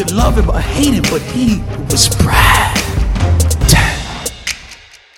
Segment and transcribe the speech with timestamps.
[0.00, 2.78] Could love him or hate him, but he was Brad.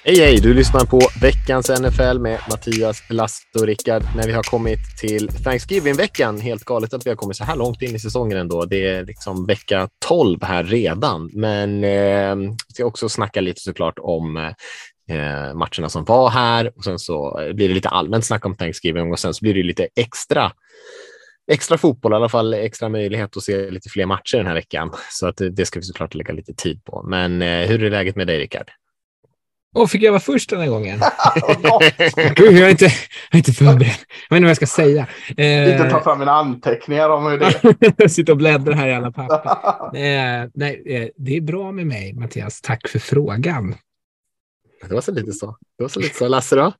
[0.05, 0.41] Hej hej!
[0.41, 4.03] Du lyssnar på veckans NFL med Mattias, Lasse och Rickard.
[4.17, 6.41] När vi har kommit till Thanksgiving-veckan.
[6.41, 8.65] Helt galet att vi har kommit så här långt in i säsongen ändå.
[8.65, 11.31] Det är liksom vecka 12 här redan.
[11.33, 12.37] Men eh,
[12.69, 16.99] vi ska också snacka lite såklart om eh, eh, matcherna som var här och sen
[16.99, 20.53] så blir det lite allmänt snack om Thanksgiving och sen så blir det lite extra
[21.53, 24.91] extra fotboll, i alla fall extra möjlighet att se lite fler matcher den här veckan.
[25.11, 27.03] Så att det ska vi såklart lägga lite tid på.
[27.03, 28.71] Men eh, hur är läget med dig, Rickard?
[29.75, 30.99] Åh, fick jag vara först den här gången?
[32.35, 32.93] Gud, jag är inte, jag
[33.33, 33.97] är inte förberedd.
[34.29, 35.07] Jag vet inte vad jag ska säga.
[35.29, 38.09] Inte ta fram mina anteckningar om hur det är.
[38.09, 39.97] Sitta och bläddra här i alla papper.
[39.97, 42.61] eh, nej, eh, det är bra med mig, Mattias.
[42.61, 43.75] Tack för frågan.
[44.89, 45.57] Det var så lite så.
[45.79, 46.29] Det var så lite så.
[46.29, 46.73] Lasse då?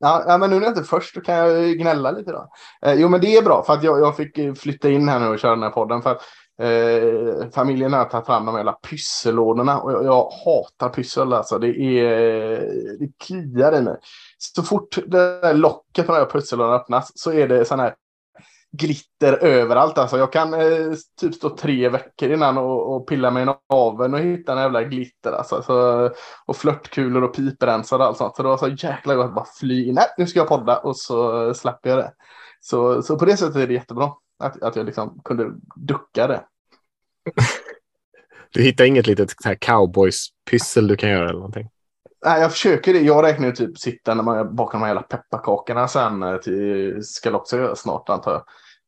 [0.00, 2.50] Ja, men nu när jag inte är först då kan jag gnälla lite då.
[2.86, 5.26] Eh, jo, men det är bra för att jag, jag fick flytta in här nu
[5.26, 6.02] och köra den här podden.
[6.02, 6.22] För att
[6.62, 11.58] Eh, familjen har tagit fram de hela pyssellådorna och jag, jag, hatar pyssel alltså.
[11.58, 12.60] Det, är,
[12.98, 13.96] det kliar i mig.
[14.38, 17.94] Så fort det där locket på den här pyssellådan öppnas så är det sån här
[18.72, 19.98] glitter överallt.
[19.98, 24.14] Alltså jag kan eh, typ stå tre veckor innan och, och pilla mig i naveln
[24.14, 25.32] och hitta en jävla glitter.
[25.32, 25.62] Alltså.
[25.62, 26.10] Så,
[26.46, 28.36] och flörtkulor och piprensare och allt sånt.
[28.36, 29.94] Så det var så jäkla gott att bara fly in.
[29.94, 32.12] Nej, nu ska jag podda och så släpper jag det.
[32.60, 34.12] Så, så på det sättet är det jättebra.
[34.38, 36.44] Att, att jag liksom kunde ducka det.
[38.52, 41.68] Du hittar inget litet cowboys-pyssel du kan göra eller någonting?
[42.24, 43.00] Nej, jag försöker det.
[43.00, 46.98] Jag räknar ju typ sitta när man bakar de här jävla pepparkakorna sen eh, till,
[47.04, 48.42] ska också göra snart antar jag.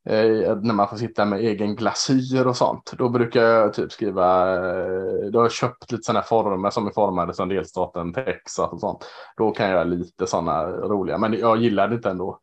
[0.09, 2.93] Eh, när man får sitta med egen glasyr och sånt.
[2.99, 6.91] Då brukar jag typ skriva, eh, då har jag köpt lite sådana former som är
[6.91, 9.05] formade som delstaten Texas och sånt.
[9.37, 12.39] Då kan jag göra lite sådana roliga, men jag gillar det inte ändå.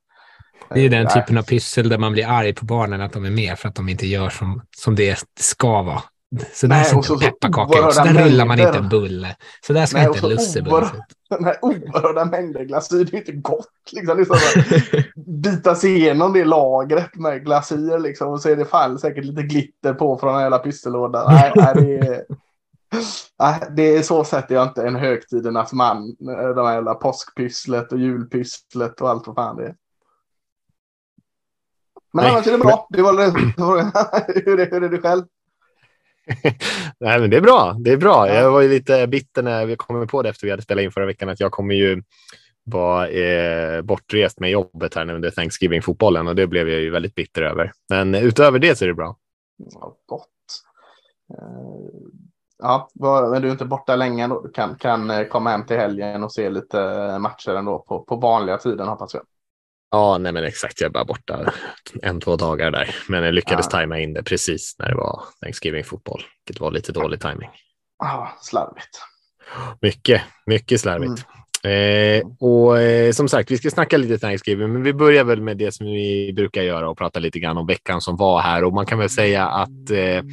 [0.69, 3.31] Det är den typen av pyssel där man blir arg på barnen att de är
[3.31, 6.01] med för att de inte gör som, som det ska vara.
[6.53, 7.93] Så där ser inte pepparkaka ut.
[7.93, 9.35] Så där rullar man inte en bulle.
[9.61, 11.03] Så där ska Nej, inte en lussebulle se ut.
[11.29, 13.67] Den här oerhörda mängder glasyr, det är inte gott.
[13.91, 14.19] Liksom.
[14.19, 18.27] Är bita sig igenom det lagret med glasyr liksom.
[18.27, 21.27] Och så är det fan säkert lite glitter på från en jävla pyssellåda.
[21.55, 22.25] Nej, det är...
[23.75, 26.15] Det är så sätter jag inte en högtidernas man.
[26.55, 29.75] De här jävla påskpysslet och julpysslet och allt vad fan det är.
[32.13, 32.33] Men Nej.
[32.33, 32.87] annars är det bra.
[32.89, 33.13] Det var
[34.45, 35.23] hur, är, hur är det själv?
[36.99, 37.75] Nej, men det är bra.
[37.79, 38.29] Det är bra.
[38.29, 40.91] Jag var ju lite bitter när vi kom på det efter vi hade spelat in
[40.91, 42.03] förra veckan att jag kommer ju
[42.63, 47.41] vara eh, bortrest med jobbet här under Thanksgiving-fotbollen och det blev jag ju väldigt bitter
[47.41, 47.71] över.
[47.89, 49.17] Men utöver det så är det bra.
[49.57, 50.27] Ja, gott.
[51.33, 52.09] Uh,
[52.57, 52.89] ja,
[53.31, 54.41] men du är inte borta länge då.
[54.41, 56.77] Du kan, kan eh, komma hem till helgen och se lite
[57.19, 59.23] matcher ändå på, på vanliga tiden hoppas jag.
[59.91, 60.81] Ja, nej men exakt.
[60.81, 61.53] Jag bara borta
[62.01, 62.95] en, två dagar där.
[63.07, 63.71] Men jag lyckades ja.
[63.71, 67.49] tajma in det precis när det var Thanksgiving-fotboll, vilket var lite dålig timing.
[67.99, 69.01] Ja, slarvigt.
[69.81, 71.07] Mycket, mycket slarvigt.
[71.09, 71.43] Mm.
[71.67, 75.57] Eh, och eh, som sagt, vi ska snacka lite Thanksgiving, men vi börjar väl med
[75.57, 78.63] det som vi brukar göra och prata lite grann om veckan som var här.
[78.63, 80.23] Och man kan väl säga att eh,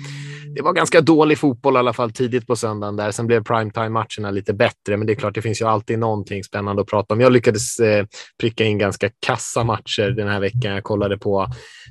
[0.55, 3.11] det var ganska dålig fotboll i alla fall tidigt på söndagen där.
[3.11, 6.83] Sen blev primetime-matcherna lite bättre, men det är klart, det finns ju alltid någonting spännande
[6.83, 7.21] att prata om.
[7.21, 8.07] Jag lyckades eh,
[8.41, 10.73] pricka in ganska kassa matcher den här veckan.
[10.73, 11.47] Jag kollade på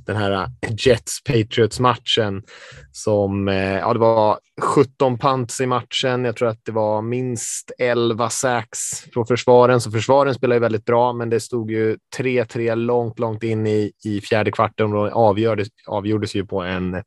[0.06, 2.44] den här eh, Jets-Patriots-matchen
[2.92, 6.26] som, eh, ja, det var 17 punts i matchen.
[6.26, 10.86] Jag tror att det var minst 11 sacks på försvaren, så försvaren spelar ju väldigt
[10.86, 15.68] bra, men det stod ju 3-3 långt, långt in i, i fjärde kvarten och avgjordes,
[15.88, 17.04] avgjordes ju på en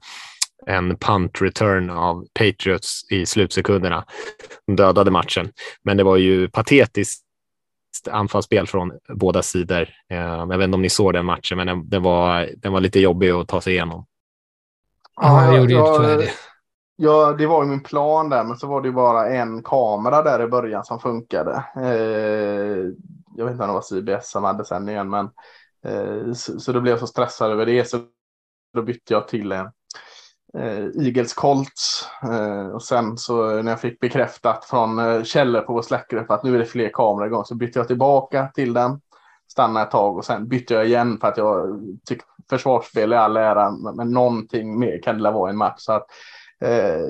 [0.67, 4.05] en punt return av Patriots i slutsekunderna.
[4.67, 7.23] De dödade matchen, men det var ju patetiskt
[8.11, 9.89] anfallsspel från båda sidor.
[10.11, 12.81] Eh, jag vet inte om ni såg den matchen, men den, den, var, den var
[12.81, 14.07] lite jobbig att ta sig igenom.
[15.21, 16.31] Ja, jag gjorde ju tyvärr det.
[16.97, 20.23] Ja, det var ju min plan där, men så var det ju bara en kamera
[20.23, 21.65] där i början som funkade.
[21.77, 22.93] Eh,
[23.37, 25.31] jag vet inte om det var CBS som hade sändningen, men
[25.87, 27.99] eh, så, så då blev jag så stressad över det, så
[28.75, 29.67] då bytte jag till en
[30.59, 32.09] eh, Eagles Colts.
[32.23, 36.43] Eh, och sen så när jag fick bekräftat från eh, källor på vår Slackgrupp att
[36.45, 39.01] nu är det fler kameror igång så bytte jag tillbaka till den.
[39.51, 43.37] Stannade ett tag och sen bytte jag igen för att jag tyckte försvarsspel är all
[43.37, 45.79] ära men någonting mer kan det vara i en match.
[45.79, 46.07] Så att
[46.61, 47.07] Eh,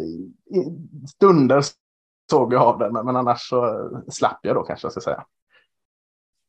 [1.08, 1.62] stunder
[2.30, 5.24] såg jag av den, men annars så slapp jag då kanske jag ska säga.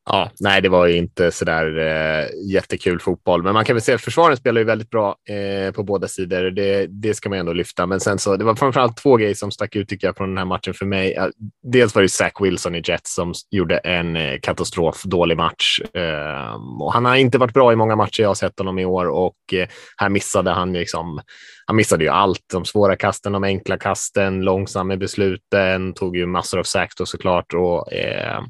[0.09, 3.81] Ja, nej, det var ju inte så där eh, jättekul fotboll, men man kan väl
[3.81, 6.51] säga att försvaren spelar ju väldigt bra eh, på båda sidor.
[6.51, 7.85] Det, det ska man ändå lyfta.
[7.85, 10.37] Men sen så det var framförallt två grejer som stack ut tycker jag från den
[10.37, 11.17] här matchen för mig.
[11.63, 16.55] Dels var det Zach Wilson i Jets som gjorde en eh, katastrof dålig match eh,
[16.79, 19.05] och han har inte varit bra i många matcher jag har sett honom i år
[19.05, 19.67] och eh,
[19.97, 21.21] här missade han liksom
[21.67, 22.43] han missade ju allt.
[22.53, 27.05] De svåra kasten, de enkla kasten, långsam med besluten, tog ju massor av sacks då
[27.05, 28.41] såklart och eh,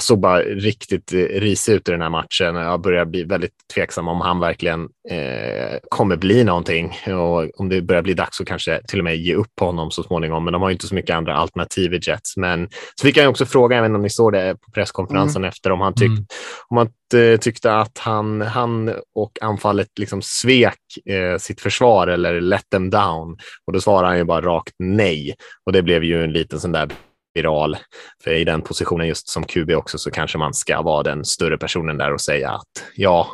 [0.00, 2.54] såg bara riktigt risig ut i den här matchen.
[2.54, 7.82] Jag börjar bli väldigt tveksam om han verkligen eh, kommer bli någonting och om det
[7.82, 10.44] börjar bli dags att kanske till och med ge upp på honom så småningom.
[10.44, 12.36] Men de har ju inte så mycket andra alternativ i Jets.
[12.36, 12.68] Men
[13.00, 15.48] så fick jag också fråga, inte om ni såg det på presskonferensen mm.
[15.48, 16.26] efter, om han, tyck, mm.
[16.68, 16.88] om han
[17.22, 20.80] eh, tyckte att han, han och anfallet liksom svek
[21.10, 23.36] eh, sitt försvar eller let them down.
[23.66, 25.34] Och då svarade han ju bara rakt nej.
[25.66, 26.88] Och det blev ju en liten sån där
[27.36, 27.76] viral.
[28.24, 31.58] För i den positionen just som QB också så kanske man ska vara den större
[31.58, 33.28] personen där och säga att ja,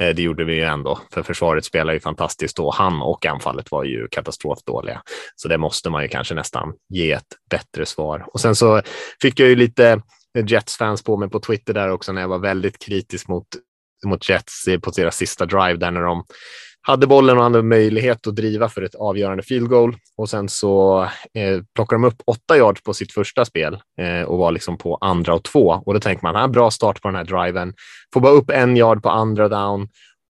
[0.00, 3.70] eh, det gjorde vi ju ändå, för försvaret spelar ju fantastiskt och han och anfallet
[3.70, 5.02] var ju katastrofdåliga.
[5.36, 8.26] Så det måste man ju kanske nästan ge ett bättre svar.
[8.32, 8.82] Och sen så
[9.22, 10.00] fick jag ju lite
[10.46, 13.46] Jets-fans på mig på Twitter där också när jag var väldigt kritisk mot,
[14.06, 16.24] mot Jets på deras sista drive där när de
[16.86, 21.02] hade bollen och hade möjlighet att driva för ett avgörande field goal och sen så
[21.34, 24.98] eh, plockar de upp åtta yards på sitt första spel eh, och var liksom på
[25.00, 25.82] andra och två.
[25.86, 27.74] Och då tänker man, här, bra start på den här driven.
[28.14, 29.88] Får bara upp en yard på andra down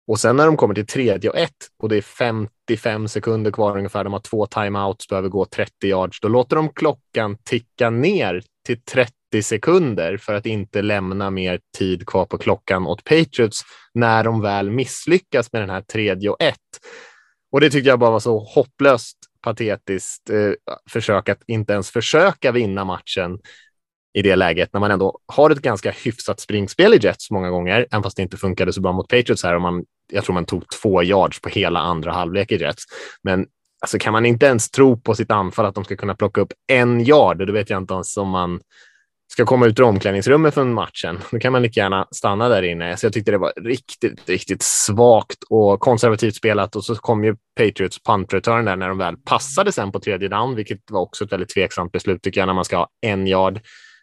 [0.08, 3.76] och sen när de kommer till tredje och ett och det är 55 sekunder kvar
[3.76, 8.42] ungefär, de har två timeouts, behöver gå 30 yards, då låter de klockan ticka ner
[8.66, 9.12] till 30
[9.42, 13.62] sekunder för att inte lämna mer tid kvar på klockan åt Patriots
[13.94, 16.56] när de väl misslyckas med den här tredje och ett.
[17.52, 20.52] Och det tyckte jag bara var så hopplöst patetiskt eh,
[20.90, 23.38] försök att inte ens försöka vinna matchen
[24.14, 27.86] i det läget när man ändå har ett ganska hyfsat springspel i Jets många gånger,
[27.90, 29.54] även fast det inte funkade så bra mot Patriots här.
[29.54, 32.84] Och man, jag tror man tog två yards på hela andra halvlek i Jets.
[33.22, 33.46] Men
[33.80, 36.52] alltså, kan man inte ens tro på sitt anfall att de ska kunna plocka upp
[36.66, 38.60] en yard, då vet jag inte ens om man
[39.28, 42.96] ska komma ut ur omklädningsrummet från matchen, då kan man lika gärna stanna där inne.
[42.96, 47.36] Så jag tyckte det var riktigt, riktigt svagt och konservativt spelat och så kom ju
[47.56, 51.24] Patriots punt return där när de väl passade sen på tredje down, vilket var också
[51.24, 53.60] ett väldigt tveksamt beslut tycker jag när man ska ha en yard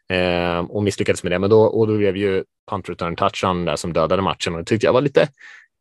[0.10, 1.40] eh, och misslyckades med det.
[1.40, 4.66] Men då, och då blev ju punt return touchdown där som dödade matchen och det
[4.66, 5.28] tyckte jag var lite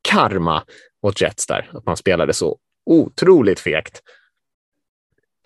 [0.09, 0.63] karma
[1.03, 4.03] åt Jets där, att man spelade så otroligt fegt.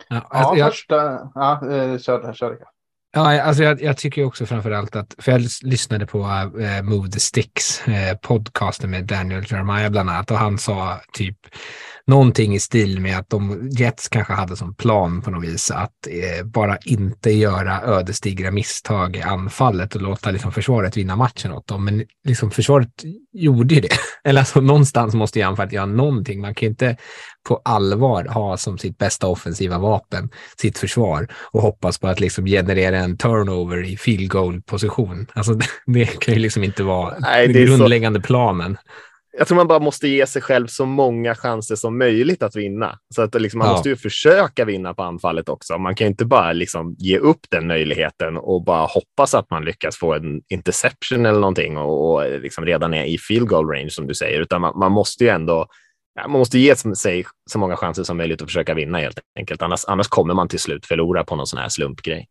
[0.08, 0.96] Ja, ja första...
[1.34, 2.58] Ja, eh, kör, kör.
[3.16, 7.10] Ja, alltså jag, jag tycker också framför allt att, för jag lyssnade på uh, Move
[7.10, 11.36] the Sticks, uh, podcasten med Daniel Jeremiah bland annat, och han sa typ
[12.06, 16.06] någonting i stil med att de Jets kanske hade som plan på något vis att
[16.10, 21.66] eh, bara inte göra ödesdigra misstag i anfallet och låta liksom, försvaret vinna matchen åt
[21.66, 21.84] dem.
[21.84, 22.88] Men liksom, försvaret
[23.32, 23.88] gjorde ju det.
[24.24, 26.40] Eller alltså, någonstans måste ju anfallet göra någonting.
[26.40, 26.96] Man kan inte
[27.48, 32.46] på allvar ha som sitt bästa offensiva vapen sitt försvar och hoppas på att liksom
[32.46, 35.26] generera en turnover i field goal position.
[35.34, 38.26] Alltså, det kan ju liksom inte vara Nej, den grundläggande så...
[38.26, 38.76] planen
[39.38, 42.98] jag tror man bara måste ge sig själv så många chanser som möjligt att vinna.
[43.14, 43.72] Så att liksom, man ja.
[43.72, 45.78] måste ju försöka vinna på anfallet också.
[45.78, 49.96] Man kan inte bara liksom ge upp den möjligheten och bara hoppas att man lyckas
[49.96, 54.06] få en interception eller någonting och, och liksom redan är i field goal range som
[54.06, 55.66] du säger, utan man, man måste ju ändå
[56.14, 59.62] ja, man måste ge sig så många chanser som möjligt att försöka vinna helt enkelt.
[59.62, 62.28] Annars, annars kommer man till slut förlora på någon sån här slumpgrej.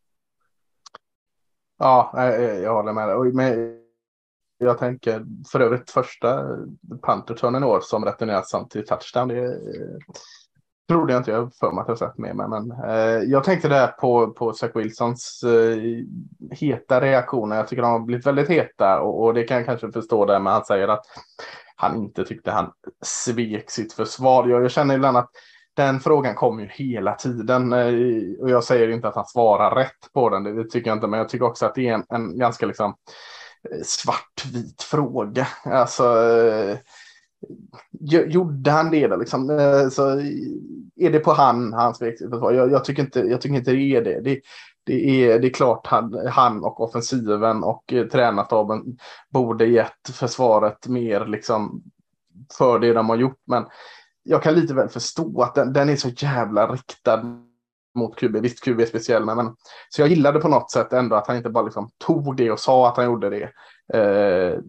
[1.79, 2.12] Ja,
[2.63, 3.85] jag håller med dig.
[4.57, 6.43] Jag tänker för övrigt första
[7.07, 9.27] punterturnen i år som returnerat samtidigt touchdown.
[9.27, 9.59] Det
[10.88, 12.47] trodde jag inte jag för mig att jag sett med mig.
[12.47, 15.77] Men eh, jag tänkte där på, på Zach Wilsons eh,
[16.51, 17.55] heta reaktioner.
[17.55, 20.39] Jag tycker de har blivit väldigt heta och, och det kan jag kanske förstå där.
[20.39, 21.05] Men han säger att
[21.75, 22.71] han inte tyckte han
[23.01, 24.47] svek sitt försvar.
[24.47, 25.29] Jag, jag känner ibland att
[25.75, 30.13] den frågan kommer ju hela tiden eh, och jag säger inte att han svarar rätt
[30.13, 30.43] på den.
[30.43, 32.95] Det tycker jag inte, men jag tycker också att det är en, en ganska liksom
[33.72, 35.48] Eh, svartvit fråga.
[35.63, 36.77] Alltså, eh,
[38.27, 39.50] gjorde han det då liksom?
[39.50, 40.10] Eh, så
[40.95, 42.51] är det på han, hans försvar?
[42.51, 44.22] Jag, jag, tycker inte, jag tycker inte det är det.
[44.22, 44.41] det
[44.86, 48.98] det är, det är klart han, han och offensiven och eh, tränarstaben
[49.29, 51.84] borde gett försvaret mer liksom
[52.57, 53.41] för det de har gjort.
[53.48, 53.65] Men
[54.24, 57.24] jag kan lite väl förstå att den, den är så jävla riktad
[57.95, 58.35] mot QB.
[58.35, 59.55] Visst, QB är speciell, men,
[59.89, 62.59] så jag gillade på något sätt ändå att han inte bara liksom tog det och
[62.59, 63.43] sa att han gjorde det.
[63.93, 64.59] Eh,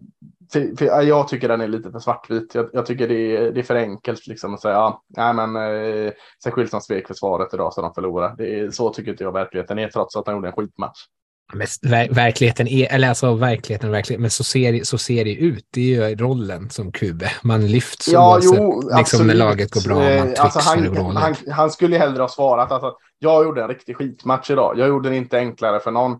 [0.53, 2.55] för, för jag tycker den är lite för svartvit.
[2.55, 5.55] Jag, jag tycker det är, det är för enkelt liksom att säga ja, nej men
[5.55, 6.11] eh,
[6.43, 8.35] Zach Wilson svek försvaret idag så de förlorar.
[8.37, 10.99] Det är, så tycker inte jag verkligheten är trots att han gjorde en skitmatch.
[11.53, 15.67] Men ver verkligheten är, eller alltså verkligheten, verkligen, men så ser, så ser det ut.
[15.73, 17.23] Det är ju rollen som QB.
[17.43, 19.95] Man lyfts ja, jo, liksom när laget går bra.
[19.95, 22.71] Man eh, alltså, han, han, han, skulle hellre ha svarat.
[22.71, 24.73] Alltså, jag gjorde en riktig skitmatch idag.
[24.77, 26.11] Jag gjorde det inte enklare för någon.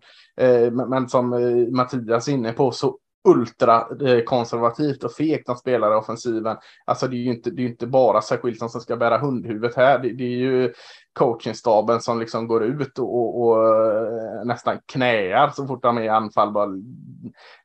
[0.41, 5.60] Eh, men, som eh, Mattias är inne på så ultra eh, konservativt och fegt att
[5.60, 6.57] spela i offensiven.
[6.86, 9.75] Alltså det är ju inte, det är inte bara Zach Wilson som ska bära hundhuvudet
[9.75, 10.00] här.
[10.00, 10.74] Det, det är ju
[11.17, 16.01] coachingstaben som liksom går ut och, och, och eh, nästan knäar så fort de är
[16.01, 16.51] i anfall.
[16.51, 16.69] Bara,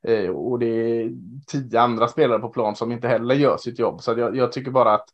[0.08, 1.10] eh, och det är
[1.46, 4.00] tio andra spelare på plan som inte heller gör sitt jobb.
[4.00, 5.08] Så jag, jag tycker bara att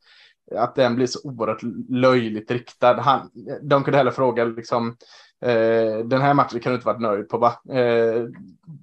[0.56, 3.00] att den blir så oerhört löjligt riktad.
[3.00, 3.30] Han,
[3.62, 4.96] de kunde heller fråga liksom
[5.40, 7.48] Eh, den här matchen kan du inte varit nöjd på va?
[7.70, 8.22] Eh,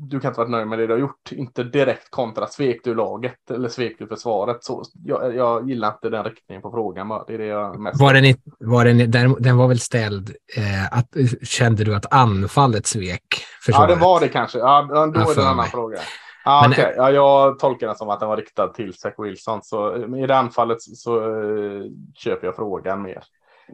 [0.09, 1.31] du kan inte varit nöjd med det du har gjort.
[1.31, 4.63] Inte direkt kontra svek du laget eller svek du försvaret.
[4.63, 7.07] Så, jag, jag gillar inte den riktningen på frågan.
[7.07, 7.24] Va?
[7.27, 10.97] Det är det jag mest var den, var den, den, den var väl ställd, eh,
[10.97, 11.07] att,
[11.41, 13.21] kände du att anfallet svek
[13.62, 13.89] försvaret?
[13.89, 14.57] Ja, det var det kanske.
[14.57, 15.69] Ja, då är det en annan mig.
[15.69, 16.00] fråga.
[16.47, 16.93] Ah, okay.
[16.95, 19.59] ja, jag tolkar den som att den var riktad till Zach Wilson.
[19.63, 21.85] Så i det anfallet så, så uh,
[22.15, 23.24] köper jag frågan mer.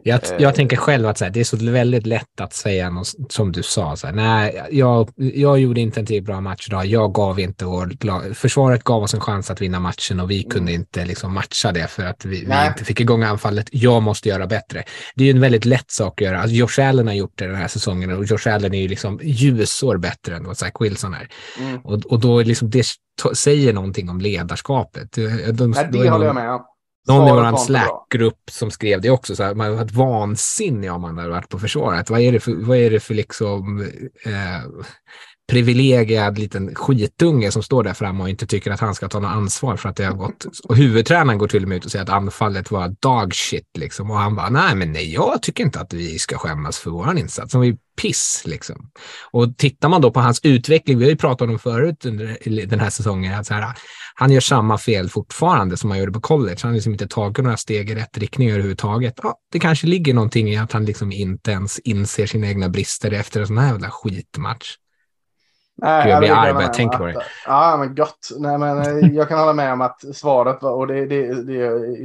[0.04, 0.52] Jag, jag eh.
[0.52, 3.96] tänker själv att här, det är så väldigt lätt att säga något, som du sa.
[3.96, 6.86] Så här, nej, jag, jag gjorde inte en till bra match idag.
[6.86, 10.50] Jag gav inte vår, försvaret gav oss en chans att vinna matchen och vi mm.
[10.50, 13.68] kunde inte liksom matcha det för att vi, vi, inte fick igång anfallet.
[13.72, 14.82] Jag måste göra bättre.
[15.14, 16.40] Det är ju en väldigt lätt sak att göra.
[16.40, 19.20] Alltså, Josh Allen har gjort det den här säsongen och Josh Allen är ju liksom
[19.22, 21.28] ljusår bättre än vad Zach Wilson är.
[21.60, 21.80] Mm.
[21.80, 22.86] Och, och då liksom det
[23.34, 25.12] säger någonting om ledarskapet.
[25.12, 26.60] De, Nej, det håller jag med om.
[27.08, 31.00] Någon i vår Slack-grupp som skrev det också, så här, man har varit vansinnig om
[31.00, 32.10] man hade varit på försvaret.
[32.10, 33.80] Vad är det för, vad är det för liksom,
[34.24, 34.84] eh,
[35.52, 39.30] privilegierad liten skitunge som står där framme och inte tycker att han ska ta något
[39.30, 40.46] ansvar för att det har gått.
[40.64, 44.10] Och huvudtränaren går till och med ut och säger att anfallet var dog shit liksom.
[44.10, 47.18] Och han bara, nej men nej, jag tycker inte att vi ska skämmas för våran
[47.18, 47.52] insats.
[47.52, 48.90] Som är piss liksom.
[49.30, 52.80] Och tittar man då på hans utveckling, vi har ju pratat om förut under den
[52.80, 53.74] här säsongen, att så här,
[54.14, 56.56] han gör samma fel fortfarande som han gjorde på college.
[56.62, 59.14] Han har liksom inte tagit några steg i rätt riktning överhuvudtaget.
[59.22, 63.12] Ja, det kanske ligger någonting i att han liksom inte ens inser sina egna brister
[63.12, 64.76] efter en sån här jävla skitmatch.
[65.76, 67.22] Nej, Gud, jag blir arg bara jag tänker på det.
[67.46, 68.28] Ja, men gott.
[68.38, 71.54] Nej, men eh, jag kan hålla med om att svaret var, och det, det, det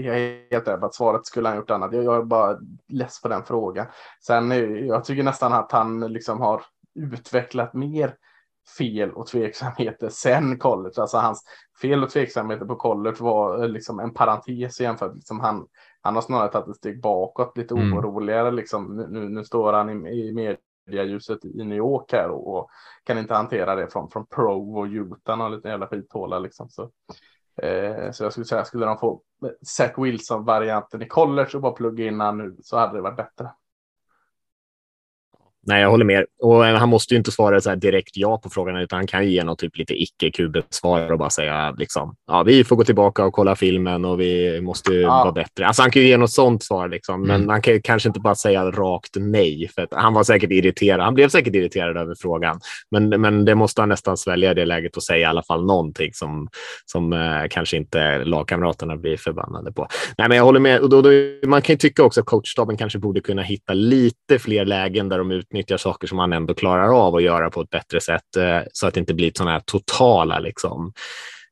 [0.01, 1.93] jag är helt rädd att svaret skulle han gjort annat.
[1.93, 3.85] Jag, jag är bara less på den frågan.
[4.27, 4.51] Sen,
[4.87, 6.61] jag tycker nästan att han liksom har
[6.95, 8.13] utvecklat mer
[8.77, 11.01] fel och tveksamheter sen college.
[11.01, 11.43] Alltså hans
[11.81, 15.15] fel och tveksamheter på college var eh, liksom en parentes jämfört.
[15.15, 15.67] Liksom han,
[16.01, 17.97] han har snarare tagit ett steg bakåt, lite mm.
[17.97, 18.51] oroligare.
[18.51, 18.95] Liksom.
[19.09, 20.57] Nu, nu står han i, i
[20.87, 22.69] medialjuset i New York här och, och,
[23.03, 26.69] kan inte hantera det från, från Pro och Utah och lite jävla skithåla liksom.
[26.69, 26.81] Så,
[27.61, 29.21] eh, så jag skulle säga, skulle de få
[29.65, 33.51] Zach Wilson-varianten i college och bara plugga in han nu så hade det varit bättre.
[35.67, 36.25] Nej, jag håller med.
[36.41, 39.43] Och han måste ju inte svara så direkt ja på frågan, utan han kan ge
[39.43, 43.55] något typ lite icke-QB-svar och bara säga liksom, ja, vi får gå tillbaka och kolla
[43.55, 45.09] filmen och vi måste ja.
[45.09, 45.67] vara bättre.
[45.67, 47.41] Alltså han kan ju ge något sånt svar, liksom, mm.
[47.41, 51.01] men han kan kanske inte bara säga rakt nej, för han var säkert irriterad.
[51.01, 52.59] Han blev säkert irriterad över frågan,
[52.91, 55.65] men, men det måste han nästan svälja i det läget och säga i alla fall
[55.65, 56.47] någonting som,
[56.85, 59.87] som eh, kanske inte lagkamraterna blir förbannade på.
[60.17, 60.79] Nej, men jag håller med.
[60.79, 61.09] Och då, då,
[61.47, 65.17] man kan ju tycka också att coachstaben kanske borde kunna hitta lite fler lägen där
[65.17, 68.35] de utnyttjar utnyttjar saker som han ändå klarar av att göra på ett bättre sätt
[68.37, 70.93] eh, så att det inte blir sådana här totala, liksom,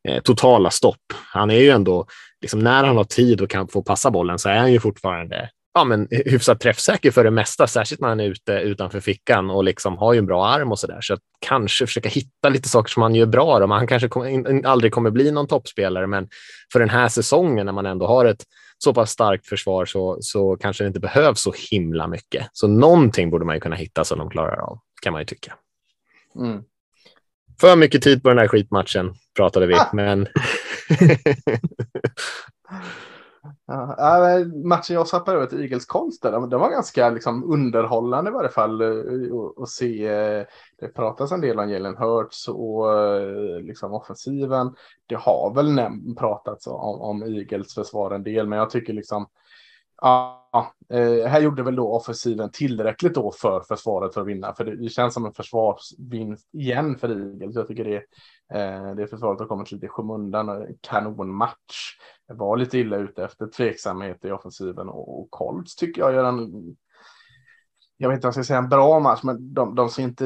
[0.07, 1.13] eh, totala stopp.
[1.33, 2.05] Han är ju ändå,
[2.41, 5.49] liksom, när han har tid och kan få passa bollen så är han ju fortfarande
[5.73, 9.63] ja, men hyfsat träffsäker för det mesta, särskilt när han är ute utanför fickan och
[9.63, 11.01] liksom har ju en bra arm och så där.
[11.01, 13.59] Så att kanske försöka hitta lite saker som han gör bra.
[13.59, 13.67] Då.
[13.67, 16.27] Han kanske kom, aldrig kommer bli någon toppspelare, men
[16.73, 18.43] för den här säsongen när man ändå har ett
[18.77, 22.49] så pass starkt försvar så, så kanske det inte behövs så himla mycket.
[22.53, 25.53] Så någonting borde man ju kunna hitta som de klarar av, kan man ju tycka.
[26.35, 26.63] Mm.
[27.59, 29.89] För mycket tid på den här skitmatchen pratade vi, ah.
[29.93, 30.27] men...
[33.67, 38.49] Ja, matchen jag satt över till Eagles konst, den var ganska liksom, underhållande i varje
[38.49, 40.07] fall eh, att se.
[40.07, 40.45] Eh,
[40.79, 44.75] det pratas en del om Jalen Hurts och eh, liksom offensiven.
[45.05, 45.79] Det har väl
[46.17, 49.27] pratats om, om Eagles försvar en del, men jag tycker liksom
[50.01, 54.65] Ja, eh, här gjorde väl då offensiven tillräckligt då för försvaret för att vinna, för
[54.65, 57.55] det, känns som en försvarsvinst igen för Eagles.
[57.55, 58.03] Jag tycker det,
[58.59, 60.49] eh, det försvaret har kommit lite i skymundan.
[60.49, 61.97] Eh, kanonmatch
[62.27, 66.75] var lite illa ute efter tveksamhet i offensiven och Colts tycker jag gör en,
[67.97, 70.25] jag vet inte om jag ska säga en bra match, men de, de ser inte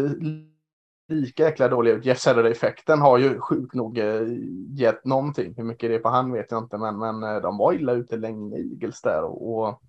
[1.10, 2.06] lika jäkla dåliga ut.
[2.06, 4.22] Jeff Saturday-effekten har ju sjukt nog eh,
[4.70, 5.54] gett någonting.
[5.58, 7.92] Hur mycket det är på han vet jag inte, men, men eh, de var illa
[7.92, 9.24] ute länge, Eagles där.
[9.24, 9.82] Och, och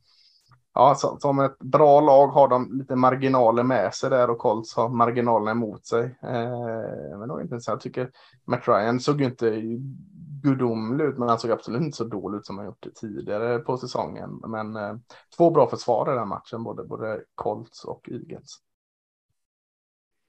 [0.75, 4.77] ja, så, som ett bra lag har de lite marginaler med sig där och Colts
[4.77, 6.05] har marginalerna emot sig.
[6.23, 8.11] Eh, men det var inte så jag tycker
[8.45, 9.63] Matt Ryan såg ju inte
[10.43, 13.77] gudomlig ut, men han såg absolut inte så dålig ut som han gjort tidigare på
[13.77, 14.41] säsongen.
[14.49, 14.95] Men eh,
[15.37, 18.59] två bra försvar i den matchen, både, både Colts och Eagles.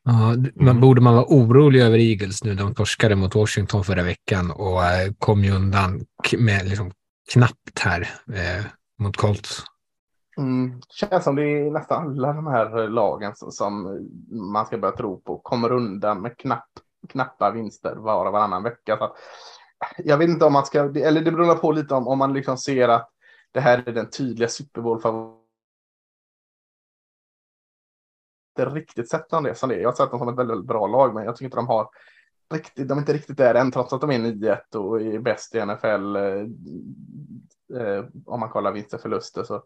[0.03, 0.81] Ja, man mm.
[0.81, 2.55] borde man vara orolig över Eagles nu.
[2.55, 6.05] De torskade mot Washington förra veckan och eh, kom ju undan
[6.37, 6.91] med liksom
[7.33, 8.01] knappt här
[8.33, 8.65] eh,
[8.99, 9.63] mot Colts.
[10.37, 10.81] Mm.
[10.89, 13.99] Känns som det är nästan alla de här lagen som, som
[14.31, 16.69] man ska börja tro på kommer undan med knapp,
[17.09, 18.97] knappa vinster var och varannan vecka.
[18.97, 19.15] Så
[19.97, 22.57] jag vet inte om man ska, eller det beror på lite om, om man liksom
[22.57, 23.09] ser att
[23.51, 25.40] det här är den tydliga Super Bowl-favoriten
[28.59, 29.75] inte riktigt sett dem det som det.
[29.75, 31.67] Jag har sett dem som ett väldigt, väldigt bra lag, men jag tycker inte de
[31.67, 31.89] har
[32.53, 35.55] riktigt, de är inte riktigt där än, trots att de är 9-1 och är bäst
[35.55, 36.15] i NFL.
[36.15, 39.63] Eh, eh, om man kollar vinster och förluster så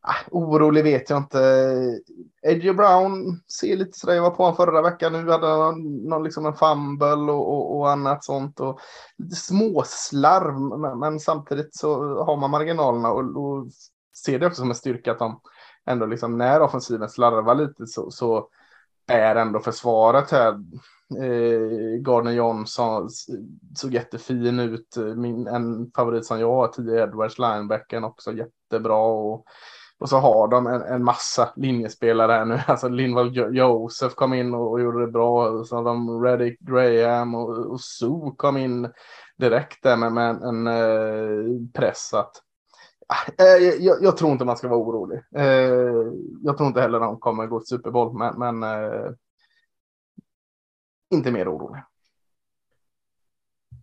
[0.00, 2.00] ah, orolig vet jag inte.
[2.42, 6.24] Edgy Brown ser lite sådär, jag var på honom förra veckan, nu hade han någon,
[6.24, 8.80] liksom en fumble och, och, och, annat sånt och
[9.18, 13.66] lite småslarv, men, men, samtidigt så har man marginalerna och, och
[14.24, 15.40] ser det också som en styrka att de
[15.90, 18.48] ändå liksom när offensiven slarvar lite så, så
[19.06, 20.52] är ändå försvaret här.
[21.22, 23.08] Eh, Gardner Johnson
[23.76, 24.96] såg jättefin ut.
[25.16, 28.96] Min, en favorit som jag har, 10 Edwards, linebacken också jättebra.
[28.96, 29.44] Och,
[29.98, 32.60] och så har de en, en massa linjespelare här nu.
[32.66, 35.64] Alltså Linval Joseph kom in och, och gjorde det bra.
[35.64, 38.88] Så har de Reddick Graham och, och Sue kom in
[39.36, 42.14] direkt där med, med en, en eh, press.
[42.14, 42.32] Att,
[43.38, 45.20] Eh, jag, jag, tror inte man ska vara orolig.
[45.34, 46.12] Eh,
[46.42, 49.10] jag tror inte heller de kommer gå till Super Bowl, men, men eh,
[51.14, 51.82] inte mer orolig.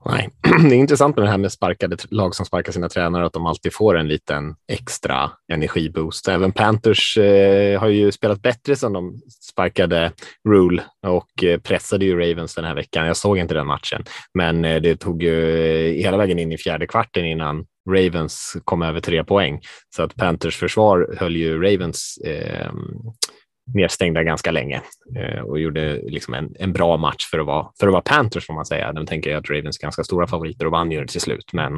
[0.05, 0.29] Nej,
[0.69, 3.45] det är intressant med det här med sparkade lag som sparkar sina tränare, att de
[3.45, 6.27] alltid får en liten extra energiboost.
[6.27, 10.11] Även Panthers eh, har ju spelat bättre sedan de sparkade
[10.49, 13.07] Rule och eh, pressade ju Ravens den här veckan.
[13.07, 16.57] Jag såg inte den matchen, men eh, det tog ju eh, hela vägen in i
[16.57, 19.61] fjärde kvarten innan Ravens kom över tre poäng.
[19.95, 22.71] Så att Panthers försvar höll ju Ravens eh,
[23.73, 24.81] nedstängda ganska länge
[25.15, 28.47] eh, och gjorde liksom en, en bra match för att, vara, för att vara Panthers
[28.47, 28.93] får man säga.
[28.93, 31.53] De tänker jag att Ravens är ganska stora favoriter och vann ju det till slut.
[31.53, 31.73] Men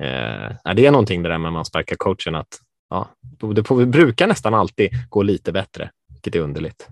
[0.00, 2.58] eh, det är någonting det där med man sparkar coachen att
[2.90, 3.08] ja,
[3.54, 6.88] det, får, brukar nästan alltid gå lite bättre, vilket är underligt.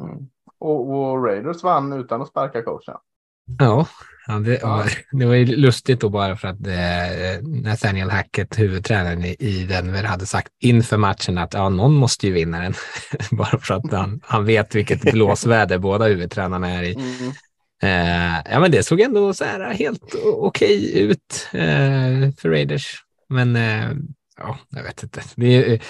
[0.00, 0.28] Mm.
[0.58, 2.96] Och, och Raiders vann utan att sparka coachen.
[3.58, 3.86] Ja,
[4.26, 4.84] Ja, det, ja.
[5.12, 10.02] det var ju lustigt då bara för att eh, Nathaniel Hackett, huvudtränaren i, i Denver,
[10.02, 12.74] hade sagt inför matchen att ja, någon måste ju vinna den.
[13.30, 16.94] bara för att han, han vet vilket blåsväder båda huvudtränarna är i.
[16.94, 17.32] Mm.
[17.82, 23.02] Eh, ja, men det såg ändå så här helt okej okay ut eh, för Raiders.
[23.28, 23.90] Men eh,
[24.38, 25.22] ja, jag vet inte.
[25.36, 25.80] Det,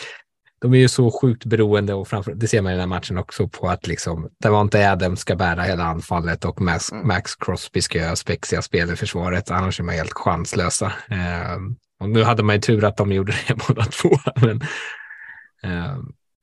[0.62, 3.18] de är ju så sjukt beroende och framför, det ser man i den här matchen
[3.18, 7.07] också på att liksom Davante Adams ska bära hela anfallet och Max, mm.
[7.07, 9.51] Max Crosby ska göra spexiga spel i försvaret.
[9.51, 10.92] Annars är man helt chanslösa.
[11.11, 11.57] Eh,
[12.01, 14.11] och nu hade man ju tur att de gjorde det båda två.
[14.37, 14.61] Men,
[15.62, 15.96] eh,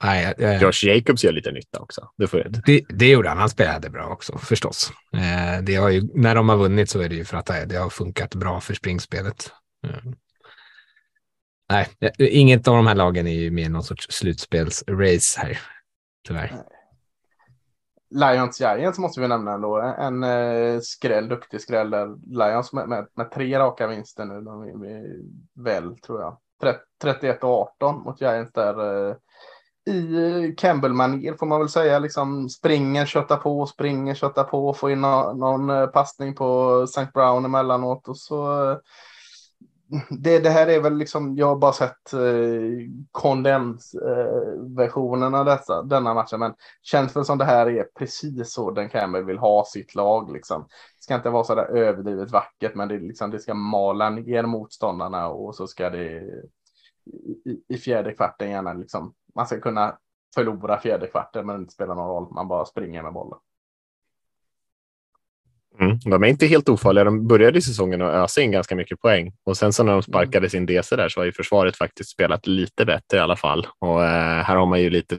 [0.03, 2.01] nej, eh, Josh Jacobs gör lite nytta också.
[2.17, 3.37] Det, får det, det gjorde han.
[3.37, 4.91] Han spelade bra också förstås.
[5.13, 7.75] Eh, det har ju, när de har vunnit så är det ju för att det
[7.75, 9.51] har funkat bra för springspelet.
[9.87, 10.11] Eh,
[11.69, 15.59] Nej, inget av de här lagen är ju med i någon sorts slutspelsrace här,
[16.27, 16.63] tyvärr.
[18.11, 19.77] Lions Giants måste vi nämna ändå.
[19.77, 22.15] En eh, skräll, duktig skräll där.
[22.27, 24.41] Lions med, med, med, tre raka vinster nu.
[24.41, 25.15] De är,
[25.63, 26.37] väl, tror jag.
[27.01, 29.09] 31 och 18 mot Giants där.
[29.09, 29.15] Eh,
[29.85, 31.99] I eh, Campbell-manér får man väl säga.
[31.99, 34.73] Liksom springer, köttar på, springer, köttar på.
[34.73, 37.07] Får in någon, någon passning på St.
[37.13, 38.07] Brown emellanåt.
[38.07, 38.77] Och så eh,
[40.09, 42.19] det, det här är väl liksom, jag har bara sett eh,
[43.11, 48.71] kondensversionen eh, av dessa, denna matchen, men känns väl som det här är precis så
[48.71, 50.31] den Campbell vill ha sitt lag.
[50.31, 50.61] Liksom.
[50.97, 54.43] Det ska inte vara så där överdrivet vackert, men det, liksom, det ska mala ner
[54.43, 56.23] motståndarna och så ska det
[57.45, 59.97] i, i fjärde kvarten gärna liksom, man ska kunna
[60.35, 63.39] förlora fjärde kvarten, men det spelar någon roll, man bara springer med bollen.
[65.81, 67.03] Mm, de är inte helt ofarliga.
[67.03, 70.49] De började säsongen och ösa in ganska mycket poäng och sen så när de sparkade
[70.49, 73.67] sin DC där så har ju försvaret faktiskt spelat lite bättre i alla fall.
[73.79, 75.17] Och eh, här har man ju lite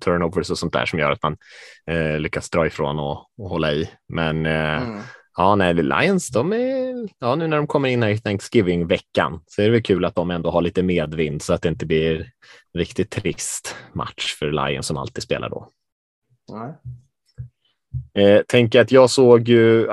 [0.00, 1.36] turnovers och sånt där som gör att man
[1.86, 3.90] eh, lyckas dra ifrån och, och hålla i.
[4.08, 5.00] Men eh, mm.
[5.36, 9.62] ja, nej, Lions, de är, ja, nu när de kommer in här i Thanksgiving-veckan så
[9.62, 12.30] är det väl kul att de ändå har lite medvind så att det inte blir
[12.78, 15.68] riktigt trist match för Lions som alltid spelar då.
[16.52, 16.74] Nej.
[18.14, 19.88] Eh, tänker att jag såg ju,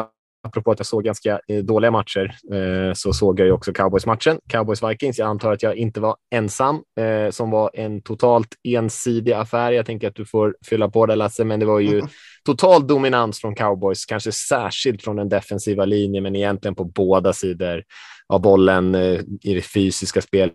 [0.48, 4.40] apropå att jag såg ganska eh, dåliga matcher, eh, så såg jag ju också Cowboys-matchen.
[4.54, 5.14] Cowboys-Vikings.
[5.18, 9.72] Jag antar att jag inte var ensam, eh, som var en totalt ensidig affär.
[9.72, 12.02] Jag tänker att du får fylla på det Lasse, men det var ju
[12.46, 17.84] total dominans från Cowboys, kanske särskilt från den defensiva linjen, men egentligen på båda sidor
[18.30, 20.54] av bollen eh, i det fysiska spelet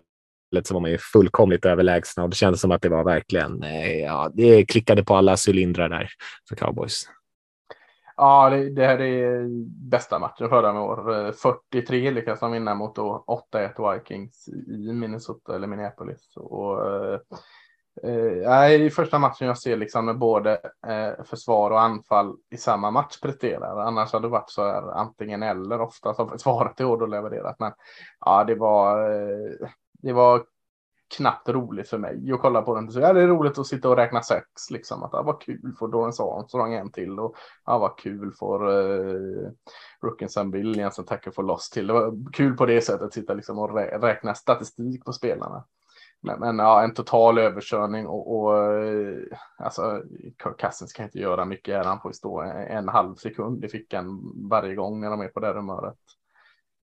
[0.63, 3.99] så var man ju fullkomligt överlägsna och det kändes som att det var verkligen, eh,
[3.99, 6.09] ja, det klickade på alla cylindrar där
[6.49, 7.07] för cowboys.
[8.17, 9.47] Ja, det, det här är
[9.89, 11.25] bästa matchen förra år.
[11.25, 16.33] Eh, 43 lyckas de vinna mot 8-1 Vikings i Minnesota eller Minneapolis.
[16.35, 17.19] Och, eh,
[18.03, 20.51] eh i första matchen jag ser liksom med både
[20.87, 23.81] eh, försvar och anfall i samma match presterar.
[23.81, 25.81] Annars hade det varit så här antingen eller.
[25.81, 27.55] Ofta som försvaret i år då levererat.
[27.59, 27.71] Men
[28.19, 29.67] ja, det var, eh,
[30.01, 30.43] det var
[31.15, 32.91] knappt roligt för mig att kolla på den.
[32.91, 35.03] Så ja, det är roligt att sitta och räkna sex liksom.
[35.03, 39.05] Att ja, vad kul för Dorrance Armstrong en till och ja, vad kul för eh,
[39.05, 39.51] uh,
[40.01, 41.87] Rookinson Williams som tackar för loss till.
[41.87, 45.65] Det var kul på det sättet att sitta liksom och rä räkna statistik på spelarna.
[46.21, 49.17] Men, men ja, en total överkörning och, och eh,
[49.57, 50.03] alltså
[50.43, 51.85] Kirk Cousins kan inte göra mycket.
[51.85, 53.65] Han får stå en, en halv sekund.
[53.65, 55.97] i fickan varje gång när de är på det humöret.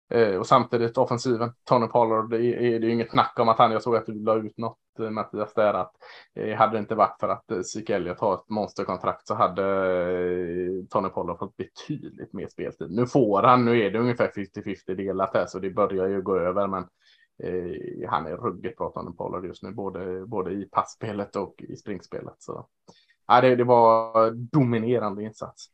[0.10, 3.72] Eh, och samtidigt offensiven, Tony Pollard, det är, det är inget snack om att han,
[3.72, 5.92] jag såg att du la ut något eh, Mattias där, att
[6.36, 9.64] eh, hade det inte varit för att eh, Zeke Elliott har ett monsterkontrakt så hade
[9.64, 12.92] eh, Tony Pollard fått betydligt mer speltid.
[12.92, 16.38] Nu får han, nu är det ungefär 50-50 delat här så det börjar ju gå
[16.38, 16.84] över men
[17.44, 21.76] eh, han är ruggigt bra Tony Pollard just nu, både, både i passspelet och i
[21.76, 22.36] springspelet.
[22.38, 22.68] Så
[23.28, 25.70] ja, det, det var dominerande insats.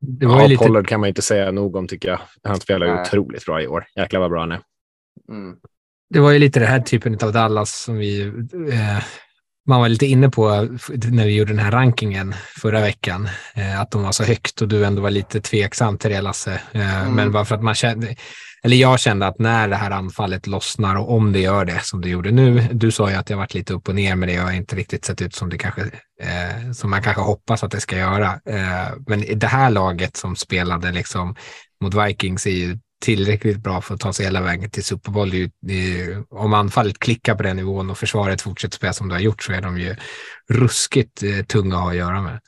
[0.00, 0.64] Det var ja, lite...
[0.64, 2.20] Pollard kan man inte säga nog om tycker jag.
[2.42, 3.86] Han spelar ju otroligt bra i år.
[3.96, 4.60] Jäklar vad bra han är.
[5.28, 5.56] Mm.
[6.10, 8.22] Det var ju lite det här typen av Dallas som vi
[8.72, 9.02] eh,
[9.66, 10.48] man var lite inne på
[11.10, 14.68] när vi gjorde den här rankingen förra veckan, eh, att de var så högt och
[14.68, 16.60] du ändå var lite tveksam till det Lasse.
[16.72, 17.14] Eh, mm.
[17.14, 18.16] Men bara för att man kände,
[18.62, 22.00] eller jag kände att när det här anfallet lossnar och om det gör det som
[22.00, 24.42] det gjorde nu, du sa ju att jag varit lite upp och ner med det
[24.42, 25.82] och inte riktigt sett ut som det kanske,
[26.20, 28.40] eh, som man kanske hoppas att det ska göra.
[28.44, 31.36] Eh, men det här laget som spelade liksom
[31.80, 35.30] mot Vikings är ju tillräckligt bra för att ta sig hela vägen till Super Bowl.
[35.60, 39.14] Det är ju, om anfallet klickar på den nivån och försvaret fortsätter spela som det
[39.14, 39.96] har gjort så är de ju
[40.48, 42.40] ruskigt eh, tunga att ha att göra med.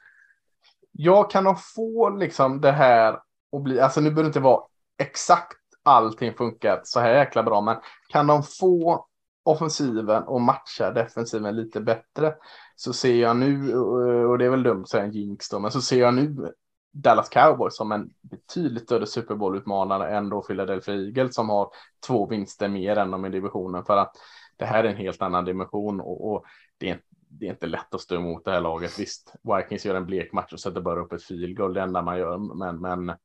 [0.93, 3.17] Jag kan nog få liksom det här
[3.53, 4.61] och bli, alltså nu behöver det inte vara
[5.03, 5.58] exakt
[5.89, 7.77] allting funkar så här jäkla bra, men
[8.09, 9.07] kan de få
[9.43, 12.35] offensiven och matcha defensiven lite bättre
[12.77, 13.79] så ser jag nu,
[14.27, 16.53] och det är väl dumt att säga en jinx då, men så ser jag nu
[16.93, 21.71] Dallas Cowboys som en betydligt större Super Bowl-utmanare än då Philadelphia Eagles som har
[22.07, 24.17] två vinster mer än dem i divisionen för att
[24.57, 26.45] det här är en helt annan dimension och, och
[26.79, 28.99] det, är, det är inte lätt att stå emot det här laget.
[28.99, 32.03] Visst, Vikings gör en blek match och sätter bara upp ett field goal, det enda
[32.03, 33.17] man gör, men, men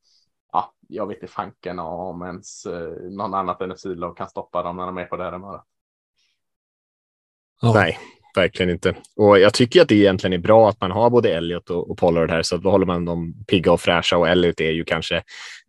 [0.93, 4.97] jag vet inte fanken om ens eh, någon annat NFC-lag kan stoppa dem när de
[4.97, 5.61] är på det här humöret.
[7.61, 7.99] Nej,
[8.35, 8.95] verkligen inte.
[9.15, 11.97] Och jag tycker att det egentligen är bra att man har både Elliot och, och
[11.97, 15.23] Pollard här, så då håller man dem pigga och fräscha och Elliot är ju kanske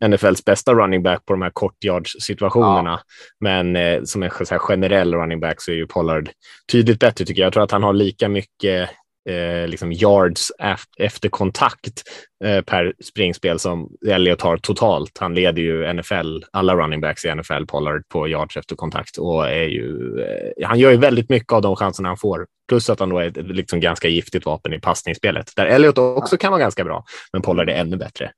[0.06, 2.90] NFLs bästa running back på de här kortyards situationerna.
[2.90, 3.00] Ja.
[3.40, 6.30] Men eh, som en så generell running back så är ju Pollard
[6.72, 7.46] tydligt bättre tycker jag.
[7.46, 8.90] Jag tror att han har lika mycket
[9.28, 10.52] eh, liksom yards
[10.98, 12.02] efter kontakt
[12.44, 15.18] eh, per springspel som Elliot har totalt.
[15.18, 19.48] Han leder ju NFL, alla running backs i NFL, Pollard, på yards efter kontakt och
[19.48, 22.46] är ju, eh, han gör ju väldigt mycket av de chanserna han får.
[22.68, 26.36] Plus att han då är ett liksom ganska giftigt vapen i passningsspelet, där Elliot också
[26.36, 28.30] kan vara ganska bra, men Pollard är ännu bättre.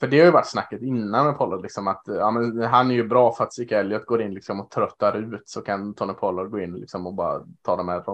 [0.00, 2.94] För det har ju varit snacket innan med Pollard, liksom att ja, men han är
[2.94, 6.12] ju bra för att Zeke Elliott går in liksom och tröttar ut så kan Tony
[6.12, 8.04] Pollard gå in liksom och bara ta de här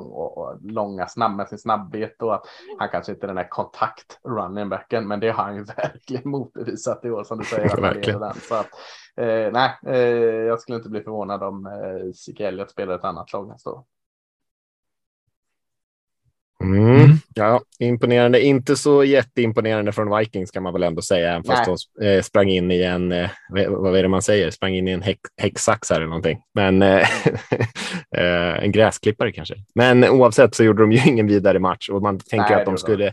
[0.72, 2.46] långa snabb med sin snabbhet och att
[2.78, 6.30] han kanske inte är den här kontakt running backen, men det har han ju verkligen
[6.30, 7.80] motbevisat i år som du säger.
[7.80, 8.20] verkligen.
[8.20, 8.34] Den.
[8.34, 8.70] Så att,
[9.16, 9.96] eh, nej, eh,
[10.46, 13.84] jag skulle inte bli förvånad om eh, Zeke Elliott spelar ett annat lag nästa år.
[16.62, 17.21] Mm.
[17.34, 18.40] Ja, imponerande.
[18.40, 21.76] Inte så jätteimponerande från Vikings kan man väl ändå säga, även fast Nej.
[21.98, 23.30] de eh, sprang in i en, eh,
[23.68, 26.38] vad är det man säger, sprang in i en häck, häcksax eller någonting.
[26.54, 26.82] Men
[28.16, 29.54] eh, en gräsklippare kanske.
[29.74, 32.78] Men oavsett så gjorde de ju ingen vidare match och man tänker Nej, att de
[32.78, 33.12] skulle,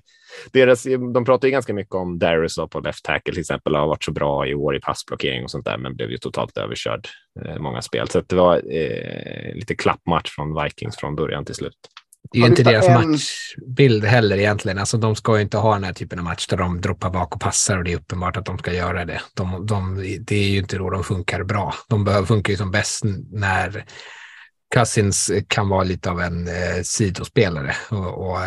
[0.51, 4.03] deras, de pratar ju ganska mycket om Darius på left tackle till exempel, har varit
[4.03, 7.07] så bra i år i passblockering och sånt där, men blev ju totalt överkörd
[7.59, 8.09] många spel.
[8.09, 11.77] Så det var eh, lite klappmatch från Vikings från början till slut.
[12.31, 13.11] Det är ju inte deras en...
[13.11, 14.77] matchbild heller egentligen.
[14.77, 17.35] Alltså, de ska ju inte ha den här typen av match där de droppar bak
[17.35, 19.21] och passar och det är uppenbart att de ska göra det.
[19.33, 21.73] De, de, det är ju inte då de funkar bra.
[21.87, 23.85] De behöver, funkar ju som bäst när
[24.75, 28.37] Cousins kan vara lite av en eh, sidospelare och, och,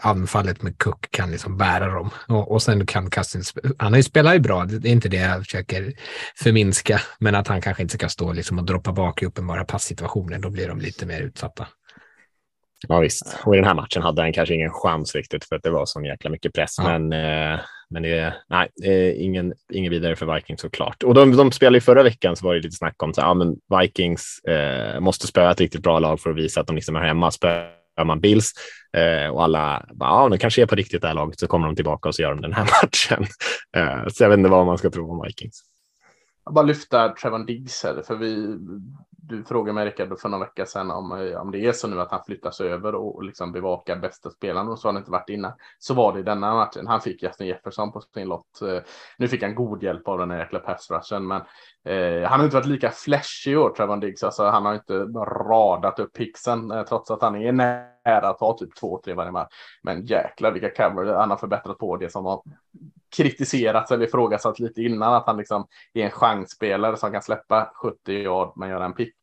[0.00, 2.10] anfallet med Cook kan liksom bära dem.
[2.28, 5.16] Och, och sen kan Cousins, han har ju spelat ju bra, det är inte det
[5.16, 5.92] jag försöker
[6.36, 10.38] förminska, men att han kanske inte ska stå liksom och droppa bak i uppenbara passsituationer,
[10.38, 11.66] då blir de lite mer utsatta.
[12.88, 15.62] Ja visst, och i den här matchen hade han kanske ingen chans riktigt för att
[15.62, 16.74] det var så jäkla mycket press.
[16.78, 16.98] Ja.
[16.98, 21.02] Men, eh, men det är nej, ingen, ingen vidare för Vikings såklart.
[21.02, 23.54] Och de, de spelade ju förra veckan så var det lite snack om att ja,
[23.80, 27.00] Vikings eh, måste spöa ett riktigt bra lag för att visa att de liksom är
[27.00, 27.30] hemma.
[27.30, 28.52] Spöar man Bills
[28.96, 31.66] eh, och alla bara, ja, de kanske är på riktigt det här laget så kommer
[31.66, 33.26] de tillbaka och så gör de den här matchen.
[33.76, 35.62] Eh, så jag vet inte vad man ska tro om Vikings.
[36.44, 38.58] Jag bara lyfta Trevon Diggs här, för vi
[39.28, 42.00] du frågade mig Rickard för några veckor sedan om, eh, om det är så nu
[42.00, 45.10] att han flyttas över och, och liksom bevakar bästa spelaren och så har det inte
[45.10, 45.52] varit innan.
[45.78, 46.86] Så var det i denna matchen.
[46.86, 48.62] Han fick Justin Jefferson på sin lott.
[48.62, 48.78] Eh,
[49.18, 51.42] nu fick han god hjälp av den här jäkla pass rushen, men
[51.84, 54.22] eh, han har inte varit lika flashig i år, Trevon Diggs.
[54.22, 54.94] Alltså, han har inte
[55.48, 59.30] radat upp pixen eh, trots att han är nära att ta typ två, tre varje
[59.30, 59.54] match.
[59.82, 62.42] Men jäklar vilka cover han har förbättrat på det som har
[63.16, 68.12] kritiserats eller ifrågasatt lite innan att han liksom är en chansspelare som kan släppa 70
[68.12, 69.14] yard men göra en pick.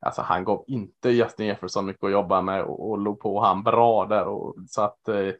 [0.00, 3.62] Alltså han gav inte Justin Jefferson mycket att jobba med och, och låg på han
[3.62, 5.32] bra där och så att eh,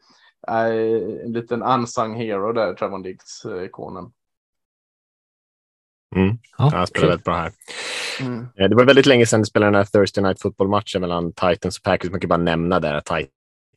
[0.47, 4.11] en liten unsung hero där, Trevon Diggs, eh, ikonen.
[6.15, 6.37] Mm.
[6.57, 7.51] Ja, han spelar väldigt bra här.
[8.21, 8.47] Mm.
[8.55, 11.77] Eh, det var väldigt länge sedan det spelade den här Thursday Night Football-matchen mellan Titans
[11.77, 12.11] och Packers.
[12.11, 13.05] Man kan bara nämna där att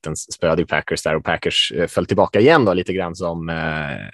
[0.04, 3.56] Titans spöade Packers där och Packers eh, föll tillbaka igen då lite grann som, eh,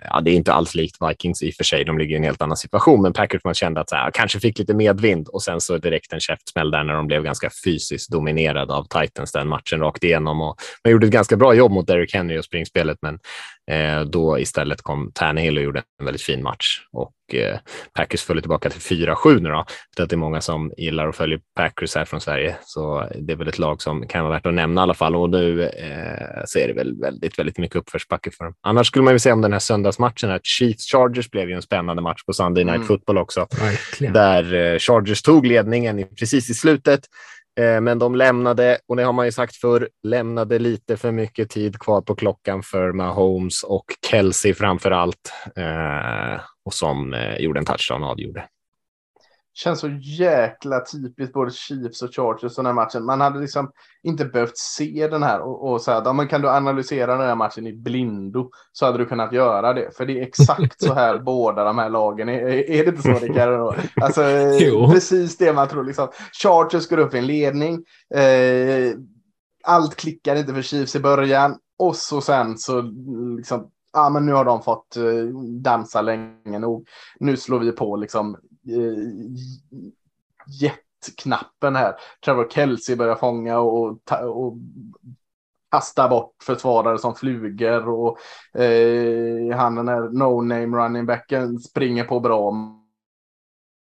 [0.05, 2.25] ja det är inte alls likt Vikings i och för sig, de ligger i en
[2.25, 5.43] helt annan situation, men Packers man kände att så här, kanske fick lite medvind och
[5.43, 9.49] sen så direkt en käftsmäll där när de blev ganska fysiskt dominerade av Titans den
[9.49, 10.41] matchen rakt igenom.
[10.41, 13.19] Och man gjorde ett ganska bra jobb mot Derrick Henry och springspelet, men
[14.05, 17.59] då istället kom Tannehill och gjorde en väldigt fin match och eh,
[17.95, 19.65] Packers föll tillbaka till 4-7 nu då.
[19.97, 23.49] Det är många som gillar och följer Packers här från Sverige, så det är väl
[23.49, 25.17] ett lag som kan vara värt att nämna i alla fall.
[25.17, 28.55] Och nu eh, så är det väl väldigt, väldigt mycket uppförsbacke för dem.
[28.61, 31.63] Annars skulle man ju säga om den här söndagsmatchen att Chiefs Chargers blev ju en
[31.63, 32.89] spännande match på Sunday Night mm.
[32.89, 34.13] Football också, Verkligen.
[34.13, 37.01] där eh, Chargers tog ledningen precis i slutet.
[37.61, 41.51] Eh, men de lämnade, och det har man ju sagt för lämnade lite för mycket
[41.51, 45.33] tid kvar på klockan för Mahomes och Kelsey framför allt.
[45.57, 48.45] Eh, och som eh, gjorde en touchdown avgjorde
[49.55, 53.05] känns så jäkla typiskt både Chiefs och Chargers den här matchen.
[53.05, 53.71] Man hade liksom
[54.03, 57.35] inte behövt se den här och, och säga, ja, men kan du analysera den här
[57.35, 59.97] matchen i blindo så hade du kunnat göra det.
[59.97, 62.41] För det är exakt så här båda de här lagen är.
[62.71, 63.75] Är det inte så Rickard?
[64.03, 64.23] Alltså,
[64.93, 65.85] precis det man tror.
[65.85, 66.09] Liksom.
[66.43, 67.85] Chargers går upp i en ledning.
[68.15, 68.95] Eh,
[69.65, 72.83] allt klickar inte för Chiefs i början och så sen så
[73.37, 76.89] liksom ja, men nu har de fått uh, dansa länge nog.
[77.21, 78.37] Nu slår vi på liksom
[78.69, 79.37] Eh, uh,
[80.61, 81.97] jättknappen här.
[82.25, 84.57] Trevor Kelsey börjar fånga och, och
[85.71, 88.19] kasta bort försvarare som flugor och
[88.61, 92.53] eh, han den här no-name running backen springer på bra.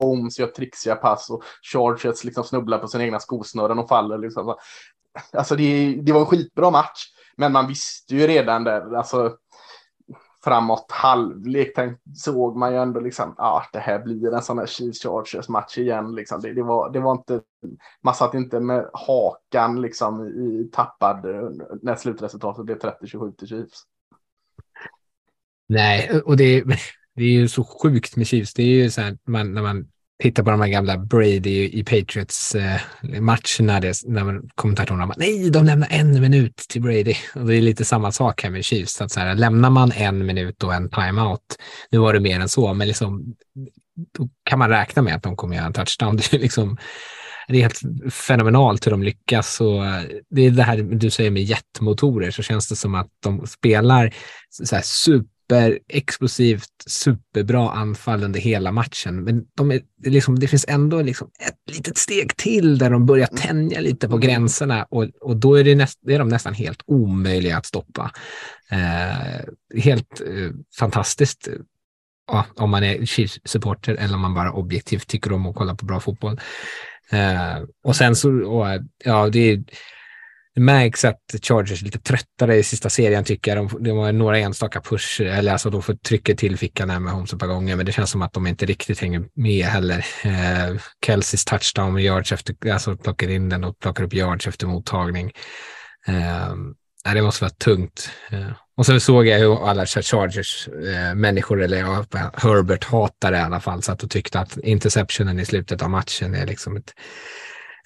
[0.04, 4.18] Oms gör trixiga pass och Chargers liksom snubblar på sina egna skosnören och faller.
[4.18, 4.56] Liksom.
[5.34, 7.06] Alltså det, det var en skitbra match,
[7.38, 9.38] men man visste ju redan där, alltså
[10.46, 11.74] framåt halvlek
[12.16, 15.50] såg man ju ändå liksom, ja, ah, det här blir en sån här Chiefs Chargers
[15.50, 16.16] match igen.
[16.16, 16.42] Liksom.
[16.42, 17.42] Det, det, var, det var inte,
[18.02, 21.50] man satt inte med hakan liksom i tappad eh,
[21.82, 23.84] när slutresultatet blev 30-27 till Chiefs.
[25.68, 26.64] Nej, och det,
[27.16, 28.54] det är ju så sjukt med Chiefs.
[28.54, 29.88] Det är ju så här, man, när man
[30.24, 35.66] titta på de här gamla Brady i Patriots eh, matcherna när kommentatorerna bara, nej, de
[35.66, 37.16] lämnar en minut till Brady.
[37.36, 39.02] Och det är lite samma sak här med Chiefs.
[39.02, 41.56] Att så här, lämnar man en minut och en timeout,
[41.92, 43.36] nu var det mer än så, men liksom,
[44.18, 46.18] då kan man räkna med att de kommer göra en touchdown.
[46.32, 46.78] Det är, liksom,
[47.48, 49.62] det är helt fenomenalt hur de lyckas.
[49.62, 53.10] Och eh, det är det här du säger med jetmotorer, så känns det som att
[53.24, 54.14] de spelar
[54.64, 59.24] så här super superexplosivt, superbra anfall under hela matchen.
[59.24, 63.28] Men de är, liksom, det finns ändå liksom ett litet steg till där de börjar
[63.28, 67.58] tänja lite på gränserna och, och då är, det näst, är de nästan helt omöjliga
[67.58, 68.12] att stoppa.
[68.72, 71.50] Eh, helt eh, fantastiskt
[72.28, 75.86] ja, om man är Chiefs-supporter eller om man bara objektivt tycker om att kolla på
[75.86, 76.40] bra fotboll.
[77.12, 78.68] Eh, och sen så, och,
[79.04, 79.64] ja, det är
[80.56, 83.68] det märks att Chargers är lite tröttare i sista serien tycker jag.
[83.68, 87.14] De, de har några enstaka push, eller alltså de får trycka till fickan här med
[87.14, 90.06] Holmes ett par gånger, men det känns som att de inte riktigt hänger med heller.
[90.24, 94.68] Eh, Kelseys touchdown med yards efter, alltså plockar in den och plockar upp yards efter
[94.68, 95.32] mottagning.
[96.08, 98.10] Eh, det måste vara tungt.
[98.32, 103.42] Eh, och sen såg jag hur alla Chargers eh, människor, eller ja, Herbert hatade i
[103.42, 106.94] alla fall, satt och tyckte att interceptionen i slutet av matchen är liksom ett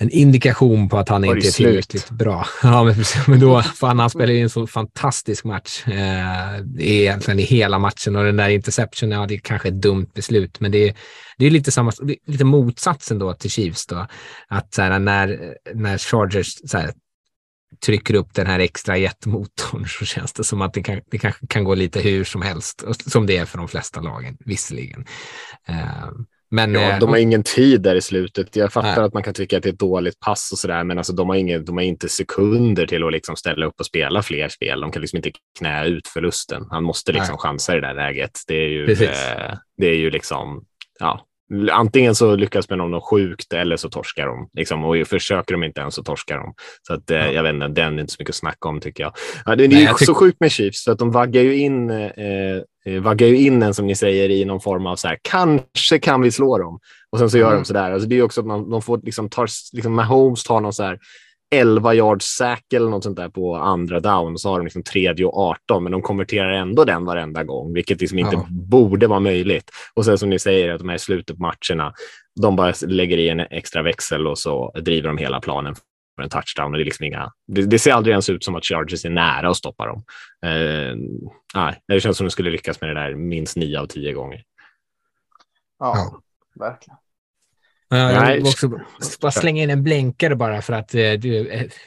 [0.02, 2.46] en indikation på att han inte är tillräckligt bra.
[2.64, 2.96] Ja, men,
[3.28, 8.16] men då, fan, han spelar ju en så fantastisk match eh, egentligen i hela matchen
[8.16, 10.96] och den där interceptionen, ja, det är kanske ett dumt beslut, men det är,
[11.38, 11.92] det är lite samma,
[12.28, 14.08] lite motsatsen då till Chiefs då,
[14.48, 16.94] att så här, när, när Chargers så här,
[17.86, 21.48] trycker upp den här extra jetmotorn så känns det som att det, kan, det kanske
[21.48, 25.06] kan gå lite hur som helst, som det är för de flesta lagen, visserligen.
[25.70, 26.10] Uh,
[26.52, 28.56] men, ja, eh, de har ingen tid där i slutet.
[28.56, 29.06] Jag fattar nej.
[29.06, 31.30] att man kan tycka att det är ett dåligt pass och sådär, men alltså, de,
[31.30, 34.82] har ingen, de har inte sekunder till att liksom ställa upp och spela fler spel.
[34.82, 36.66] De kan liksom inte knä ut förlusten.
[36.70, 37.40] Han måste liksom nej.
[37.40, 38.32] chansa i det där läget.
[38.48, 40.64] Det är ju, eh, det är ju liksom,
[41.00, 41.26] ja,
[41.72, 44.50] antingen så lyckas med något sjukt eller så torskar de.
[44.54, 46.54] Liksom, och försöker de inte ens så torskar de.
[46.88, 47.16] Så att, ja.
[47.16, 49.14] jag vet inte, den är inte så mycket att snacka om tycker jag.
[49.46, 51.90] Ja, det, det är Nej, så sjukt med Chiefs, för att de vaggar ju in
[51.90, 52.12] eh,
[52.86, 56.00] eh, vaggar ju in en, som ni säger, i någon form av så här, kanske
[56.00, 56.80] kan vi slå dem.
[57.12, 57.60] Och sen så gör mm.
[57.60, 57.92] de så där.
[57.92, 60.84] Alltså det är också att man, de får liksom, tar, liksom Mahomes tar någon så
[60.84, 61.00] här
[61.52, 65.26] 11 yards sack eller något sånt där på andra down så har de liksom tredje
[65.26, 68.46] och 18, men de konverterar ändå den varenda gång, vilket liksom inte ja.
[68.50, 69.72] borde vara möjligt.
[69.94, 71.94] Och sen som ni säger, att de är i slutet på matcherna,
[72.42, 75.76] de bara lägger i en extra växel och så driver de hela planen
[76.16, 76.72] för en touchdown.
[76.72, 79.10] Och det, är liksom inga, det, det, ser aldrig ens ut som att Chargers är
[79.10, 80.04] nära att stoppa dem.
[80.46, 80.96] Eh,
[81.56, 84.14] nej, det känns som att de skulle lyckas med det där minst nio av tio
[84.14, 84.44] gånger.
[85.80, 86.22] Ja, ja.
[86.56, 86.98] verkligen.
[87.92, 88.70] Jag vill också
[89.22, 91.02] bara slänga in en blänkare bara för att eh,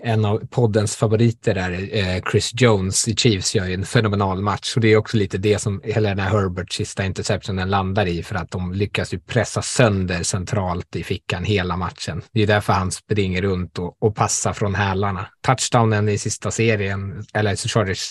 [0.01, 4.77] en av poddens favoriter där, eh, Chris Jones i Chiefs, gör ju en fenomenal match.
[4.77, 8.23] Och det är också lite det som hela den här Herberts sista interceptionen landar i,
[8.23, 12.23] för att de lyckas ju pressa sönder centralt i fickan hela matchen.
[12.33, 15.27] Det är därför han springer runt och, och passar från hälarna.
[15.47, 18.11] Touchdownen i sista serien, eller så Chargers,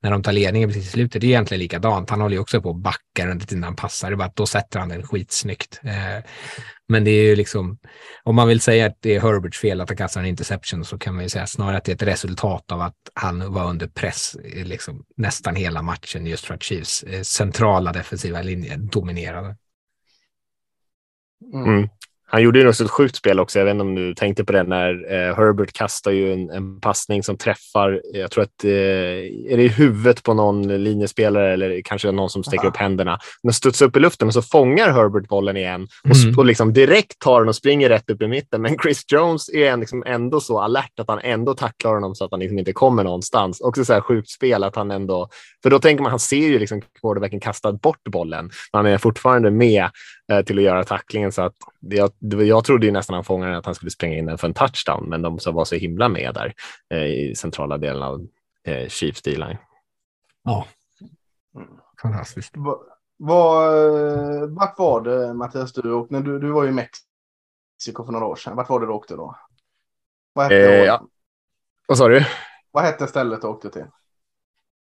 [0.00, 2.10] när de tar ledningen precis i slutet, det är egentligen likadant.
[2.10, 4.36] Han håller ju också på att backa runt innan han passar, det är bara att
[4.36, 5.80] då sätter han den skitsnyggt.
[5.84, 6.24] Eh,
[6.88, 7.78] men det är ju liksom,
[8.22, 10.98] om man vill säga att det är Herberts fel att han kastar en interception så
[10.98, 13.86] kan man ju säga snarare att det är ett resultat av att han var under
[13.86, 19.56] press eh, liksom, nästan hela matchen just för att Chiefs eh, centrala defensiva linje dominerade.
[21.54, 21.88] Mm.
[22.32, 23.58] Han gjorde ju något sjukt spel också.
[23.58, 26.80] Jag vet inte om du tänkte på det när eh, Herbert kastar ju en, en
[26.80, 31.82] passning som träffar, jag tror att eh, är det i huvudet på någon linjespelare eller
[31.84, 33.18] kanske någon som sträcker upp händerna.
[33.42, 36.38] Den studsar upp i luften och så fångar Herbert bollen igen och, mm.
[36.38, 38.62] och liksom direkt tar den och springer rätt upp i mitten.
[38.62, 42.30] Men Chris Jones är liksom ändå så alert att han ändå tacklar honom så att
[42.30, 43.60] han liksom inte kommer någonstans.
[43.60, 45.28] Också så här sjukt spel att han ändå,
[45.62, 48.50] för då tänker man, han ser ju liksom quarterbacken kasta bort bollen.
[48.72, 49.88] Han är fortfarande med
[50.40, 51.32] till att göra tacklingen.
[51.32, 54.38] Så att jag, jag trodde ju nästan han fångade att han skulle springa in den
[54.38, 56.54] för en touchdown, men de var så himla med där
[56.90, 58.26] eh, i centrala delen av
[58.66, 59.58] eh, Chiefs D-line.
[60.44, 60.66] Ja,
[62.02, 62.52] fantastiskt.
[62.56, 62.78] Var,
[64.46, 66.20] vart var det Mattias du åkte?
[66.20, 68.56] Du, du var ju i Mexiko för några år sedan.
[68.56, 69.36] Vart var det du åkte då?
[70.32, 71.06] Vad hette eh, ja.
[71.88, 72.24] Vad sa du?
[72.70, 73.84] Vad hette stället du åkte till?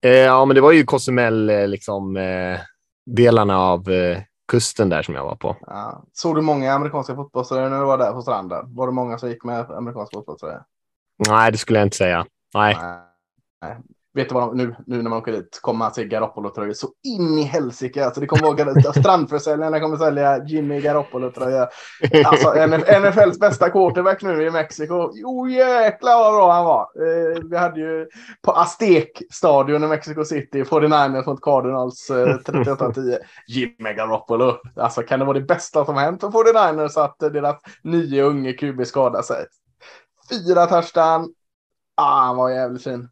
[0.05, 2.61] Eh, ja, men det var ju Cozumel, liksom eh,
[3.07, 5.57] delarna av eh, kusten där som jag var på.
[5.61, 6.05] Ja.
[6.13, 8.75] Såg du många amerikanska fotbollströjor när du var där på stranden?
[8.75, 10.63] Var det många som gick med amerikanska fotbollströjor?
[11.29, 12.27] Nej, det skulle jag inte säga.
[12.55, 12.77] Nej.
[13.63, 13.77] Nej.
[14.17, 16.89] Vet du vad de, nu, nu när man åker dit kommer man se Garoppolo-tröjor så
[17.05, 18.05] in i helsike.
[18.05, 21.69] Alltså det kommer vara strandförsäljarna kommer sälja Jimmy Garoppolo-tröja.
[22.25, 22.55] Alltså
[23.01, 25.11] NFLs bästa quarterback nu i Mexiko.
[25.15, 26.81] Jo jäklar vad bra han var.
[26.81, 28.07] Eh, vi hade ju
[28.43, 33.19] på Aztek-stadion i Mexico City 49ers mot Cardinals eh, 38-10.
[33.49, 34.57] Jimmy Garoppolo.
[34.77, 38.87] Alltså kan det vara det bästa som hänt för 49ers att deras nio unge QB
[38.87, 39.47] skadar sig.
[40.31, 41.35] Fyra touchdown.
[41.95, 43.09] Ah, han var jävligt fin.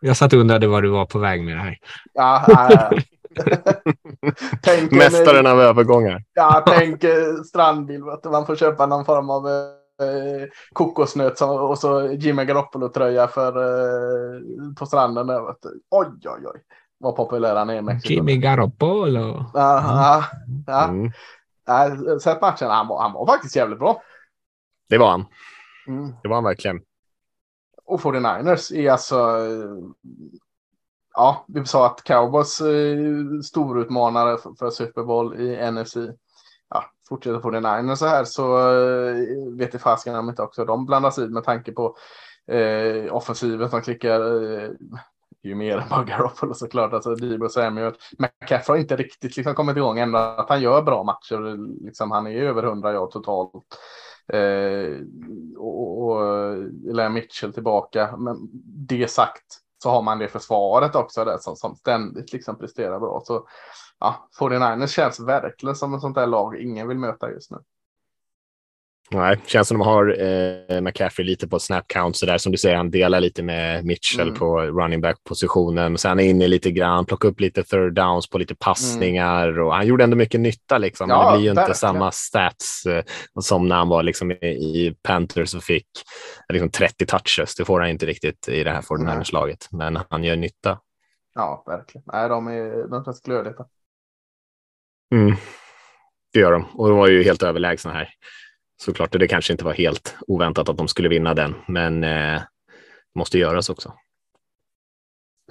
[0.00, 1.78] Jag satt och undrade var du var på väg med det här.
[2.14, 2.90] Ja, ja,
[4.62, 6.24] tänk Mästaren av övergångar.
[6.34, 7.04] Ja, tänk
[7.46, 8.08] strandbil.
[8.08, 14.40] Att man får köpa någon form av eh, kokosnöt och så Jimmy Garoppolo-tröja för, eh,
[14.78, 15.26] på stranden.
[15.26, 15.80] Där, vet du.
[15.90, 16.60] Oj, oj, oj.
[16.98, 18.14] Vad populär han är i Mexiko.
[18.14, 19.44] Jimmy Garoppolo.
[19.54, 20.24] Ja, ja,
[20.66, 20.84] ja.
[20.84, 21.12] Mm.
[21.66, 22.18] ja.
[22.20, 24.02] Sett matchen, han var, han var faktiskt jävligt bra.
[24.88, 25.24] Det var han.
[25.86, 26.14] Mm.
[26.22, 26.80] Det var han verkligen
[27.86, 29.16] och 49ers är alltså.
[29.16, 29.88] Eh,
[31.14, 35.96] ja, vi sa att Cowboys är storutmanare för Super Bowl i NFC.
[36.68, 41.18] Ja, fortsätter 49ers så här så eh, vet i fasken om inte också de blandas
[41.18, 41.96] i med tanke på
[42.52, 44.20] eh, offensiven som klickar.
[44.52, 44.70] Eh,
[45.42, 46.92] ju mer än bara Garoppolo såklart.
[46.92, 47.94] Alltså Debo Samuel.
[48.18, 51.56] McCaffrey har inte riktigt liksom kommit igång ändå att han gör bra matcher.
[51.84, 53.52] Liksom, han är över 100 yard totalt.
[54.28, 55.00] Eh,
[55.56, 58.16] och, och eh, Elaine Mitchell tillbaka.
[58.16, 58.48] Men
[58.88, 63.22] det sagt så har man det försvaret också där som, som ständigt liksom presterar bra.
[63.24, 63.46] Så
[63.98, 67.58] ja, 49ers känns verkligen som en sånt där lag ingen vill möta just nu.
[69.10, 72.58] Nej, känns som de har eh, McCaffrey lite på snap count så där som du
[72.58, 72.76] säger.
[72.76, 74.38] Han delar lite med Mitchell mm.
[74.38, 75.98] på running back positionen.
[75.98, 79.64] Sen inne lite grann, plockar upp lite third downs på lite passningar mm.
[79.64, 81.10] och han gjorde ändå mycket nytta liksom.
[81.10, 81.68] Ja, det blir ju verkligen.
[81.68, 83.04] inte samma stats eh,
[83.40, 85.88] som när han var liksom i, i Panthers och fick
[86.52, 87.54] liksom 30 touches.
[87.54, 90.78] Det får han inte riktigt i det här 49ers-laget, men han gör nytta.
[91.34, 92.04] Ja, verkligen.
[92.12, 93.64] Nej, de är, de är glödheta.
[95.14, 95.36] Mm.
[96.32, 98.08] Det gör de och de var ju helt överlägsna här
[98.76, 99.12] såklart.
[99.12, 102.42] Det kanske inte var helt oväntat att de skulle vinna den, men eh,
[103.14, 103.92] måste göras också.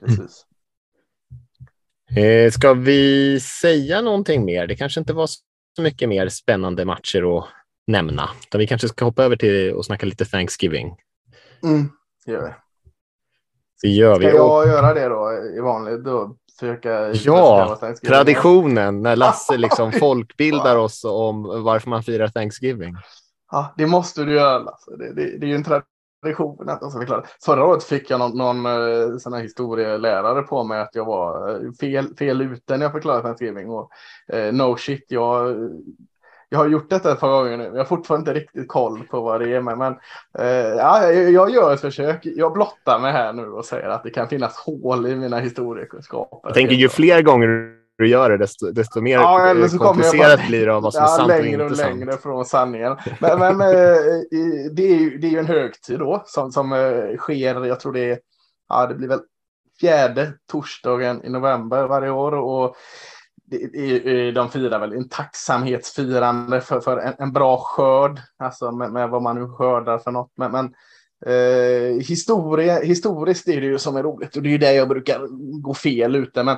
[0.01, 0.45] Precis.
[2.17, 4.67] Eh, ska vi säga någonting mer?
[4.67, 5.27] Det kanske inte var
[5.75, 7.45] så mycket mer spännande matcher att
[7.87, 10.95] nämna, utan vi kanske ska hoppa över till och snacka lite Thanksgiving.
[11.63, 11.89] Mm,
[12.25, 12.53] det gör vi.
[13.81, 14.25] Det gör vi.
[14.25, 16.03] Ska jag göra det då i vanligt?
[16.03, 17.77] Då försöka Ja,
[18.07, 22.95] traditionen när Lasse liksom folkbildar oss om varför man firar Thanksgiving.
[23.51, 24.69] Ja, det måste du göra.
[24.69, 24.91] Alltså.
[24.91, 27.23] Det, det, det är ju en tradition att de ska förklara.
[27.45, 31.49] Förra året fick jag någon, någon eh, sån här historielärare på mig att jag var
[31.49, 33.69] eh, fel, fel ute när jag förklarade Thanksgiving.
[33.69, 33.89] Och,
[34.33, 35.55] eh, no shit, jag,
[36.49, 37.63] jag har gjort detta ett par gånger nu.
[37.63, 39.61] Jag har fortfarande inte riktigt koll på vad det är.
[39.61, 39.93] Men, men
[40.39, 42.19] eh, ja, jag, jag gör ett försök.
[42.23, 46.39] Jag blottar mig här nu och säger att det kan finnas hål i mina historiekunskaper.
[46.43, 50.39] Jag tänker ju fler gånger du gör det, desto, desto mer ja, eller så komplicerat
[50.39, 52.21] bara, blir det av vad som ja, är sant längre och, inte och längre sant.
[52.21, 52.97] från sanningen.
[53.19, 53.97] Men, men eh,
[54.71, 57.93] det, är ju, det är ju en högtid då som, som eh, sker, jag tror
[57.93, 58.19] det är,
[58.69, 59.19] ja det blir väl
[59.79, 62.75] fjärde torsdagen i november varje år och
[64.35, 69.21] de firar väl en tacksamhetsfirande för, för en, en bra skörd, alltså med, med, vad
[69.21, 70.31] man nu skördar för något.
[70.37, 70.65] Men, men
[71.25, 74.89] eh, historia, historiskt är det ju som är roligt och det är ju där jag
[74.89, 75.27] brukar
[75.61, 76.43] gå fel ute.
[76.43, 76.57] Men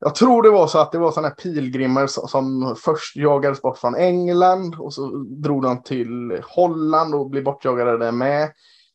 [0.00, 3.78] jag tror det var så att det var sådana pilgrimer som, som först jagades bort
[3.78, 8.50] från England och så drog de till Holland och blev bortjagade där med.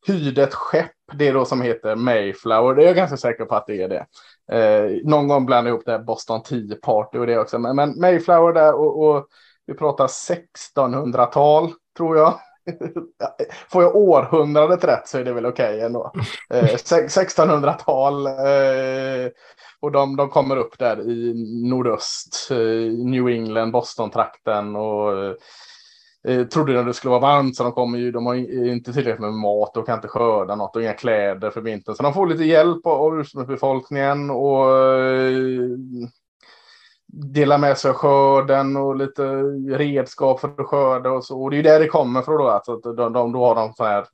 [0.08, 2.76] Hyrde ett skepp, det då som heter Mayflower.
[2.76, 4.06] Det är jag ganska säker på att det är det.
[4.52, 7.60] Eh, någon gång blandade ihop det här Boston Tea Party och det också.
[7.60, 9.28] Men, men Mayflower där och, och
[9.68, 12.34] vi pratar 1600-tal tror jag.
[13.70, 16.12] Får jag århundradet rätt så är det väl okej okay ändå.
[16.50, 18.26] Eh, 1600-tal.
[18.26, 19.32] Eh,
[19.82, 21.34] och de, de kommer upp där i
[21.70, 25.34] nordöst, eh, New England, Boston-trakten och eh,
[26.28, 28.36] eh, trodde att det skulle vara varmt så de kommer ju, de har
[28.68, 31.96] inte tillräckligt med mat och kan inte skörda något och inga kläder för vintern.
[31.96, 35.70] Så de får lite hjälp av ursprungsbefolkningen och eh,
[37.12, 39.24] delar med sig av skörden och lite
[39.78, 41.42] redskap för att skörda och så.
[41.42, 43.56] Och det är ju där det kommer från då, alltså att de, de, då har
[43.56, 44.06] de så här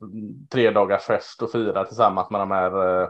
[0.52, 3.08] tre dagars fest och fira tillsammans med de här eh,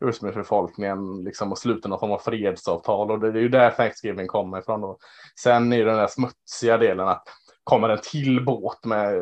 [0.00, 4.58] ursprungsbefolkningen liksom och sluter någon form av fredsavtal och det är ju där Thanksgiving kommer
[4.58, 4.80] ifrån.
[4.80, 4.98] Då.
[5.40, 7.28] Sen är det den där smutsiga delen att
[7.64, 9.16] kommer en till båt med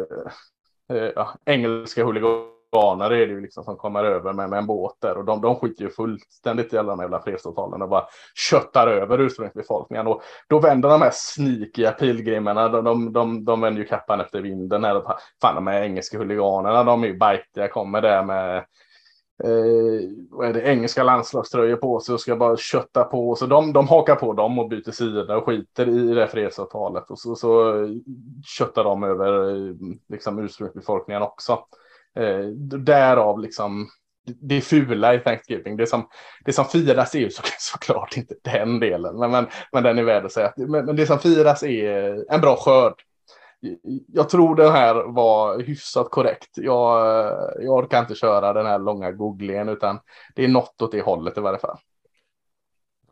[0.93, 4.97] eh, ja, engelska huliganer är det ju liksom som kommer över med, med en båt
[5.01, 5.19] där.
[5.19, 9.19] Och de, de skiter ju fullständigt i alla de jävla fredsavtalen och bara köttar över
[9.19, 10.07] ursprungsbefolkningen.
[10.07, 14.41] Och då vänder de här snikiga pilgrimerna, de, de, de, de vänder ju kappan efter
[14.41, 15.03] vinden här.
[15.41, 18.65] Fan, de här engelska huliganerna, de är ju bajtiga, kommer där med
[19.45, 23.35] eh, vad är det, engelska landslagströjor på sig och ska bara kötta på.
[23.35, 27.11] Så de, de hakar på dem och byter sida och skiter i det fredsavtalet.
[27.11, 27.75] Och så, så
[28.45, 29.75] köttar de över eh,
[30.09, 31.59] liksom, ursprungsbefolkningen också.
[32.17, 32.47] Eh,
[32.79, 33.89] därav liksom
[34.27, 35.77] det fula i Thanksgiving.
[35.77, 36.09] Det som,
[36.45, 40.03] det som firas är ju så, såklart inte den delen, men, men, men den är
[40.03, 40.53] värd att säga.
[40.57, 42.95] Men, men det som firas är en bra skörd
[44.07, 46.51] jag tror det här var hyfsat korrekt.
[46.55, 50.01] Jag, eh, jag orkar inte köra den här långa googlingen utan
[50.35, 51.79] det är något åt det hållet i varje fall.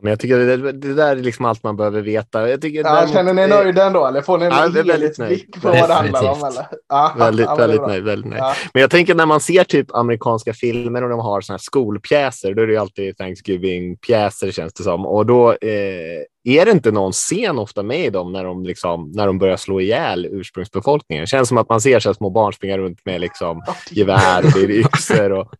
[0.02, 2.48] Men jag tycker det, det där är liksom allt man behöver veta.
[2.48, 4.06] Jag tycker ja, däremot, känner ni er nöjda ändå?
[4.06, 6.44] Eller får ni en ja, helhetsblick på vad det handlar om?
[6.44, 6.66] Eller?
[6.88, 8.04] Ja, väldigt, ja, väldigt nöjd.
[8.04, 8.42] Väldigt nöjd.
[8.42, 8.54] Ja.
[8.74, 12.54] Men jag tänker när man ser typ amerikanska filmer och de har såna här skolpjäser,
[12.54, 15.06] då är det ju alltid Thanksgiving-pjäser känns det som.
[15.06, 19.12] Och då eh, är det inte någon scen ofta med i dem när de, liksom,
[19.14, 21.22] när de börjar slå ihjäl ursprungsbefolkningen?
[21.22, 24.56] Det känns som att man ser så små barn springa runt med liksom, gevär och
[24.70, 25.32] yxor.
[25.32, 25.54] Och...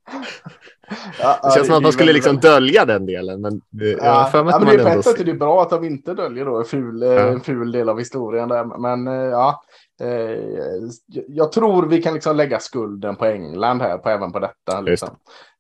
[1.21, 3.41] Ja, det känns som att man skulle liksom dölja den delen.
[3.41, 6.15] Men det, ja, ja, men det är ett sätt det är bra att de inte
[6.15, 7.21] döljer då en ful, ja.
[7.21, 8.49] en ful del av historien.
[8.49, 8.65] Där.
[8.79, 9.63] Men eh, ja,
[10.01, 10.39] eh,
[11.29, 14.81] jag tror vi kan liksom lägga skulden på England här, på, även på detta.
[14.81, 15.09] Liksom.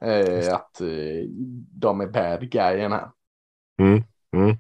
[0.05, 1.29] Eh, att eh,
[1.75, 3.09] de är bad guyen här.
[3.81, 4.03] Mm.
[4.37, 4.49] Mm.
[4.49, 4.59] Mm.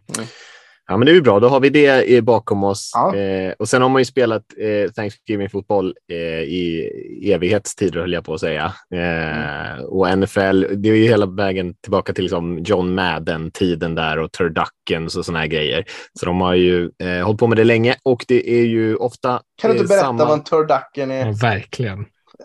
[0.90, 1.40] Ja, men det är bra.
[1.40, 2.90] Då har vi det bakom oss.
[2.94, 3.16] Ja.
[3.16, 6.90] Eh, och sen har man ju spelat eh, Thanksgiving-fotboll eh, i
[7.24, 8.72] evighetstider, höll jag på att säga.
[8.94, 9.84] Eh, mm.
[9.84, 15.16] Och NFL, det är ju hela vägen tillbaka till liksom John Madden-tiden där och Turduckens
[15.16, 15.84] och sådana här grejer.
[16.20, 19.40] Så de har ju eh, hållit på med det länge och det är ju ofta
[19.62, 20.24] Kan du inte berätta samma...
[20.24, 21.26] vad en Turducken är?
[21.26, 21.98] Ja, verkligen.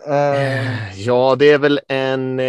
[0.08, 1.00] Uh...
[1.00, 2.40] Ja, det är väl en,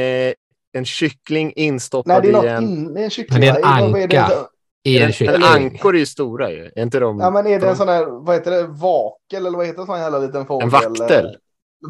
[0.73, 2.63] en kyckling instoppad Nej, det är i en...
[2.63, 3.41] In, det är en kyckling.
[3.41, 4.47] Det är en anka.
[4.88, 6.71] En ankor är ju stora ju.
[6.75, 7.69] Är inte de, ja, men är det de...
[7.69, 10.65] en sån här, vad heter det, vakel eller vad heter det, sån jävla liten fågel?
[10.65, 11.38] En vaktel.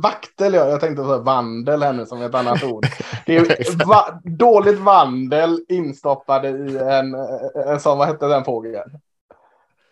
[0.04, 0.70] Vaktel, ja.
[0.70, 2.86] Jag tänkte så vandel här nu som ett annat ord.
[3.26, 7.16] Det är va dåligt vandel instoppade i en,
[7.68, 8.92] en sån, vad hette den fågeln?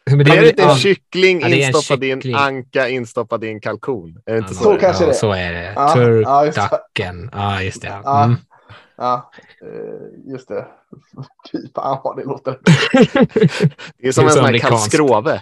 [0.09, 3.61] Men det är, det inte en kyckling ja, instoppad i en anka instoppad i en
[3.61, 4.21] kalkon?
[4.25, 4.63] Är det inte ja, så?
[4.63, 5.73] Så kanske ja, det Så är det.
[5.75, 7.29] Ja, Turducken.
[7.33, 7.87] Ja, just det.
[7.87, 8.35] Mm.
[8.97, 9.31] Ja,
[9.61, 10.67] eh, just det.
[11.51, 12.59] Fy fan vad det låter.
[13.97, 15.41] Det är som det är en sån här kalskrove.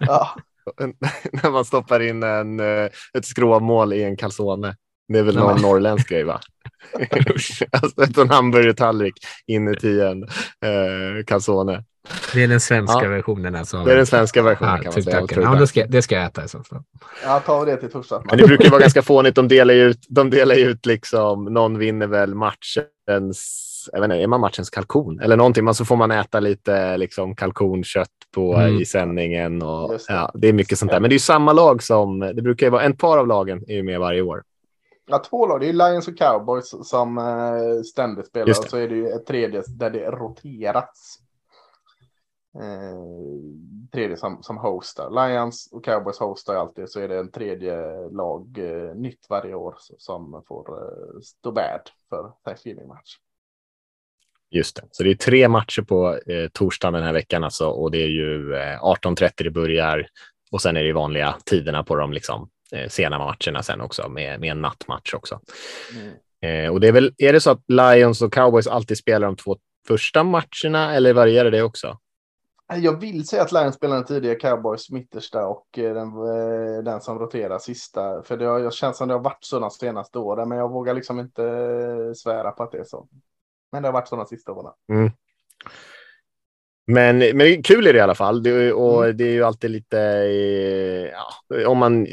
[0.00, 0.30] Ja.
[1.32, 4.76] När man stoppar in en, eh, ett skråmål i en calzone.
[5.08, 6.40] Det är väl någon norrländsk grej, va?
[7.70, 9.14] Alltså, en hamburgertallrik
[9.46, 11.84] inuti en eh, calzone.
[12.34, 13.08] Det är den svenska ja.
[13.08, 13.84] versionen alltså.
[13.84, 15.42] Det är den svenska versionen ja, kan man säga.
[15.42, 16.82] Ja, det ska, det ska jag äta i så fall.
[17.24, 18.22] Ja, vi det till torsdag.
[18.24, 19.36] Men det brukar vara ganska fånigt.
[19.36, 24.26] De delar ut, de delar ut liksom, någon vinner väl matchens jag vet inte, är
[24.26, 25.64] man matchens kalkon eller någonting?
[25.64, 28.80] Men så får man äta lite liksom, kalkonkött på, mm.
[28.80, 29.62] i sändningen.
[29.62, 29.98] Och, det.
[30.08, 31.00] Ja, det är mycket sånt där.
[31.00, 33.74] Men det är samma lag som, det brukar ju vara, en par av lagen är
[33.74, 34.42] ju med varje år.
[35.10, 35.60] Ja, två lag.
[35.60, 38.48] Det är Lions och Cowboys som eh, ständigt spelar.
[38.50, 41.18] Och så är det ju ett tredje där det roterats.
[42.54, 45.10] Eh, tredje som, som hostar.
[45.10, 47.76] Lions och Cowboys hostar alltid så är det en tredje
[48.10, 53.16] lag eh, nytt varje år som får eh, stå värd för Thanksgiving-match.
[54.50, 57.90] Just det, så det är tre matcher på eh, torsdagen den här veckan alltså, och
[57.90, 60.06] det är ju eh, 18.30 det börjar
[60.50, 62.48] och sen är det vanliga tiderna på de liksom,
[62.88, 65.40] sena matcherna sen också med, med en nattmatch också.
[65.94, 66.12] Mm.
[66.42, 69.36] Eh, och det är väl, är det så att Lions och Cowboys alltid spelar de
[69.36, 69.56] två
[69.88, 71.98] första matcherna eller varierar det också?
[72.76, 77.00] Jag vill säga att Lions spelar den tidiga Cowboys mittersta och eh, den, eh, den
[77.00, 78.22] som roterar sista.
[78.22, 80.70] För det har, jag känns som det har varit så de senaste åren, men jag
[80.70, 81.42] vågar liksom inte
[82.16, 83.08] svära på att det är så.
[83.72, 84.72] Men det har varit så de sista åren.
[84.92, 85.10] Mm.
[86.86, 88.42] Men, men kul är det i alla fall.
[88.42, 89.16] Det, och mm.
[89.16, 89.98] det är ju alltid lite...
[91.66, 92.06] Om man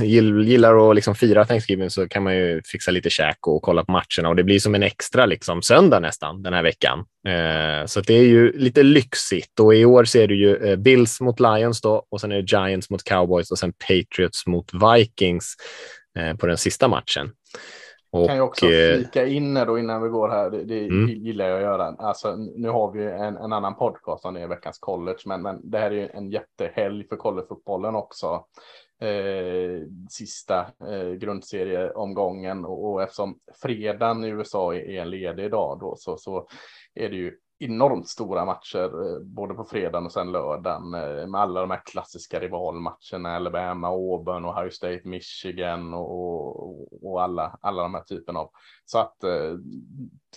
[0.00, 3.92] gillar att liksom fira Thanksgiving så kan man ju fixa lite käk och kolla på
[3.92, 4.28] matcherna.
[4.28, 6.98] Och det blir som en extra liksom, söndag nästan den här veckan.
[7.28, 9.60] Eh, så det är ju lite lyxigt.
[9.60, 12.52] Och i år ser du ju eh, Bills mot Lions då, och sen är det
[12.52, 15.56] Giants mot Cowboys och sen Patriots mot Vikings
[16.18, 17.30] eh, på den sista matchen.
[18.10, 20.50] Och, kan jag också eh, flika in då innan vi går här.
[20.50, 21.08] Det, det mm.
[21.08, 21.86] gillar jag att göra.
[21.98, 25.70] Alltså, nu har vi en, en annan podcast om det är veckans college, men, men
[25.70, 28.44] det här är en jättehelg för collegefotbollen också.
[29.00, 35.78] Eh, sista eh, grundserieomgången och, och eftersom fredagen i USA är, är en ledig dag
[35.80, 36.48] då så, så
[36.94, 41.40] är det ju enormt stora matcher, eh, både på fredagen och sen lördagen eh, med
[41.40, 47.94] alla de här klassiska rivalmatcherna, Alabama, Auburn, Ohio State, Michigan och, och alla, alla de
[47.94, 48.50] här typerna av.
[48.84, 49.54] Så att eh,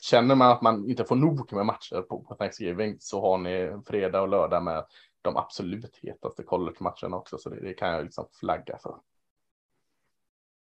[0.02, 3.82] känner man att man inte får nog med matcher på, på Thanksgiving så har ni
[3.88, 4.86] fredag och lördag med
[5.22, 8.96] de absolut hetaste college-matcherna också, så det, det kan jag liksom flagga för.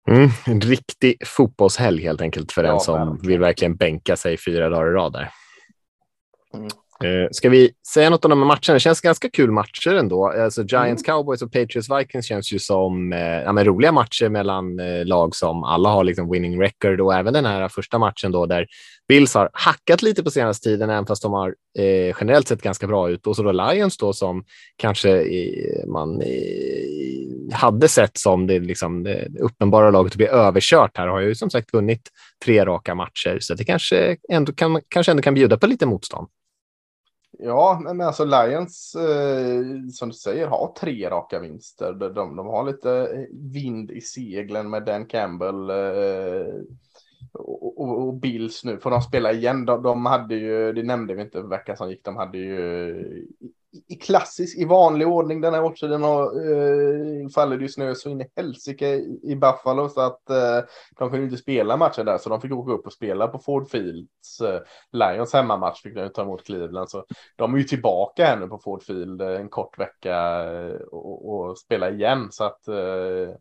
[0.08, 3.28] Mm, en riktig fotbollshelg helt enkelt för ja, den som verkligen.
[3.28, 5.32] vill verkligen bänka sig fyra dagar i rad där.
[6.56, 6.70] Mm.
[7.04, 8.74] Eh, ska vi säga något om de här matcherna?
[8.74, 10.28] Det känns ganska kul matcher ändå.
[10.28, 11.18] Alltså Giants, mm.
[11.18, 15.64] Cowboys och Patriots, Vikings känns ju som eh, ja, roliga matcher mellan eh, lag som
[15.64, 18.68] alla har liksom winning record och även den här första matchen då där
[19.08, 22.88] Bills har hackat lite på senaste tiden, även fast de har eh, generellt sett ganska
[22.88, 23.28] bra ut.
[23.28, 24.44] Och så då Lions då som
[24.78, 30.98] kanske eh, man eh, hade sett som det, liksom, det uppenbara laget att bli överkört
[30.98, 32.10] här har ju som sagt vunnit
[32.46, 36.28] tre raka matcher, så det kanske ändå kan, kanske ändå kan bjuda på lite motstånd.
[37.46, 41.94] Ja, men alltså Lions, eh, som du säger, har tre raka vinster.
[41.94, 46.54] De, de, de, har lite vind i seglen med Dan Campbell eh,
[47.34, 48.80] och, och, och, Bills nu.
[48.80, 49.66] Får de spela igen?
[49.66, 53.28] De, de hade ju, det nämnde vi inte veckan som gick, de hade ju
[53.88, 58.22] i klassisk, i vanlig ordning den här årstiden har, eh, faller det snö så in
[58.22, 60.60] i helsike i, i Buffalo så att eh,
[60.98, 63.70] de kunde inte spela matchen där så de fick åka upp och spela på Ford
[63.70, 64.42] Fields.
[64.42, 64.62] Eh,
[64.92, 67.06] Lions hemmamatch fick de ta emot Cleveland så
[67.36, 71.30] de är ju tillbaka här nu på Ford Field eh, en kort vecka eh, och,
[71.30, 73.36] och spela igen så att eh,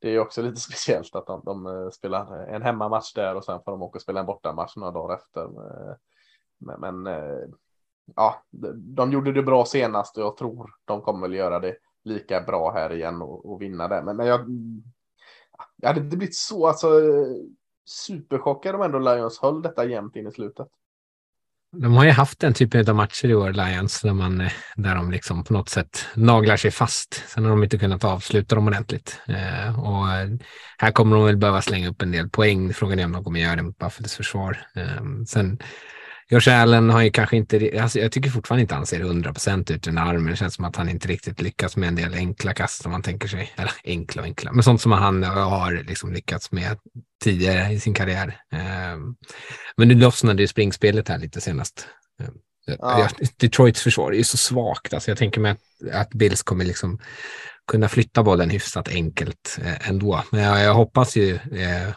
[0.00, 3.60] det är också lite speciellt att de, de, eh, spelar en hemmamatch där och sen
[3.64, 5.48] får de åka och spela en bortamatch några dagar efter.
[6.58, 7.06] Men, men
[8.16, 8.42] ja,
[8.76, 12.72] de gjorde det bra senast och jag tror de kommer väl göra det lika bra
[12.72, 14.02] här igen och, och vinna det.
[14.02, 14.40] Men, men jag,
[15.76, 16.88] jag hade inte blivit så alltså,
[17.84, 20.68] superchockad om ändå Lions höll detta jämnt in i slutet.
[21.72, 24.94] De har ju haft den typen av matcher i år, Lions, där, man, eh, där
[24.94, 27.24] de liksom på något sätt naglar sig fast.
[27.28, 29.20] Sen har de inte kunnat avsluta dem ordentligt.
[29.28, 30.28] Eh, och eh,
[30.78, 32.74] här kommer de väl behöva slänga upp en del poäng.
[32.74, 34.66] Frågan är om de kommer göra det mot Buffett's försvar.
[34.74, 35.58] Eh, sen
[36.30, 39.70] Josh Allen har ju kanske inte, alltså jag tycker fortfarande inte han ser 100 procent
[39.70, 40.26] ut i armen.
[40.30, 43.02] Det känns som att han inte riktigt lyckats med en del enkla kast som man
[43.02, 43.52] tänker sig.
[43.56, 46.78] Eller enkla och enkla, men sånt som han har liksom lyckats med
[47.24, 48.36] tidigare i sin karriär.
[48.52, 49.14] Ehm,
[49.76, 51.86] men nu lossnade ju springspelet här lite senast.
[52.20, 52.34] Ehm,
[52.78, 53.08] ja.
[53.36, 54.94] Detroits försvar är ju så svagt.
[54.94, 56.98] Alltså jag tänker mig att, att Bills kommer liksom
[57.70, 60.24] kunna flytta bollen hyfsat enkelt eh, ändå.
[60.30, 61.94] Men jag, jag hoppas ju eh,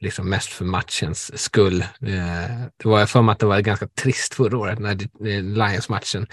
[0.00, 1.80] liksom mest för matchens skull.
[1.82, 4.94] Eh, det var för mig att det var ganska trist förra året när
[5.42, 6.26] Lions-matchen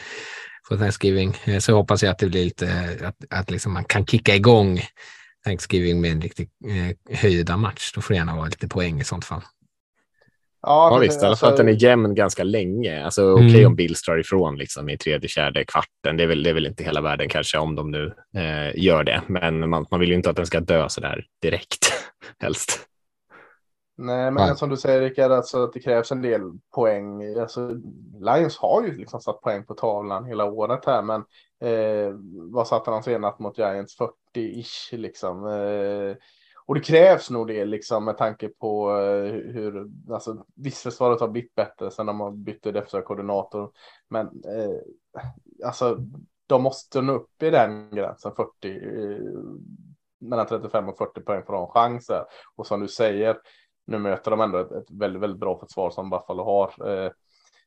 [0.69, 1.37] på Thanksgiving.
[1.45, 4.35] Eh, så jag hoppas jag att det blir lite, att, att liksom man kan kicka
[4.35, 4.81] igång
[5.45, 7.91] Thanksgiving med en riktigt eh, höjda match.
[7.95, 9.41] Då får det gärna vara lite poäng i sånt fall.
[10.65, 13.03] Ja, ja visst, i alla fall att den är jämn ganska länge.
[13.03, 13.33] Alltså, mm.
[13.33, 16.17] Okej okay, om Bills drar ifrån liksom, i tredje, fjärde kvarten.
[16.17, 19.03] Det är, väl, det är väl inte hela världen kanske om de nu eh, gör
[19.03, 19.21] det.
[19.27, 21.93] Men man, man vill ju inte att den ska dö så där direkt
[22.39, 22.79] helst.
[23.95, 24.55] Nej, men Nej.
[24.55, 26.41] som du säger Rickard, alltså att det krävs en del
[26.75, 27.39] poäng.
[27.39, 27.69] Alltså,
[28.19, 31.21] Lions har ju liksom satt poäng på tavlan hela året här, men
[31.61, 32.15] eh,
[32.51, 33.97] vad satte han senast mot Giants?
[33.99, 35.47] 40-ish liksom.
[35.47, 36.15] Eh,
[36.65, 41.27] och det krävs nog det liksom med tanke på eh, hur, alltså visst försvaret har
[41.27, 43.71] blivit bättre sen de har bytt defensiva koordinator,
[44.09, 45.25] men eh,
[45.65, 45.97] alltså
[46.47, 49.19] de måste nå upp i den gränsen 40 eh,
[50.19, 52.23] mellan 35 och 40 poäng för de chanser.
[52.55, 53.37] Och som du säger,
[53.85, 56.89] nu möter de ändå ett, ett väldigt, väldigt bra försvar som Buffalo har.
[56.89, 57.11] Eh,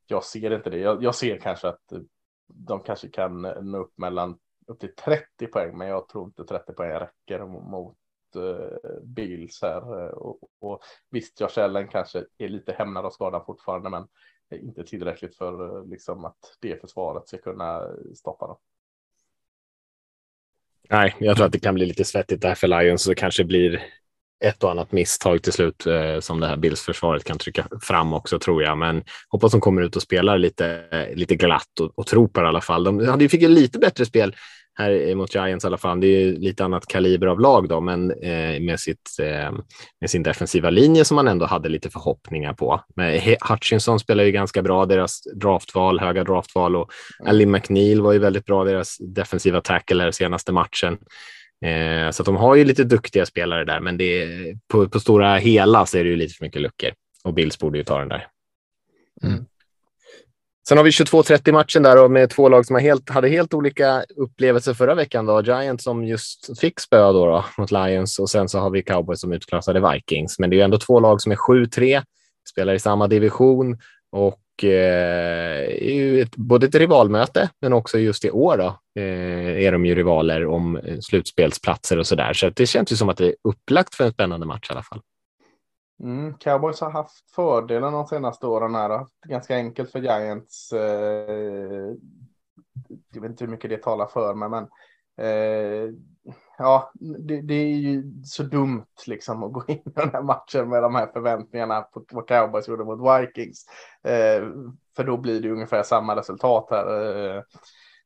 [0.07, 0.79] jag ser inte det.
[0.79, 1.93] Jag, jag, ser kanske att
[2.47, 6.73] de kanske kan nå upp mellan upp till 30 poäng, men jag tror inte 30
[6.73, 7.97] poäng räcker mot
[8.37, 10.05] eh, Bills här.
[10.05, 14.09] Eh, och, och visst, Josh Allen kanske är lite hämnad av skadan fortfarande, men
[14.51, 17.83] inte tillräckligt för eh, liksom att det försvaret ska kunna
[18.15, 18.57] stoppa dem.
[20.91, 23.45] Nej, jag tror att det kan bli lite svettigt där för Lions så det kanske
[23.45, 23.83] blir
[24.45, 28.39] ett och annat misstag till slut eh, som det här Bills-försvaret kan trycka fram också
[28.39, 28.79] tror jag.
[28.79, 30.85] Men hoppas de kommer ut och spelar lite,
[31.15, 32.85] lite glatt och, och tror på det i alla fall.
[32.85, 34.35] De ju fick lite bättre spel
[34.79, 36.01] här mot Giants i alla fall.
[36.01, 39.53] Det är ju lite annat kaliber av lag då, men eh, med, sitt, eh,
[40.01, 42.81] med sin defensiva linje som man ändå hade lite förhoppningar på.
[42.97, 47.31] Men Hutchinson spelar ju ganska bra, deras draftval, höga draftval och mm.
[47.31, 50.99] Ali McNeil var ju väldigt bra, deras defensiva tackle här senaste matchen.
[51.65, 55.37] Eh, så de har ju lite duktiga spelare där, men det är, på, på stora
[55.37, 56.91] hela så är det ju lite för mycket luckor
[57.25, 58.27] och Bills borde ju ta den där.
[59.23, 59.45] Mm.
[60.69, 64.05] Sen har vi 22-30 matchen där och med två lag som helt, hade helt olika
[64.17, 65.27] upplevelser förra veckan.
[65.27, 65.43] Då.
[65.43, 69.21] Giants som just fick spö då, då, mot Lions och sen så har vi Cowboys
[69.21, 70.39] som utklassade Vikings.
[70.39, 72.03] Men det är ändå två lag som är 7-3,
[72.49, 73.79] spelar i samma division
[74.13, 79.87] och eh, ett, både ett rivalmöte, men också just i år då, eh, är de
[79.87, 82.33] ju rivaler om eh, slutspelsplatser och så där.
[82.33, 84.83] Så det känns ju som att det är upplagt för en spännande match i alla
[84.83, 85.01] fall.
[86.03, 88.91] Mm, Cowboys har haft fördelen de senaste åren här.
[88.91, 90.73] Haft ganska enkelt för Giants.
[90.73, 91.95] Eh,
[93.15, 94.63] jag vet inte hur mycket det talar för mig, men
[95.27, 95.95] eh,
[96.59, 100.69] ja, det, det, är ju så dumt liksom att gå in i den här matchen
[100.69, 103.67] med de här förväntningarna på vad Cowboys gjorde mot Vikings.
[104.05, 104.49] Eh,
[104.97, 107.37] för då blir det ungefär samma resultat här.
[107.37, 107.43] Eh,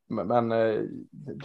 [0.08, 0.80] men eh,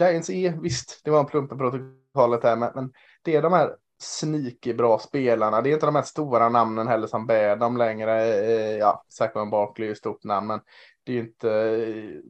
[0.00, 2.92] Giants är visst, det var en plump i protokollet här, men, men
[3.22, 5.62] det är de här sneaky bra spelarna.
[5.62, 8.24] Det är inte de här stora namnen heller som bär dem längre.
[8.24, 10.60] Eh, ja, Saquon Barkley är ett stort namn, men
[11.04, 12.20] det är inte eh,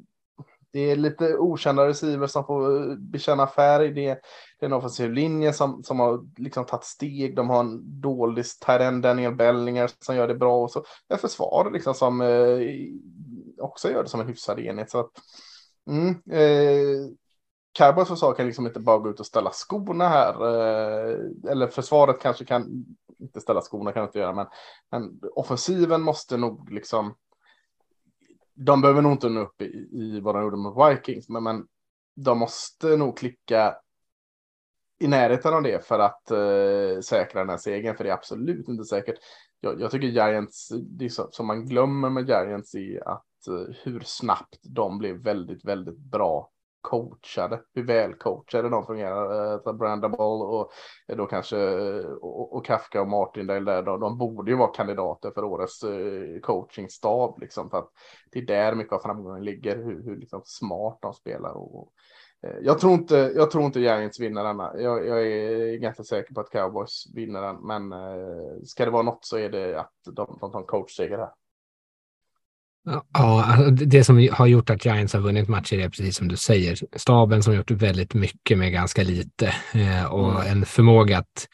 [0.76, 3.92] det är lite okända receivers som får eh, bekänna färg.
[3.92, 4.18] Det är,
[4.58, 7.36] det är en offensiv linje som, som har liksom tagit steg.
[7.36, 10.62] De har en dålig tight Daniel Bellinger som gör det bra.
[10.62, 12.58] Och så ett försvar liksom som eh,
[13.58, 14.90] också gör det som en hyfsad enhet.
[14.90, 15.10] Så att,
[15.90, 17.10] mm, eh,
[17.78, 20.34] Cowboys försvar kan liksom inte bara gå ut och ställa skorna här.
[20.34, 21.18] Eh,
[21.50, 22.84] eller försvaret kanske kan
[23.18, 24.46] inte ställa skorna kan inte göra, men,
[24.90, 27.14] men offensiven måste nog liksom
[28.56, 31.66] de behöver nog inte nå upp i, i vad de gjorde mot Vikings, men, men
[32.16, 33.76] de måste nog klicka
[34.98, 38.68] i närheten av det för att eh, säkra den här segern, för det är absolut
[38.68, 39.18] inte säkert.
[39.60, 44.00] Jag, jag tycker Giants, det så, som man glömmer med Giants är att eh, hur
[44.00, 46.50] snabbt de blev väldigt, väldigt bra
[46.86, 49.72] coachade, hur väl coachade de eh, fungerar.
[49.72, 50.72] Brandon Ball och
[51.08, 54.72] eh, då kanske eh, och, och Kafka och Martin där, de, de borde ju vara
[54.72, 55.84] kandidater för årets
[56.42, 57.90] coachingstab liksom för att
[58.32, 61.92] det är där mycket av framgången ligger, hur, hur liksom smart de spelar och,
[62.62, 64.72] jag tror inte, jag tror inte Giants vinner denna.
[64.80, 67.94] Jag, jag, är ganska säker på att Cowboys vinner den, men
[68.64, 71.30] ska det vara något så är det att de, de tar en coachseger här.
[72.86, 76.36] Ja, alltså, det som har gjort att Giants har vunnit matcher är precis som du
[76.36, 76.78] säger.
[76.96, 80.52] Staben som har gjort väldigt mycket med ganska lite eh, och mm.
[80.52, 81.48] en förmåga att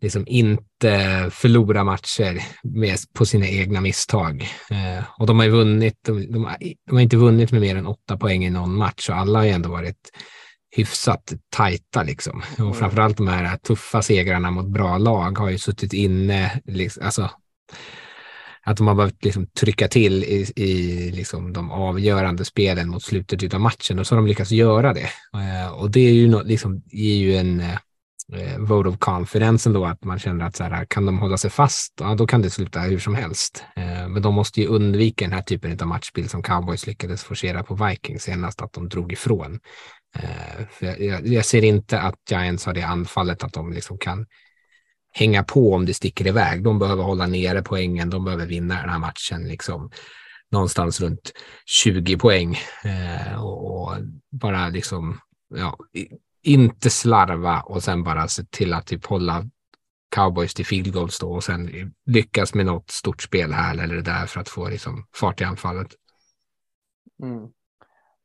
[0.00, 4.48] liksom inte förlora matcher med, på sina egna misstag.
[4.70, 6.48] Eh, och de har ju vunnit, de, de,
[6.86, 9.46] de, har inte vunnit med mer än åtta poäng i någon match och alla har
[9.46, 10.10] ju ändå varit
[10.76, 12.42] hyfsat tajta liksom.
[12.52, 12.74] Och mm.
[12.74, 17.30] framförallt de här tuffa segrarna mot bra lag har ju suttit inne, liksom, alltså
[18.64, 23.54] att de har behövt liksom trycka till i, i liksom de avgörande spelen mot slutet
[23.54, 25.08] av matchen och så har de lyckats göra det.
[25.34, 27.78] Eh, och det är ju, no, liksom, är ju en eh,
[28.32, 31.50] eh vote of confidence då, att man känner att så här, kan de hålla sig
[31.50, 33.64] fast, ja, då kan det sluta hur som helst.
[33.76, 37.62] Eh, men de måste ju undvika den här typen av matchbild som cowboys lyckades forcera
[37.62, 39.60] på Vikings senast, att de drog ifrån.
[40.18, 44.26] Eh, jag, jag, ser inte att Giants har det anfallet att de liksom kan
[45.14, 46.62] hänga på om det sticker iväg.
[46.62, 49.90] De behöver hålla nere poängen, de behöver vinna den här matchen liksom
[50.50, 51.32] någonstans runt
[51.66, 53.96] 20 poäng eh, och, och,
[54.30, 55.20] bara liksom
[55.54, 55.78] ja,
[56.42, 59.44] inte slarva och sen bara se till att typ hålla
[60.14, 64.26] cowboys till field goals då och sen lyckas med något stort spel här eller där
[64.26, 65.88] för att få liksom fart i anfallet.
[67.22, 67.48] Mm.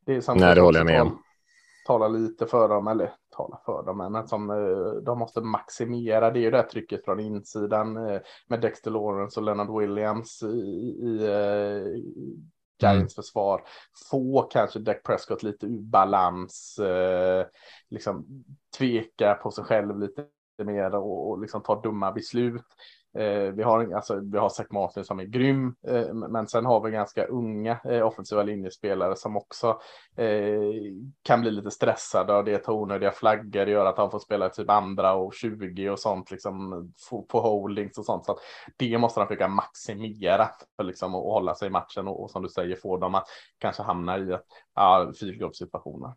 [0.06, 1.24] Det är Nej, det håller jag med om.
[1.88, 6.32] Tala lite för dem, eller tala för dem, men som eh, de måste maximera.
[6.32, 10.48] Det är ju det trycket från insidan eh, med Dexter Lawrence och Leonard Williams i,
[10.48, 12.02] i, eh,
[12.82, 13.24] Giants mm.
[13.24, 13.64] försvar.
[14.12, 16.80] Få kanske Dak Prescott lite ur balans,
[17.90, 18.26] liksom
[18.78, 20.26] tveka på sig själv lite
[20.64, 22.66] mer och, och liksom ta dumma beslut.
[23.18, 26.82] Eh, vi, har, alltså, vi har Zach Martin som är grym, eh, men sen har
[26.82, 29.80] vi ganska unga eh, offensiva linjespelare som också
[30.18, 30.60] eh,
[31.24, 34.70] kan bli lite stressade av det, tar onödiga flaggor, gör att de får spela typ
[34.70, 36.88] andra och 20 och sånt, liksom
[37.30, 38.26] på holdings och sånt.
[38.26, 38.40] Så att
[38.78, 42.44] det måste de försöka maximera för liksom att hålla sig i matchen och, och som
[42.44, 44.38] du säger få dem att kanske hamna i
[44.76, 46.14] ja, fyrgruppssituationer.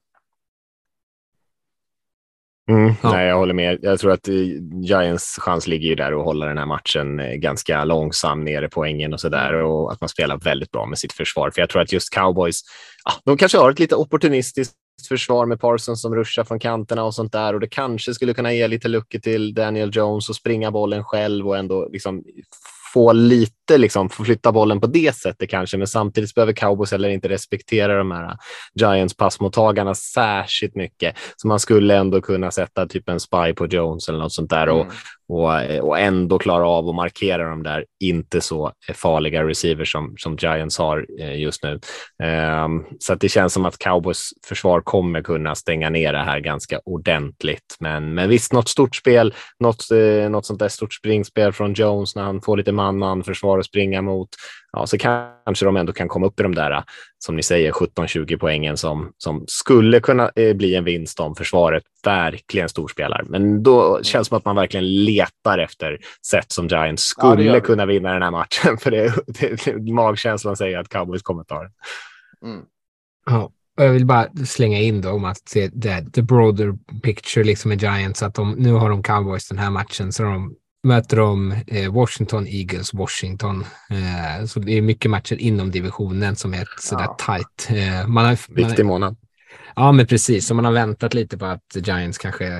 [2.70, 3.12] Mm, ja.
[3.12, 3.78] Nej, jag håller med.
[3.82, 4.34] Jag tror att eh,
[4.82, 9.12] Giants chans ligger ju där att hålla den här matchen eh, ganska långsam nere poängen
[9.12, 11.50] och så där och att man spelar väldigt bra med sitt försvar.
[11.50, 12.60] För jag tror att just cowboys,
[13.04, 14.74] ah, de kanske har ett lite opportunistiskt
[15.08, 18.52] försvar med Parsons som ruschar från kanterna och sånt där och det kanske skulle kunna
[18.52, 22.24] ge lite luckor till Daniel Jones och springa bollen själv och ändå liksom
[22.92, 27.08] få lite, liksom, få flytta bollen på det sättet kanske, men samtidigt behöver cowboys heller
[27.08, 28.36] inte respektera de här
[28.74, 31.16] Giants passmottagarna särskilt mycket.
[31.36, 34.68] Så man skulle ändå kunna sätta typ en spy på Jones eller något sånt där
[34.68, 34.94] och, mm
[35.32, 40.14] och, eh, och ändå klara av att markera de där inte så farliga receivers som,
[40.18, 41.80] som Giants har eh, just nu.
[42.64, 46.40] Um, så att det känns som att cowboys försvar kommer kunna stänga ner det här
[46.40, 47.76] ganska ordentligt.
[47.80, 52.16] Men, men visst, något stort spel, något, eh, något sånt där stort springspel från Jones
[52.16, 54.28] när han får lite man-man försvar att springa mot,
[54.72, 56.84] ja, så kanske de ändå kan komma upp i de där,
[57.18, 61.82] som ni säger, 17-20 poängen som, som skulle kunna eh, bli en vinst om försvaret
[62.04, 63.24] verkligen storspelar.
[63.28, 67.60] Men då känns det som att man verkligen letar efter sätt som Giants skulle ja,
[67.60, 71.62] kunna vinna den här matchen, för det, det, det, magkänslan säger att Cowboys kommer ta
[71.62, 71.72] den.
[72.44, 72.64] Mm.
[73.26, 73.52] Ja.
[73.76, 77.82] Jag vill bara slänga in då om att se the, the broader picture liksom med
[77.82, 81.92] Giants, att de, nu har de Cowboys den här matchen, så de möter de eh,
[81.92, 83.64] Washington Eagles, Washington.
[83.90, 87.16] Eh, så det är mycket matcher inom divisionen som är sådär ja.
[87.26, 87.78] tight.
[87.78, 89.16] Eh, man har, Viktig månad.
[89.76, 90.46] Ja, men precis.
[90.46, 92.52] Så man har väntat lite på att Giants kanske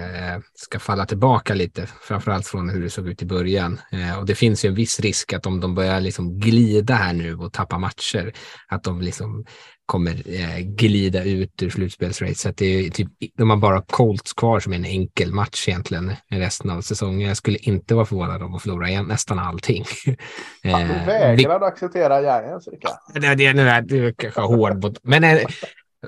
[0.54, 3.80] ska falla tillbaka lite, framförallt från hur det såg ut i början.
[4.18, 7.36] Och det finns ju en viss risk att om de börjar liksom glida här nu
[7.36, 8.32] och tappa matcher,
[8.68, 9.44] att de liksom
[9.93, 12.57] kommer eh, glida ut ur slutspelsracet.
[12.57, 16.70] Det är typ, de har bara Colts kvar som är en enkel match egentligen resten
[16.70, 17.28] av säsongen.
[17.28, 19.84] Jag skulle inte vara förvånad om att förlora igen nästan allting.
[20.64, 21.64] eh, du vägrar vi...
[21.64, 22.93] acceptera Giants, Rickard.
[23.14, 25.38] Det, det, nu är du kanske hård mot, men eh,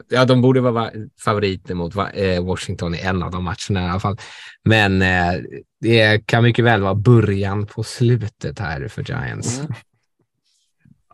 [0.09, 0.91] ja, de borde vara
[1.24, 1.95] favoriter mot
[2.43, 4.16] Washington i en av de matcherna i alla fall.
[4.64, 5.32] Men eh,
[5.80, 9.59] det kan mycket väl vara början på slutet här för Giants.
[9.59, 9.72] Mm.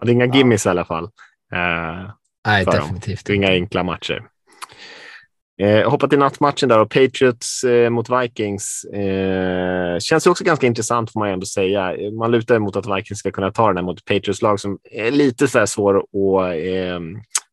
[0.00, 1.04] Ja, det är inga gimmis i alla fall.
[1.52, 2.10] Uh,
[2.50, 4.22] Nej, definitivt Det är inga enkla matcher.
[5.60, 8.84] Eh, hoppa till nattmatchen där och Patriots eh, mot Vikings.
[8.84, 11.94] Eh, känns också ganska intressant får man ändå säga.
[12.18, 15.10] Man lutar emot att Vikings ska kunna ta den här mot Patriots lag som är
[15.10, 17.00] lite så här svår att eh,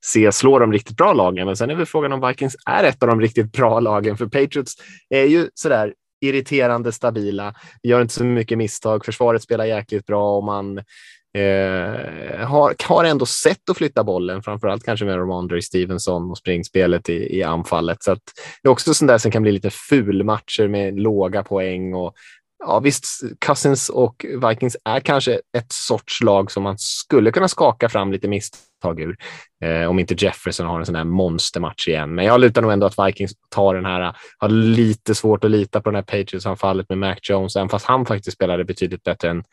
[0.06, 1.46] se slå de riktigt bra lagen.
[1.46, 4.26] Men sen är väl frågan om Vikings är ett av de riktigt bra lagen, för
[4.26, 4.76] Patriots
[5.10, 7.54] är ju sådär irriterande stabila,
[7.84, 10.82] gör inte så mycket misstag, försvaret spelar jäkligt bra och man
[11.38, 17.10] Eh, har, har ändå sett att flytta bollen, framförallt kanske med Romandre Stevenson och springspelet
[17.10, 18.04] i, i anfallet.
[18.04, 18.22] Så att
[18.62, 22.14] det är också sånt där som kan bli lite fulmatcher med låga poäng och
[22.60, 27.90] ja, visst, Cousins och Vikings är kanske ett sorts lag som man skulle kunna skaka
[27.90, 29.18] fram lite misstag ur.
[29.64, 32.16] Eh, om inte Jefferson har en sån här monstermatch igen.
[32.16, 35.82] Men jag lutar nog ändå att Vikings tar den här, har lite svårt att lita
[35.82, 39.44] på den här Patriots-anfallet med Mac Jones, även fast han faktiskt spelade betydligt bättre än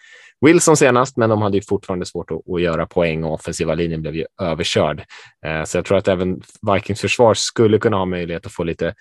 [0.40, 4.02] Wilson senast, men de hade ju fortfarande svårt att, att göra poäng och offensiva linjen
[4.02, 5.04] blev ju överkörd.
[5.46, 6.40] Eh, så jag tror att även
[6.72, 8.94] Vikings försvar skulle kunna ha möjlighet att få lite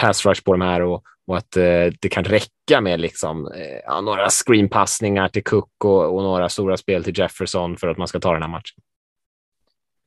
[0.00, 3.80] pass rush på de här och, och att eh, det kan räcka med liksom, eh,
[3.86, 8.08] ja, några screenpassningar till Cook och, och, några stora spel till Jefferson för att man
[8.08, 8.82] ska ta den här matchen.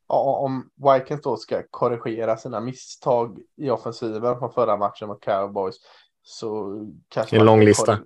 [0.07, 5.75] Ja, om Vikings då ska korrigera sina misstag i offensiven från förra matchen mot Cowboys
[6.23, 7.99] så kanske en lång lista.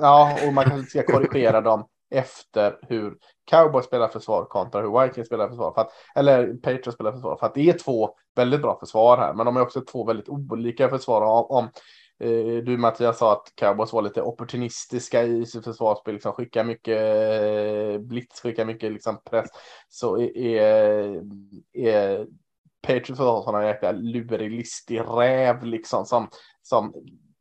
[0.00, 3.16] Ja, och man kanske ska korrigera dem efter hur
[3.50, 5.72] Cowboys spelar försvar kontra hur Vikings spelar försvar.
[5.74, 7.36] För att, eller Patriots spelar försvar.
[7.36, 9.34] För att det är två väldigt bra försvar här.
[9.34, 11.46] Men de är också två väldigt olika försvar.
[11.50, 11.68] Om,
[12.18, 16.14] Eh, du Mattias sa att Cowboys var lite opportunistiska i sitt försvarsspel.
[16.14, 19.48] Liksom skickar mycket eh, blitz, skickar mycket liksom, press.
[19.88, 21.22] Så är,
[21.72, 22.26] är,
[22.82, 26.06] Patriots försvar sådana jäkla lurig, listig räv liksom.
[26.06, 26.28] Som,
[26.62, 26.94] som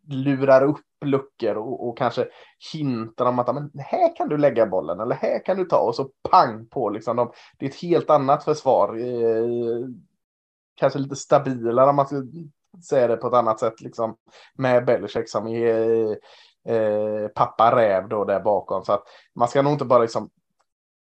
[0.08, 2.28] lurar upp luckor och, och, kanske
[2.74, 5.96] hintar om att men här kan du lägga bollen eller här kan du ta och
[5.96, 7.16] så pang på liksom.
[7.16, 8.98] De, det är ett helt annat försvar.
[8.98, 9.88] Eh,
[10.76, 12.24] kanske lite stabilare om man ska
[12.90, 14.16] säga det på ett annat sätt liksom
[14.56, 16.10] med Belichick som är
[16.68, 18.84] eh, pappa räv då där bakom.
[18.84, 19.04] Så att
[19.36, 20.30] man ska nog inte bara liksom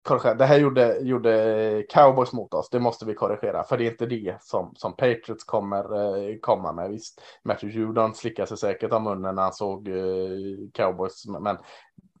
[0.07, 0.33] korrigera.
[0.33, 2.69] Det här gjorde, gjorde cowboys mot oss.
[2.69, 3.63] Det måste vi korrigera.
[3.63, 5.83] För det är inte det som, som Patriots kommer
[6.29, 6.89] eh, komma med.
[6.89, 9.97] Visst, Matthew Judon slickade sig säkert av munnen när han såg eh,
[10.73, 11.25] cowboys.
[11.27, 11.57] Men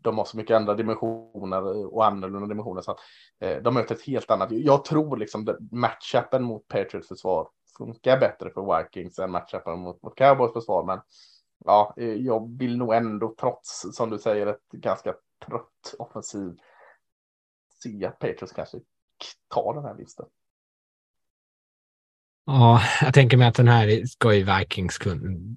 [0.01, 2.81] de har så mycket andra dimensioner eh, och annorlunda dimensioner.
[2.81, 2.99] Så att,
[3.39, 4.51] eh, de möter ett helt annat.
[4.51, 7.47] Jag tror liksom matchupen mot Patriots försvar
[7.77, 10.83] funkar bättre för Vikings än matchen mot, mot Cowboys försvar.
[10.83, 11.01] Men
[11.65, 15.15] ja, eh, jag vill nog ändå trots, som du säger, ett ganska
[15.45, 16.57] trött offensiv
[17.83, 18.79] se att Patriots kanske
[19.47, 20.25] tar den här vinsten.
[22.49, 24.99] Ja, jag tänker mig att den här ska ju Vikings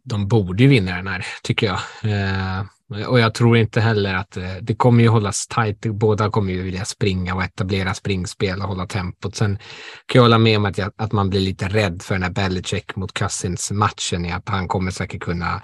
[0.04, 1.80] De borde ju vinna den här, tycker jag.
[2.02, 2.64] Eh,
[3.08, 5.80] och jag tror inte heller att eh, det kommer ju hållas tajt.
[5.80, 9.36] Båda kommer ju vilja springa och etablera springspel och hålla tempot.
[9.36, 9.58] Sen
[10.06, 12.30] kan jag hålla med om att, jag, att man blir lite rädd för den här
[12.30, 15.62] Belichick mot Cousins matchen att han kommer säkert kunna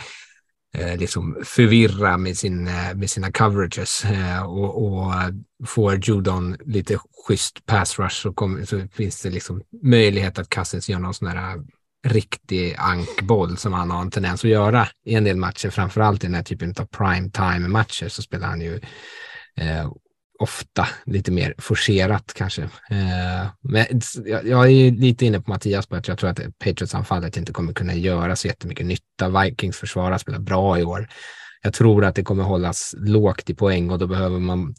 [0.79, 5.13] Eh, liksom förvirra med, sin, eh, med sina coverages eh, och, och
[5.67, 10.89] får Judon lite schysst pass rush så, kommer, så finns det liksom möjlighet att Cousins
[10.89, 11.61] gör någon sån här
[12.07, 16.27] riktig ankboll som han har en tendens att göra i en del matcher, framförallt i
[16.27, 18.81] den här typen av prime time matcher så spelar han ju
[19.57, 19.93] eh,
[20.39, 22.63] ofta lite mer forcerat kanske.
[22.63, 23.87] Eh, men
[24.25, 27.73] jag, jag är lite inne på Mattias på att jag tror att Patriots-anfallet inte kommer
[27.73, 29.43] kunna göra så jättemycket nytta.
[29.43, 31.09] Vikings försvara spelar bra i år.
[31.63, 34.75] Jag tror att det kommer hållas lågt i poäng och då behöver man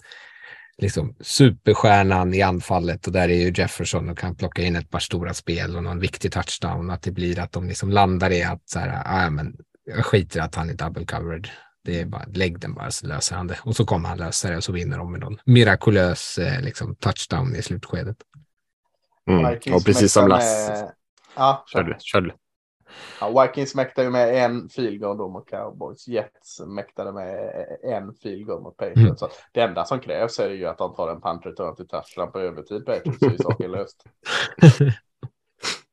[0.78, 5.00] liksom superstjärnan i anfallet och där är ju Jefferson och kan plocka in ett par
[5.00, 6.90] stora spel och någon viktig touchdown.
[6.90, 9.56] Att det blir att de liksom landar i att så här, ah, men
[9.86, 11.48] jag skiter i att han är double covered.
[11.88, 13.60] Det är bara, lägg den bara så löser han det.
[13.64, 16.96] Och så kommer han lösa det och så vinner de med någon mirakulös eh, liksom,
[16.96, 18.18] touchdown i slutskedet.
[19.30, 19.46] Mm.
[19.74, 20.94] Och precis som Lasse.
[21.36, 21.96] Ja, kör du.
[22.00, 22.32] Kör du.
[23.22, 26.08] Ja, Vikings mäktade med en field goal då mot Cowboys.
[26.08, 27.50] Jets mäktade med
[27.84, 29.00] en field goal mot Patriots.
[29.00, 29.18] Mm.
[29.18, 32.32] Så det enda som krävs är ju att de tar en punt return till touchdown
[32.32, 34.04] på övertid Patriots så är saken löst.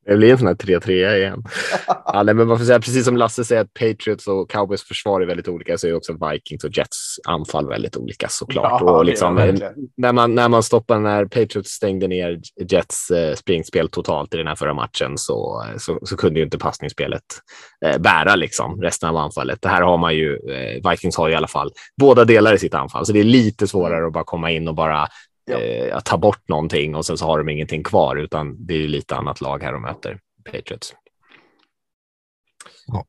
[0.07, 1.42] Det blir en sån här 3-3 igen.
[1.86, 5.20] ja, nej, men man får säga, precis som Lasse säger att Patriots och Cowboys försvar
[5.20, 8.80] är väldigt olika så är också Vikings och Jets anfall väldigt olika såklart.
[8.80, 9.59] Ja, och liksom,
[9.96, 14.46] när, man, när man stoppar när Patriots stängde ner Jets eh, springspel totalt i den
[14.46, 17.24] här förra matchen så, så, så kunde ju inte passningsspelet
[17.86, 19.62] eh, bära liksom resten av anfallet.
[19.62, 22.74] Det här har man ju, eh, Vikings har i alla fall båda delar i sitt
[22.74, 25.09] anfall, så det är lite svårare att bara komma in och bara
[25.45, 25.59] ja.
[25.59, 28.88] eh, ta bort någonting och sen så har de ingenting kvar, utan det är ju
[28.88, 30.95] lite annat lag här de möter Patriots.
[32.86, 33.05] Ja.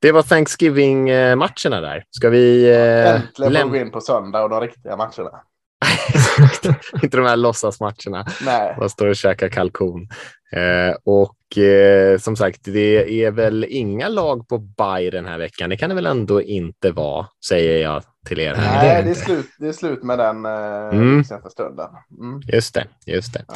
[0.00, 2.04] Det var Thanksgiving-matcherna där.
[2.10, 2.70] Ska vi...
[2.70, 5.42] Eh, Äntligen får vi in på söndag och de riktiga matcherna.
[7.02, 8.26] inte de här låtsasmatcherna.
[8.44, 8.76] Nej.
[8.78, 10.08] Man står och käkar kalkon.
[10.52, 15.70] Eh, och eh, som sagt, det är väl inga lag på Bay den här veckan.
[15.70, 18.54] Det kan det väl ändå inte vara, säger jag till er.
[18.54, 18.82] Här.
[18.82, 21.24] Nej, det är, slut, det är slut med den eh, mm.
[21.24, 21.88] senaste stunden.
[22.20, 22.40] Mm.
[22.52, 23.44] Just det, just det.
[23.48, 23.54] Ja.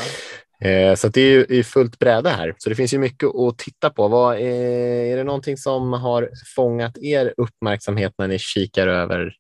[0.69, 3.91] Eh, så det är ju fullt bräde här, så det finns ju mycket att titta
[3.91, 4.09] på.
[4.09, 9.33] Vad är, är det någonting som har fångat er uppmärksamhet när ni kikar över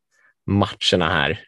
[0.46, 1.40] matcherna här?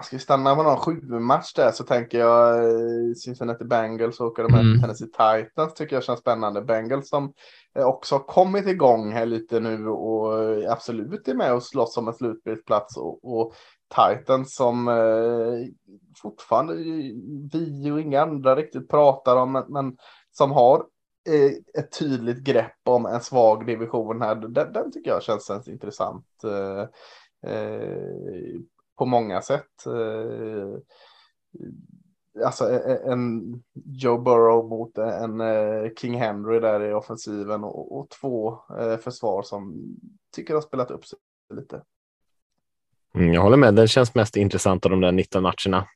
[0.00, 4.42] Ska vi stanna med någon sju-match där så tänker jag eh, Cincinnati Bengals och åka
[4.42, 4.80] med mm.
[4.80, 6.62] Tennessee Titans tycker jag känns spännande.
[6.62, 7.32] Bengals som
[7.74, 10.32] eh, också har kommit igång här lite nu och
[10.72, 13.54] absolut är med och slåss om en slutspelsplats och, och
[13.94, 15.66] Titans som eh,
[16.22, 16.74] fortfarande
[17.52, 19.96] vi och inga andra riktigt pratar om, men, men
[20.30, 20.84] som har
[21.28, 24.34] eh, ett tydligt grepp om en svag division här.
[24.34, 26.26] Den, den tycker jag känns intressant.
[26.44, 26.82] Eh,
[27.52, 28.60] eh
[29.02, 29.86] på många sätt.
[29.86, 30.78] Eh,
[32.44, 33.42] alltså e- e- en
[33.84, 39.42] Joe Burrow mot en eh, King Henry där i offensiven och, och två eh, försvar
[39.42, 39.94] som
[40.36, 41.18] tycker har spelat upp sig
[41.54, 41.82] lite.
[43.18, 43.74] Mm, jag håller med.
[43.74, 45.86] Den känns mest intressant av de där 19 matcherna.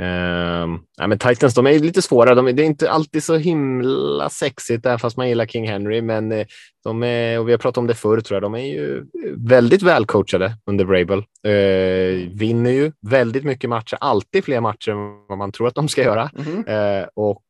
[0.00, 2.34] Uh, ja, men Titans de är lite svåra.
[2.34, 6.02] De, det är inte alltid så himla sexigt, även fast man gillar King Henry.
[6.02, 6.46] Men eh,
[6.84, 9.04] de är, och vi har pratat om det förr, tror jag, de är ju
[9.36, 11.18] väldigt välcoachade under Vrabel.
[11.18, 15.88] Uh, vinner ju väldigt mycket matcher, alltid fler matcher än vad man tror att de
[15.88, 16.30] ska göra.
[16.38, 17.00] Mm -hmm.
[17.02, 17.42] uh, och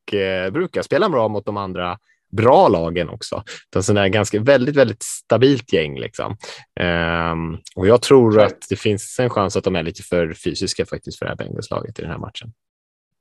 [0.52, 1.98] brukar spela bra mot de andra
[2.30, 3.42] bra lagen också.
[3.70, 6.36] Utan sådär ganska väldigt, väldigt stabilt gäng liksom.
[6.80, 10.86] Um, och jag tror att det finns en chans att de är lite för fysiska
[10.86, 12.52] faktiskt för det här Bengals-laget i den här matchen.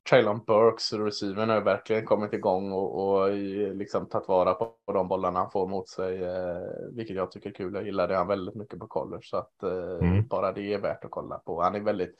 [0.10, 3.32] Traylon Burks, receivern, har verkligen kommit igång och, och
[3.76, 6.58] liksom tagit vara på de bollarna han får mot sig, eh,
[6.92, 7.74] vilket jag tycker är kul.
[7.74, 10.28] Jag gillade han väldigt mycket på college, så att eh, mm.
[10.28, 11.62] bara det är värt att kolla på.
[11.62, 12.16] Han är väldigt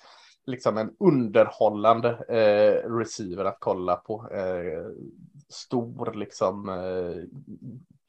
[0.46, 4.30] liksom en underhållande eh, receiver att kolla på.
[4.32, 4.86] Eh,
[5.50, 7.24] stor liksom eh,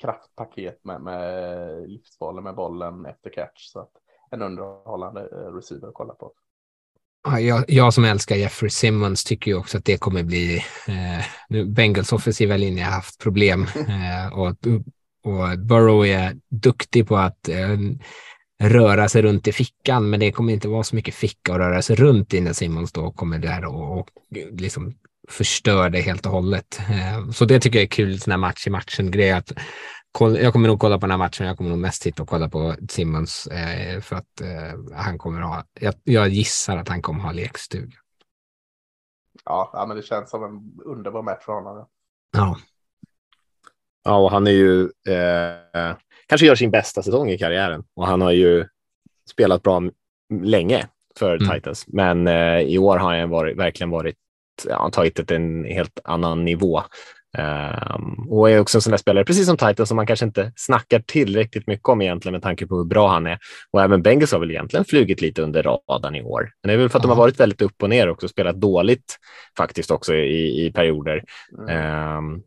[0.01, 3.67] kraftpaket med, med livsfarlig med bollen efter catch.
[3.67, 3.93] Så att
[4.31, 6.33] en underhållande eh, receiver att kolla på.
[7.41, 10.57] jag, jag, som älskar Jeffrey Simmons tycker ju också att det kommer bli,
[10.89, 14.49] eh, nu Bengals offensiva linje har haft problem eh, och,
[15.25, 17.79] och Burrow är duktig på att eh,
[18.63, 21.83] röra sig runt i fickan, men det kommer inte vara så mycket ficka att röra
[21.83, 24.09] sig runt i när Simmons då kommer där och, och
[24.51, 24.95] liksom
[25.29, 26.81] förstör det helt och hållet.
[26.91, 29.31] Eh, så det tycker jag är kul, sån här match i matchen-grej.
[29.31, 29.53] Att
[30.19, 32.49] jag kommer nog kolla på den här matchen, jag kommer nog mest titta och kolla
[32.49, 35.65] på Simmons eh, för att eh, han kommer ha,
[36.05, 37.97] jag, gissar att han kommer ha lekstuga.
[39.45, 41.87] Ja, ja, men det känns som en underbar match för honom.
[42.33, 42.57] Ja.
[44.05, 48.21] Ja, och han är ju eh, kanske gör sin bästa säsong i karriären och han
[48.21, 48.67] har ju
[49.31, 49.83] spelat bra
[50.43, 51.55] länge för mm.
[51.55, 54.17] Titans, men eh, i år har han varit, verkligen varit
[54.69, 56.83] ja, tagit det till en helt annan nivå.
[57.39, 60.53] Um, och är också en sån där spelare, precis som Titan, som man kanske inte
[60.57, 63.39] snackar tillräckligt mycket om egentligen med tanke på hur bra han är.
[63.71, 66.51] Och även Bengals har väl egentligen flugit lite under radarn i år.
[66.63, 67.11] Men det är väl för att mm.
[67.11, 69.19] de har varit väldigt upp och ner och spelat dåligt
[69.57, 71.25] faktiskt också i, i perioder.
[71.69, 72.19] Mm.
[72.19, 72.43] Um,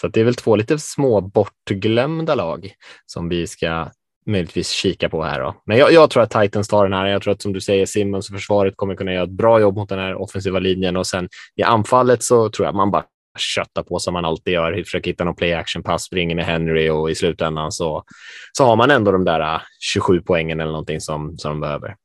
[0.00, 2.72] så det är väl två lite små bortglömda lag
[3.06, 3.88] som vi ska
[4.26, 5.40] möjligtvis kika på här.
[5.40, 5.54] Då.
[5.64, 7.06] Men jag, jag, tror att Titans tar den här.
[7.06, 9.76] Jag tror att som du säger, Simmons och försvaret kommer kunna göra ett bra jobb
[9.76, 13.04] mot den här offensiva linjen och sen i anfallet så tror jag man bara
[13.38, 16.90] köttar på som man alltid gör, försöker hitta någon play action pass, springer med Henry
[16.90, 18.04] och i slutändan så,
[18.52, 21.96] så har man ändå de där 27 äh, poängen eller någonting som, som de behöver.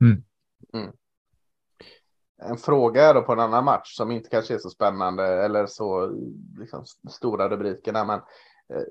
[0.00, 0.22] Mm.
[0.74, 0.92] Mm.
[2.42, 6.12] En fråga då på en annan match som inte kanske är så spännande eller så
[6.58, 8.18] liksom, stora rubrikerna, men
[8.74, 8.86] eh,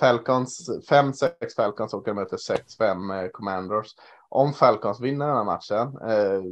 [0.00, 3.94] Falcons, 5-6 Falcons åker möter 6-5 eh, Commanders.
[4.28, 6.42] Om Falcons vinner den här matchen, eh,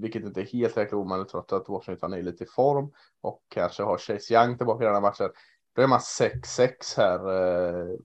[0.00, 3.82] vilket inte är helt jäkla omöjligt trots att Washington är lite i form och kanske
[3.82, 5.30] har Chase Young tillbaka i den här matchen,
[5.72, 7.18] då är man 6-6 här.
[7.18, 7.96] Eh,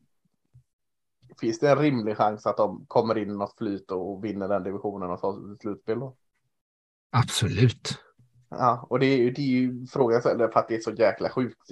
[1.40, 4.64] finns det en rimlig chans att de kommer in i något flyt och vinner den
[4.64, 6.16] divisionen och tar slutspel då?
[7.12, 8.00] Absolut.
[8.52, 11.30] Ja, och det är ju, det är ju frågan för att det är så jäkla
[11.30, 11.72] sjukt.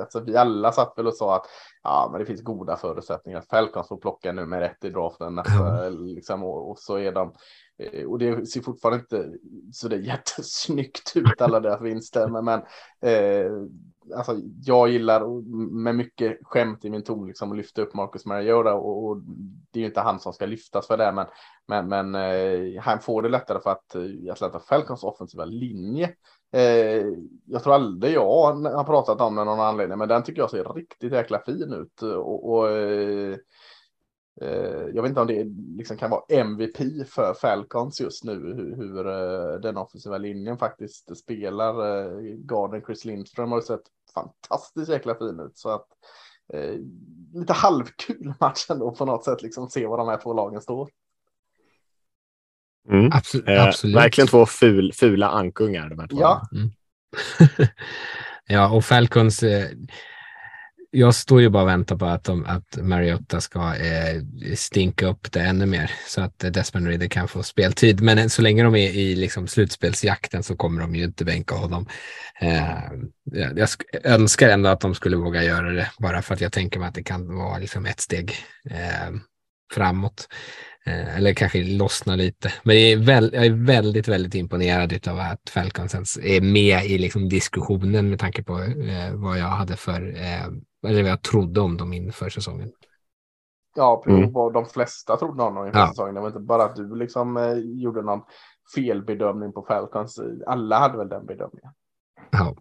[0.00, 1.46] Alltså, vi alla satt väl och sa att
[1.82, 6.06] ja, men det finns goda förutsättningar Falcons får plocka nummer ett i draften mm.
[6.06, 7.32] liksom, och, och, så är de.
[7.78, 9.38] Eh, och det ser fortfarande inte
[9.72, 12.60] så det är jättesnyggt ut alla deras vinster, men, men
[13.00, 13.52] eh,
[14.16, 15.42] alltså, jag gillar
[15.82, 19.22] med mycket skämt i min ton liksom att lyfta upp Marcus Mariota och, och,
[19.70, 21.26] det är ju inte han som ska lyftas för det, men,
[21.68, 26.14] men, men eh, han får det lättare för att eh, jag Atlanta Falcons offensiva linje.
[26.52, 27.06] Eh,
[27.44, 30.50] jag tror aldrig jag har pratat om den av någon anledning, men den tycker jag
[30.50, 33.36] ser riktigt jäkla fin ut och, och eh,
[34.94, 35.44] jag vet inte om det
[35.76, 41.16] liksom kan vara MVP för Falcons just nu, hur, hur uh, den offensiva linjen faktiskt
[41.16, 41.86] spelar.
[41.86, 43.82] Uh, Garden Chris Lindström har sett
[44.14, 45.58] fantastiskt jäkla fin ut.
[45.58, 45.86] Så att
[46.52, 46.74] eh,
[47.34, 50.90] lite halvkul match ändå på något sätt, liksom se var de här två lagen står.
[52.90, 53.10] Mm.
[53.12, 55.88] Absolut, eh, Verkligen två ful, fula ankungar.
[55.88, 56.20] De här två.
[56.20, 56.42] Ja.
[56.52, 56.70] Mm.
[58.50, 59.70] Ja, och Falcons, eh,
[60.90, 64.22] jag står ju bara och väntar på att, de, att Mariota ska eh,
[64.54, 68.00] stinka upp det ännu mer så att Desmond Ridder kan få speltid.
[68.00, 71.86] Men så länge de är i liksom, slutspelsjakten så kommer de ju inte bänka honom.
[72.40, 72.78] Eh,
[73.32, 73.68] jag
[74.04, 76.94] önskar ändå att de skulle våga göra det bara för att jag tänker mig att
[76.94, 78.34] det kan vara liksom, ett steg
[78.70, 79.14] eh,
[79.74, 80.28] framåt.
[80.86, 82.52] Eh, eller kanske lossna lite.
[82.62, 86.98] Men jag är, väl, jag är väldigt, väldigt imponerad av att Falcons är med i
[86.98, 90.46] liksom diskussionen med tanke på eh, vad jag hade för, eh,
[90.90, 92.72] eller vad jag trodde om dem inför säsongen.
[93.76, 94.32] Ja, mm.
[94.32, 95.88] vad de flesta trodde om dem inför ja.
[95.88, 96.14] säsongen.
[96.14, 98.20] Det var inte bara att du liksom eh, gjorde någon
[98.74, 100.20] felbedömning på Falcons.
[100.46, 101.70] Alla hade väl den bedömningen.
[102.30, 102.54] Ja.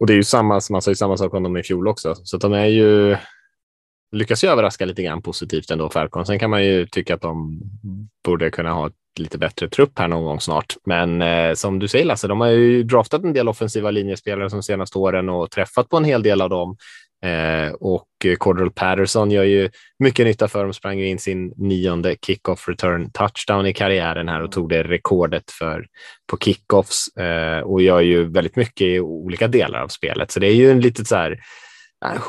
[0.00, 2.14] Och det är ju samma, man sa ju samma sak om dem i fjol också.
[2.14, 3.16] Så de är ju,
[4.12, 6.26] lyckas ju överraska lite grann positivt ändå, Falcon.
[6.26, 7.60] Sen kan man ju tycka att de
[8.24, 10.76] borde kunna ha ett lite bättre trupp här någon gång snart.
[10.84, 14.62] Men eh, som du säger Lasse, de har ju draftat en del offensiva linjespelare de
[14.62, 16.76] senaste åren och träffat på en hel del av dem.
[17.24, 18.08] Eh, och
[18.38, 23.10] Cordell Patterson gör ju mycket nytta för dem, sprang ju in sin nionde kickoff return
[23.10, 25.86] touchdown i karriären här och tog det rekordet för
[26.30, 30.30] på kickoffs eh, och gör ju väldigt mycket i olika delar av spelet.
[30.30, 31.40] Så det är ju en litet så här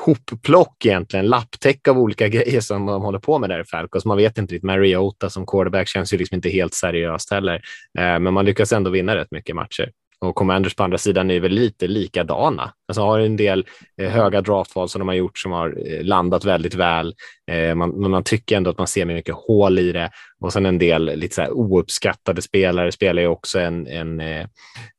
[0.06, 4.06] hopplock egentligen, lapptäck av olika grejer som de håller på med där i Falcons.
[4.06, 4.68] Man vet inte riktigt.
[4.68, 7.56] Mariota som quarterback känns ju liksom inte helt seriöst heller,
[8.00, 9.92] eh, men man lyckas ändå vinna rätt mycket matcher.
[10.24, 12.74] Och Commanders på andra sidan är väl lite likadana.
[12.88, 13.66] Alltså har en del
[14.02, 17.14] eh, höga draftval som de har gjort som har eh, landat väldigt väl.
[17.52, 20.10] Eh, man, men man tycker ändå att man ser mycket hål i det.
[20.42, 24.46] Och sen en del lite så här ouppskattade spelare spelar ju också en, en, eh,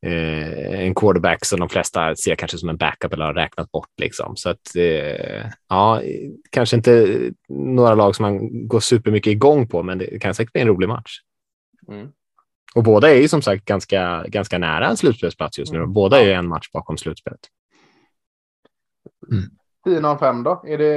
[0.07, 4.01] eh, en quarterback som de flesta ser kanske som en backup eller har räknat bort.
[4.01, 4.37] Liksom.
[4.37, 6.03] Så att eh, ja,
[6.51, 10.63] kanske inte några lag som man går supermycket igång på, men det kan säkert bli
[10.63, 11.13] en rolig match.
[11.89, 12.09] Mm.
[12.75, 15.79] Och båda är ju som sagt ganska, ganska nära en slutspelsplats just nu.
[15.79, 15.93] Mm.
[15.93, 17.41] Båda är ju en match bakom slutspelet.
[19.31, 19.45] Mm.
[19.87, 20.65] 10-5 då?
[20.67, 20.95] Är det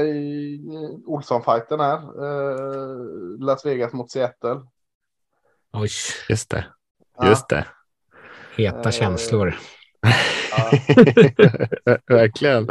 [0.00, 1.96] eh, Olsson-fighten här?
[1.96, 2.96] Eh,
[3.38, 4.60] Las Vegas mot Seattle?
[5.72, 5.88] Oj.
[6.28, 6.66] Just det.
[7.22, 7.66] Just det.
[8.56, 9.56] Heta känslor.
[12.06, 12.68] Verkligen.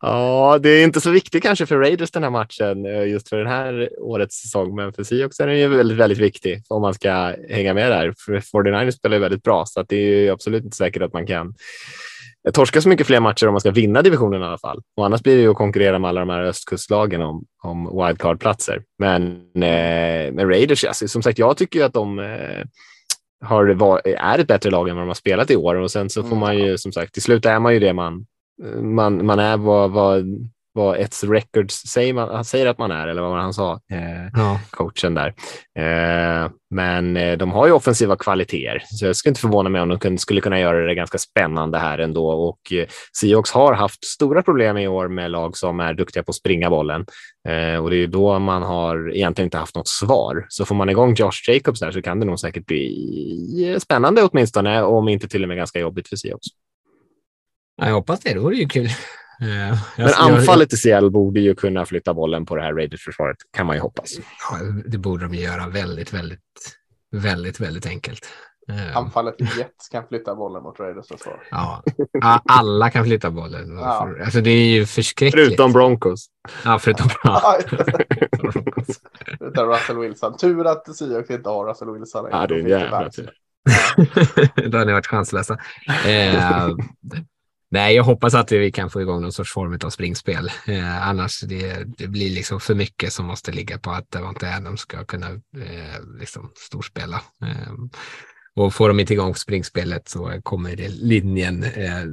[0.00, 3.36] Ja, det är inte så viktigt kanske för Raiders den här matchen eh, just för
[3.36, 6.94] den här årets säsong, men för Seahawks är den ju väldigt, väldigt viktig om man
[6.94, 8.14] ska hänga med där.
[8.26, 11.12] För 49ers spelar ju väldigt bra, så att det är ju absolut inte säkert att
[11.12, 11.54] man kan
[12.52, 14.82] torska så mycket fler matcher om man ska vinna divisionen i alla fall.
[14.96, 18.82] Och annars blir det ju att konkurrera med alla de här östkustlagen om, om wildcard-platser.
[18.98, 22.64] Men eh, med Raiders, alltså, som sagt, jag tycker ju att de eh,
[23.44, 26.10] har, var, är ett bättre lag än vad de har spelat i år och sen
[26.10, 26.40] så får mm.
[26.40, 28.26] man ju som sagt, till slut är man ju det man
[28.82, 30.24] man, man är vad, vad,
[30.78, 34.26] vad ett records säger, man, han säger att man är, eller vad han sa, eh,
[34.32, 34.60] ja.
[34.70, 35.34] coachen där.
[35.78, 39.88] Eh, men eh, de har ju offensiva kvaliteter, så jag skulle inte förvåna mig om
[39.88, 42.28] de kunde, skulle kunna göra det ganska spännande här ändå.
[42.28, 42.86] Och eh,
[43.20, 46.70] Seahawks har haft stora problem i år med lag som är duktiga på att springa
[46.70, 47.06] bollen
[47.48, 50.46] eh, och det är då man har egentligen inte haft något svar.
[50.48, 54.82] Så får man igång Josh Jacobs där så kan det nog säkert bli spännande åtminstone,
[54.82, 56.46] om inte till och med ganska jobbigt för Seahawks.
[57.78, 58.88] Jag hoppas det, det vore ju kul.
[59.42, 63.66] Uh, Men anfallet i Seattle borde ju kunna flytta bollen på det här Raiders-försvaret, kan
[63.66, 64.12] man ju hoppas.
[64.50, 66.40] Ja, det borde de göra väldigt, väldigt,
[67.10, 68.26] väldigt, väldigt enkelt.
[68.70, 71.42] Uh, Anfallet i Jets kan flytta bollen mot Raiders försvar.
[71.50, 71.82] Ja,
[72.48, 73.78] alla kan flytta bollen.
[73.78, 74.08] Ja.
[74.24, 75.46] Alltså det är ju förskräckligt.
[75.46, 76.26] Förutom Broncos.
[76.64, 78.86] Ja, förutom Broncos.
[79.40, 80.36] Utan Russell Wilson.
[80.36, 82.28] Tur att Seahawks inte har Russell Wilson.
[82.30, 83.30] Ja, det är en jävla tur.
[84.68, 85.58] Då har ni varit chanslösa.
[86.06, 86.68] Eh,
[87.70, 90.50] Nej, jag hoppas att vi kan få igång någon sorts form av springspel.
[90.66, 94.80] Eh, annars det, det blir liksom för mycket som måste ligga på att Devante Adams
[94.80, 97.22] ska kunna eh, liksom storspela.
[97.42, 97.72] Eh,
[98.54, 102.04] och får de inte igång springspelet så kommer det, linjen eh,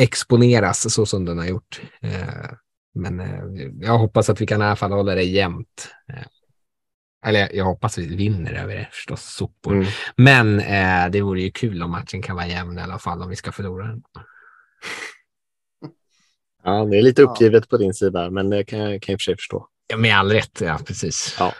[0.00, 1.80] exponeras så som den har gjort.
[2.00, 2.52] Eh,
[2.94, 3.44] men eh,
[3.80, 5.88] jag hoppas att vi kan i alla fall hålla det jämnt.
[6.08, 6.26] Eh,
[7.26, 9.72] eller jag hoppas vi vinner över det förstås, sopor.
[9.72, 9.86] Mm.
[10.16, 13.28] Men eh, det vore ju kul om matchen kan vara jämn i alla fall om
[13.28, 14.02] vi ska förlora den.
[16.64, 17.66] Ja, det är lite uppgivet ja.
[17.70, 19.68] på din sida, men det kan jag, kan jag i och för sig förstå.
[19.86, 21.36] Ja, med all rätt, ja precis.
[21.38, 21.54] Ja.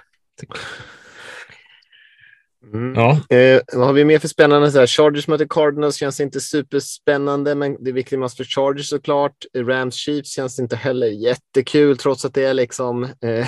[2.73, 2.95] Mm.
[2.95, 3.37] Ja.
[3.37, 4.73] Eh, vad har vi mer för spännande?
[4.73, 8.89] Så här, Chargers möter Cardinals känns inte superspännande, men det är viktigt match för Chargers
[8.89, 9.37] såklart.
[9.57, 13.47] Rams Chiefs känns inte heller jättekul, trots att det är liksom eh,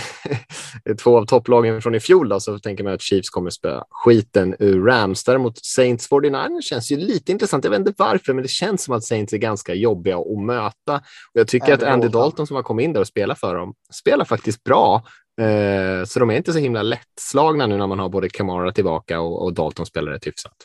[1.03, 2.28] två av topplagen från i fjol.
[2.28, 5.24] Då, så tänker man att Chiefs kommer spöa skiten ur Rams.
[5.24, 7.65] Däremot Saints 49 känns ju lite intressant.
[7.65, 10.95] Jag vet inte varför, men det känns som att Saints är ganska jobbiga att möta.
[11.32, 13.74] Och jag tycker att Andy Dalton som har kommit in där och spelat för dem
[13.93, 15.03] spelar faktiskt bra.
[15.40, 19.20] Eh, så de är inte så himla lättslagna nu när man har både Kamara tillbaka
[19.20, 20.56] och, och Dalton spelar rätt hyfsat.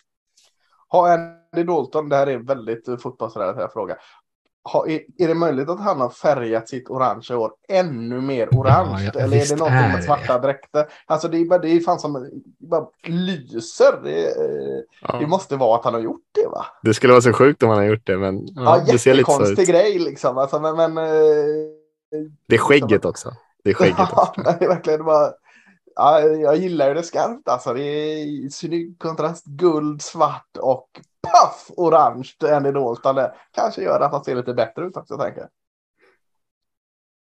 [0.88, 3.96] Har Andy Dalton, det här är en väldigt fotbollsrelaterad fråga.
[4.64, 9.04] Ha, är, är, det möjligt att han har färgat sitt orange år ännu mer orange?
[9.04, 10.88] Ja, ja, eller är det något med svarta dräkter?
[11.06, 14.04] Alltså det är bara, det är fan som det bara lyser.
[14.04, 14.34] Det,
[15.02, 15.20] ja.
[15.20, 16.66] det, måste vara att han har gjort det va?
[16.84, 18.18] Det skulle vara så sjukt om han har gjort det.
[18.18, 19.68] Men, ja, ja det ser lite så ut.
[19.68, 20.38] grej liksom.
[20.38, 21.14] Alltså, men, men, eh,
[22.48, 23.34] det är skägget också.
[23.64, 24.34] Det är skägget också.
[24.36, 25.34] Ja, det är verkligen bara
[25.96, 27.74] ja, jag gillar ju det skarpt alltså.
[27.74, 30.88] Det är snygg kontrast, guld, svart och
[31.22, 33.16] paff orange i Dalton.
[33.16, 35.50] Det kanske gör att han ser lite bättre ut också, tänker jag.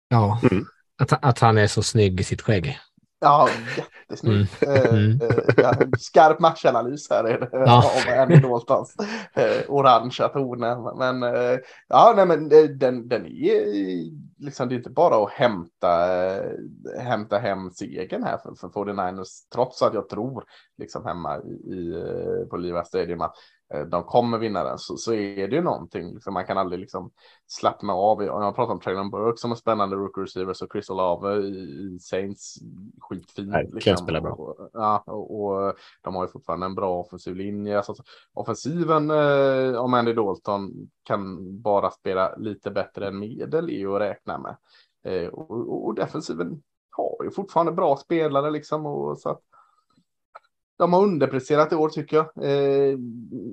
[0.08, 0.64] Ja, mm.
[1.02, 2.78] att, att han är så snygg i sitt skägg.
[3.20, 4.62] Ja, jättesnyggt.
[4.62, 4.76] Mm.
[4.76, 5.18] Eh, mm.
[5.56, 7.92] ja, skarp matchanalys här är det, ja.
[8.06, 8.96] om Andy Daltons
[9.34, 10.98] eh, orangea toner.
[10.98, 11.58] Men eh,
[11.88, 13.64] ja, nej, men den, den är
[14.38, 16.52] liksom, det är inte bara att hämta, eh,
[16.98, 20.44] hämta hem segern här för, för 49ers, trots att jag tror
[20.78, 23.34] liksom hemma i, i eh, på Liva Stadium att
[23.80, 26.14] de kommer vinna den så, så är det ju någonting.
[26.14, 27.10] Liksom, man kan aldrig liksom
[27.46, 28.22] slappna av.
[28.22, 32.54] Jag pratar om Traylon Burke som är spännande rookie receiver så Chris Olave i, Saints
[33.00, 33.48] skitfin.
[33.48, 33.96] Nej, liksom.
[33.96, 34.32] spelar bra.
[34.32, 37.76] Och, ja, och, och, de har ju fortfarande en bra offensiv linje.
[37.76, 37.94] Alltså,
[38.34, 40.72] offensiven eh, om Andy Dalton
[41.02, 44.56] kan bara spela lite bättre än medel är ju att räkna med.
[45.04, 49.42] Eh, och, och defensiven har ju fortfarande bra spelare liksom och så att
[50.76, 52.26] de har underpresterat i år tycker jag.
[52.26, 52.98] Eh,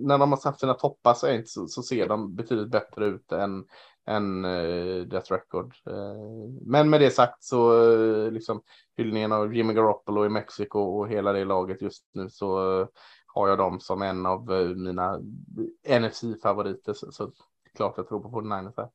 [0.02, 3.66] när de har haft sina toppar så, så, så ser de betydligt bättre ut än,
[4.08, 5.74] än eh, deras record.
[5.88, 8.62] Eh, men med det sagt så eh, liksom
[8.98, 12.88] hyllningen av Jimmy Garoppolo i Mexiko och hela det laget just nu så eh,
[13.34, 15.20] har jag dem som en av eh, mina
[15.90, 16.94] NFC-favoriter.
[16.94, 17.32] Så, så
[17.76, 18.90] klart jag tror på 49ers här.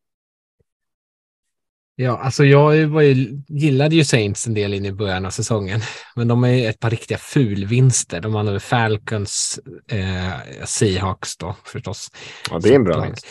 [1.98, 5.80] Ja, alltså jag var ju, gillade ju Saints en del in i början av säsongen,
[6.16, 8.20] men de är ju ett par riktiga fulvinster.
[8.20, 9.60] De hade Falcons,
[9.90, 12.10] eh, Seahawks då förstås.
[12.50, 13.26] Ja, det är en bra vinst.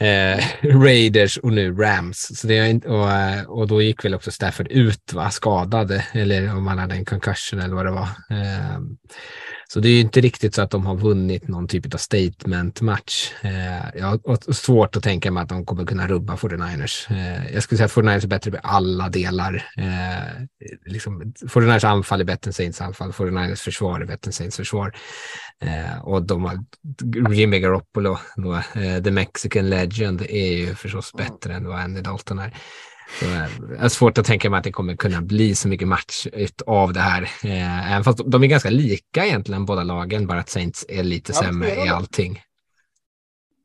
[0.00, 0.44] Eh,
[0.82, 2.30] Raiders och nu Rams.
[2.40, 5.30] Så det är, och, eh, och då gick väl också Stafford ut, va?
[5.30, 8.08] skadad, eller om han hade en concussion eller vad det var.
[8.30, 8.78] Eh,
[9.72, 13.32] så det är inte riktigt så att de har vunnit någon typ av statement-match.
[13.42, 17.10] Eh, jag har svårt att tänka mig att de kommer kunna rubba 49ers.
[17.10, 19.64] Eh, jag skulle säga att 49ers är bättre på alla delar.
[19.76, 20.42] Eh,
[20.86, 24.92] liksom, 49ers anfall är bättre än Saints anfall, 49ers försvar är bättre än Saints försvar.
[25.60, 26.64] Eh, och de har
[27.34, 32.38] Jimmy Garoppolo, då, eh, the Mexican legend, är ju förstås bättre än vad Andy Dalton
[32.38, 32.54] är.
[33.20, 36.26] Det är svårt att tänka mig att det kommer kunna bli så mycket match
[36.66, 37.22] av det här.
[37.22, 41.32] Eh, även fast de är ganska lika egentligen båda lagen, bara att Saints är lite
[41.32, 42.42] ja, sämre i allting.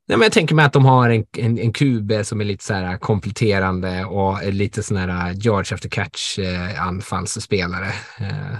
[0.08, 2.64] Nej, men jag tänker mig att de har en, en, en QB som är lite
[2.64, 7.92] så här kompletterande och lite sån här George after catch eh, anfallsspelare.
[8.20, 8.58] Eh,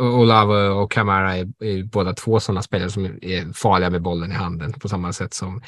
[0.00, 4.34] Olave och Camara är, är båda två sådana spelare som är farliga med bollen i
[4.34, 5.62] handen på samma sätt som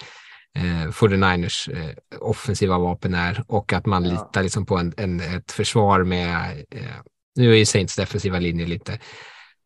[0.56, 4.10] eh, 49ers eh, offensiva vapen är och att man ja.
[4.10, 6.96] litar liksom på en, en, ett försvar med, eh,
[7.36, 8.98] nu är ju Saints defensiva linje lite,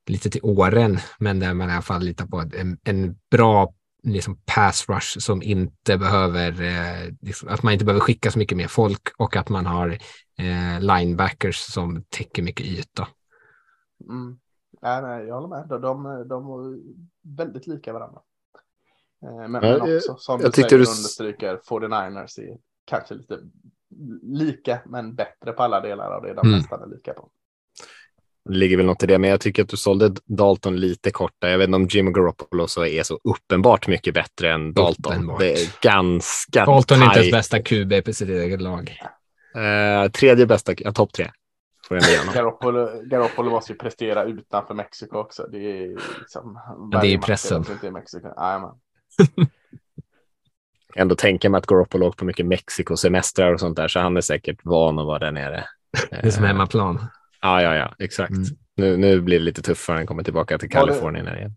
[0.07, 4.39] lite till åren, men där man i alla fall litar på en, en bra liksom
[4.55, 8.69] pass rush som inte behöver, eh, liksom, att man inte behöver skicka så mycket mer
[8.69, 9.99] folk och att man har
[10.39, 13.09] eh, linebackers som täcker mycket yta.
[14.09, 14.39] Mm.
[14.83, 15.69] Nej, nej, jag håller med.
[15.69, 16.79] De, de, de är
[17.37, 18.21] väldigt lika varandra.
[19.23, 20.77] Eh, men, men också som jag du säger du...
[20.77, 22.57] understryker 49ers är
[22.87, 23.39] kanske lite
[24.23, 26.59] lika men bättre på alla delar av det de mm.
[26.59, 27.31] nästan är lika på.
[28.45, 31.51] Det ligger väl något i det, men jag tycker att du sålde Dalton lite korta.
[31.51, 35.13] Jag vet inte om Jimmy Garoppolo så är så uppenbart mycket bättre än Dalton.
[35.13, 35.39] Uppenbart.
[35.39, 38.99] Det är ganska Dalton är inte ens bästa QB på sitt eget lag.
[39.57, 41.31] Uh, tredje bästa, ja, topp tre.
[42.35, 45.47] Garoppolo, Garoppolo måste ju prestera utanför Mexiko också.
[45.53, 45.89] Det är
[46.19, 46.61] liksom.
[46.93, 47.65] Ja, det är pressen.
[47.71, 48.29] Inte i Mexiko.
[48.37, 48.71] Jajamän
[50.95, 54.21] ändå tänka mig att Garoppolo åkt på mycket Mexiko-semestrar och sånt där, så han är
[54.21, 55.65] säkert van att vara där nere.
[56.11, 57.07] Det är som hemmaplan.
[57.43, 58.31] Ja, ja, ja, exakt.
[58.31, 58.45] Mm.
[58.75, 61.25] Nu, nu blir det lite tuffare när han kommer tillbaka till Kalifornien.
[61.25, 61.57] Det, igen.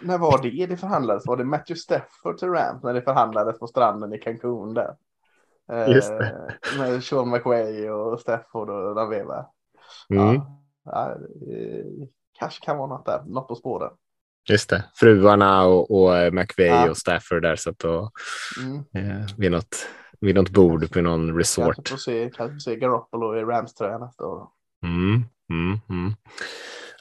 [0.00, 1.26] När var det det förhandlades?
[1.26, 4.94] Var det Matthew Stafford till Rams när det förhandlades på stranden i Cancun där?
[5.88, 6.56] Just det.
[6.72, 9.46] Eh, med Sean McWay och Stafford och Raveva.
[10.08, 10.24] Mm.
[10.24, 10.44] Ja,
[10.84, 11.16] ja,
[12.38, 13.92] kanske kan vara något där, något på spåren.
[14.50, 16.90] Just det, fruarna och, och eh, McVeigh ja.
[16.90, 18.12] och Stafford där satt och
[18.62, 18.76] mm.
[18.94, 19.88] eh, vid, något,
[20.20, 21.74] vid något bord på någon resort.
[21.74, 24.46] Kanske får se, kanske se Garoppolo i Rams-tröja nästa år.
[24.84, 26.14] Mm, mm, mm.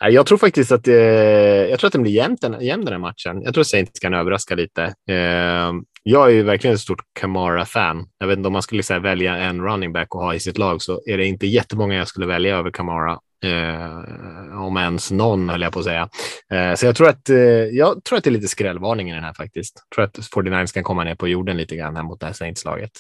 [0.02, 3.00] Jag tror faktiskt att, eh, jag tror att det blir jämnt den, jämn den här
[3.00, 3.42] matchen.
[3.42, 4.84] Jag tror att Saints kan överraska lite.
[5.10, 5.74] Eh,
[6.04, 8.08] jag är ju verkligen ett stort Kamara-fan.
[8.18, 10.58] Jag vet inte om man skulle säga, välja en running back och ha i sitt
[10.58, 15.50] lag så är det inte jättemånga jag skulle välja över Kamara Eh, om ens någon
[15.50, 16.10] höll jag på att säga.
[16.52, 19.24] Eh, så jag tror, att, eh, jag tror att det är lite skrällvarning i den
[19.24, 19.84] här faktiskt.
[19.90, 22.34] Jag tror att 49 kan komma ner på jorden lite grann här mot det här
[22.34, 22.92] Saints-laget.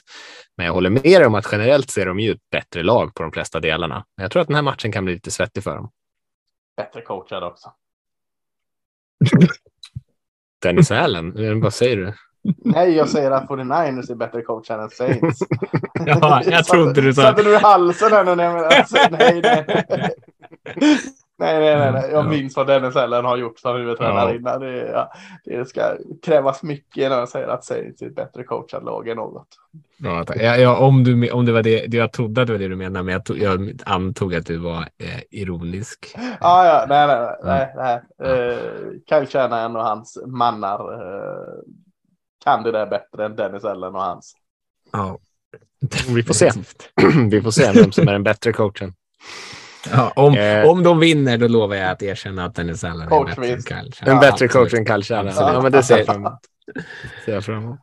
[0.57, 3.23] Men jag håller med dig om att generellt ser de ju ett bättre lag på
[3.23, 4.05] de flesta delarna.
[4.15, 5.91] Jag tror att den här matchen kan bli lite svettig för dem.
[6.77, 7.73] Bättre coachad också.
[10.61, 12.13] Dennis Allen, vad säger du?
[12.57, 15.39] Nej, jag säger att 49ers är bättre coachade än Saints.
[16.05, 17.21] ja, jag trodde du sa.
[17.21, 19.65] Satte du i halsen här nu när jag alltså, nej, nej.
[21.39, 22.09] Nej, nej, nej.
[22.11, 24.35] Jag minns vad Dennis Allen har gjort som huvudtränare ja.
[24.35, 24.59] innan.
[24.59, 25.11] Det, ja,
[25.45, 25.81] det ska
[26.25, 29.47] krävas mycket när jag säger att Saints är ett bättre coachad lag än något.
[29.97, 32.75] Ja, ja, om, du, om det var det, jag trodde att det var det du
[32.75, 36.15] menade, men jag, tog, jag antog att du var eh, ironisk.
[36.39, 37.73] Ah, ja, nej, nej, nej.
[37.75, 38.31] nej, nej.
[38.31, 38.57] Uh,
[39.09, 41.63] Kyle Shanahan och hans mannar uh,
[42.43, 44.33] kan det där bättre än Dennis Allen och hans.
[44.91, 45.19] Ja,
[46.15, 46.51] vi får se.
[47.31, 48.93] vi får se vem som är den bättre coachen.
[49.91, 53.25] Ja, om, eh, om de vinner, då lovar jag att erkänna att Dennis Allen är
[53.25, 55.53] bättre än Kyle En bättre coach än Kyle Shanahan.
[55.53, 56.39] Ja, men det ser jag fram emot.
[57.25, 57.79] Ser jag fram emot.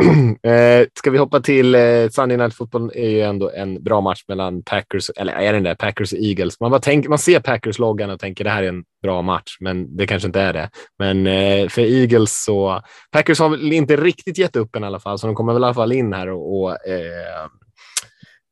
[0.42, 4.24] eh, ska vi hoppa till eh, Sunday Night Football är ju ändå en bra match
[4.28, 6.60] mellan Packers, eller är den där Packers och Eagles.
[6.60, 9.96] Man, bara tänk, man ser Packers-loggan och tänker det här är en bra match, men
[9.96, 10.70] det kanske inte är det.
[10.98, 12.82] Men eh, för Eagles så,
[13.12, 15.62] Packers har väl inte riktigt gett upp än i alla fall, så de kommer väl
[15.62, 17.44] i alla fall in här och, och eh,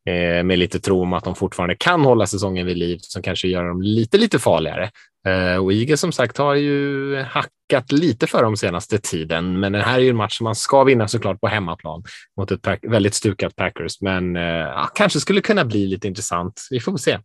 [0.09, 3.49] eh, med lite tro om att de fortfarande kan hålla säsongen vid liv som kanske
[3.49, 4.91] gör dem lite, lite farligare.
[5.27, 9.83] Eh, och Eagles som sagt har ju hackat lite för dem senaste tiden, men det
[9.83, 12.03] här är ju en match som man ska vinna såklart på hemmaplan
[12.37, 16.67] mot ett väldigt stukat Packers, men eh, kanske skulle kunna bli lite intressant.
[16.71, 17.19] Vi får se.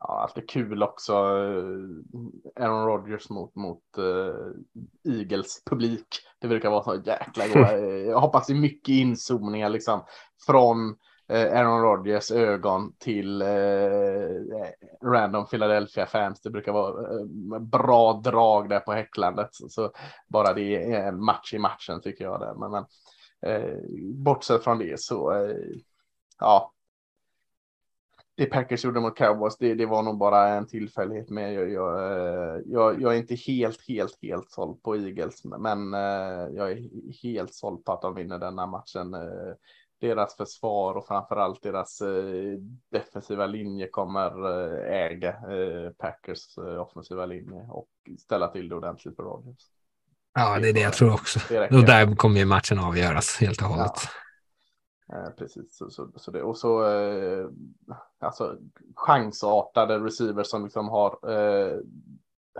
[0.00, 1.12] Ja, alltid kul också.
[1.12, 6.06] Eh, Aaron Rodgers mot, mot uh, Eagles publik.
[6.40, 7.78] Det brukar vara så jäkla goda.
[8.06, 10.04] Jag hoppas det är mycket inzoomningar liksom
[10.46, 10.96] från
[11.30, 13.48] Eh, Aaron Rodgers ögon till eh,
[15.02, 16.40] random Philadelphia fans.
[16.40, 19.48] Det brukar vara eh, bra drag där på häcklandet.
[19.52, 19.92] Så
[20.28, 22.40] bara det är en match i matchen tycker jag.
[22.40, 22.54] Det.
[22.56, 22.84] Men, men
[23.46, 23.78] eh,
[24.14, 25.56] bortsett från det så, eh,
[26.38, 26.72] ja.
[28.34, 31.30] Det Packers gjorde mot Cowboys, det, det var nog bara en tillfällighet.
[31.30, 35.44] Men jag, jag, eh, jag, jag, är inte helt, helt, helt såld på Eagles.
[35.44, 36.88] Men eh, jag är
[37.22, 39.14] helt såld på att de vinner denna matchen
[40.00, 42.58] deras försvar och framförallt deras eh,
[42.90, 49.22] defensiva linje kommer eh, äga eh, Packers offensiva linje och ställa till det ordentligt för
[49.22, 49.62] Rodgers.
[50.34, 51.40] Ja, det är det jag tror också.
[51.70, 53.92] Och där kommer ju matchen avgöras helt och hållet.
[55.06, 55.32] Ja.
[55.38, 56.84] precis, så, så, så, det, och så
[58.18, 58.56] alltså
[58.96, 61.18] chansartade receivers som liksom har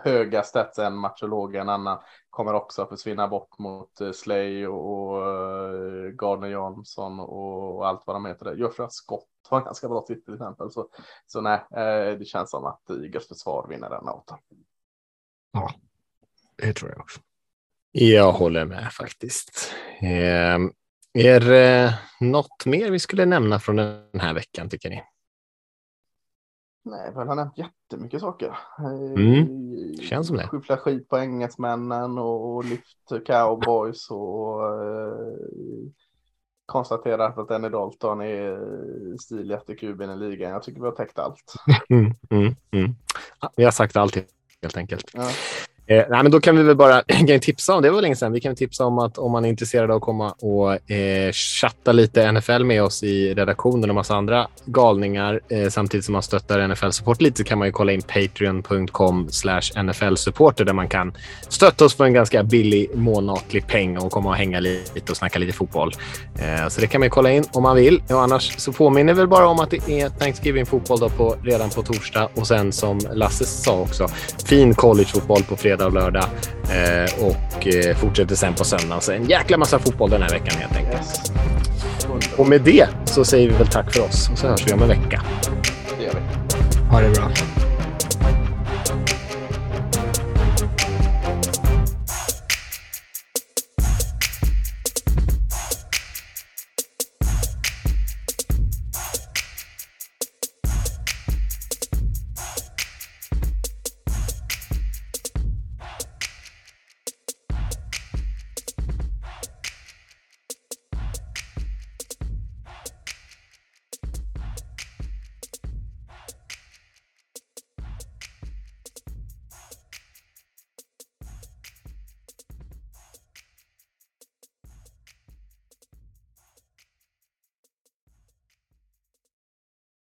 [0.04, 1.98] höga stats en match och låga en annan
[2.30, 8.16] kommer också att försvinna bort mot eh, Slay och, uh, Gardner Johnson och, allt vad
[8.16, 8.54] de heter.
[8.54, 10.70] Joshua Scott har ganska bra titel till exempel.
[10.70, 10.88] Så,
[11.26, 14.36] så nej, uh, det känns som att Eagles försvar vinner den åter.
[15.52, 15.70] Ja,
[16.56, 17.20] det tror jag också.
[17.92, 19.74] Jag håller med faktiskt.
[20.00, 20.58] Eh,
[21.12, 25.02] är det något mer vi skulle nämna från den här veckan tycker ni?
[26.82, 28.58] Nej, väl har nämnt jättemycket saker.
[29.16, 29.96] Mm.
[29.96, 30.48] Känns som det.
[30.48, 35.32] Skyffla skit på engelsmännen och lyft cowboys och eh,
[36.66, 38.58] konstaterat att Danny Dalton är
[39.18, 40.50] stiligast i kuben i ligan.
[40.50, 41.54] Jag tycker vi har täckt allt.
[41.90, 42.94] Mm, mm, mm.
[43.56, 44.16] vi har sagt allt
[44.62, 45.10] helt enkelt.
[45.14, 45.30] Ja.
[45.90, 48.32] Eh, nej, men då kan vi väl bara kan tipsa om, det var länge sedan,
[48.32, 51.92] vi kan tipsa om att om man är intresserad av att komma och eh, chatta
[51.92, 56.68] lite NFL med oss i redaktionen och massa andra galningar eh, samtidigt som man stöttar
[56.68, 59.28] NFL-support lite så kan man ju kolla in patreon.com
[59.76, 61.12] NFL-supporter där man kan
[61.48, 65.38] stötta oss för en ganska billig månatlig peng och komma och hänga lite och snacka
[65.38, 65.92] lite fotboll.
[66.34, 68.02] Eh, så det kan man ju kolla in om man vill.
[68.08, 71.82] Och annars så påminner vi bara om att det är Thanksgiving fotboll på, redan på
[71.82, 74.08] torsdag och sen som Lasse sa också,
[74.46, 76.24] fin collegefotboll på fredag fredag och lördag.
[76.70, 79.00] Eh, och eh, fortsätter sen på söndag.
[79.00, 80.96] Så en jäkla massa fotboll den här veckan helt enkelt.
[80.96, 81.32] Yes.
[82.36, 84.82] Och med det så säger vi väl tack för oss och så hörs vi om
[84.82, 85.22] en vecka.
[85.98, 86.88] Det gör vi.
[86.90, 87.30] Ha det bra.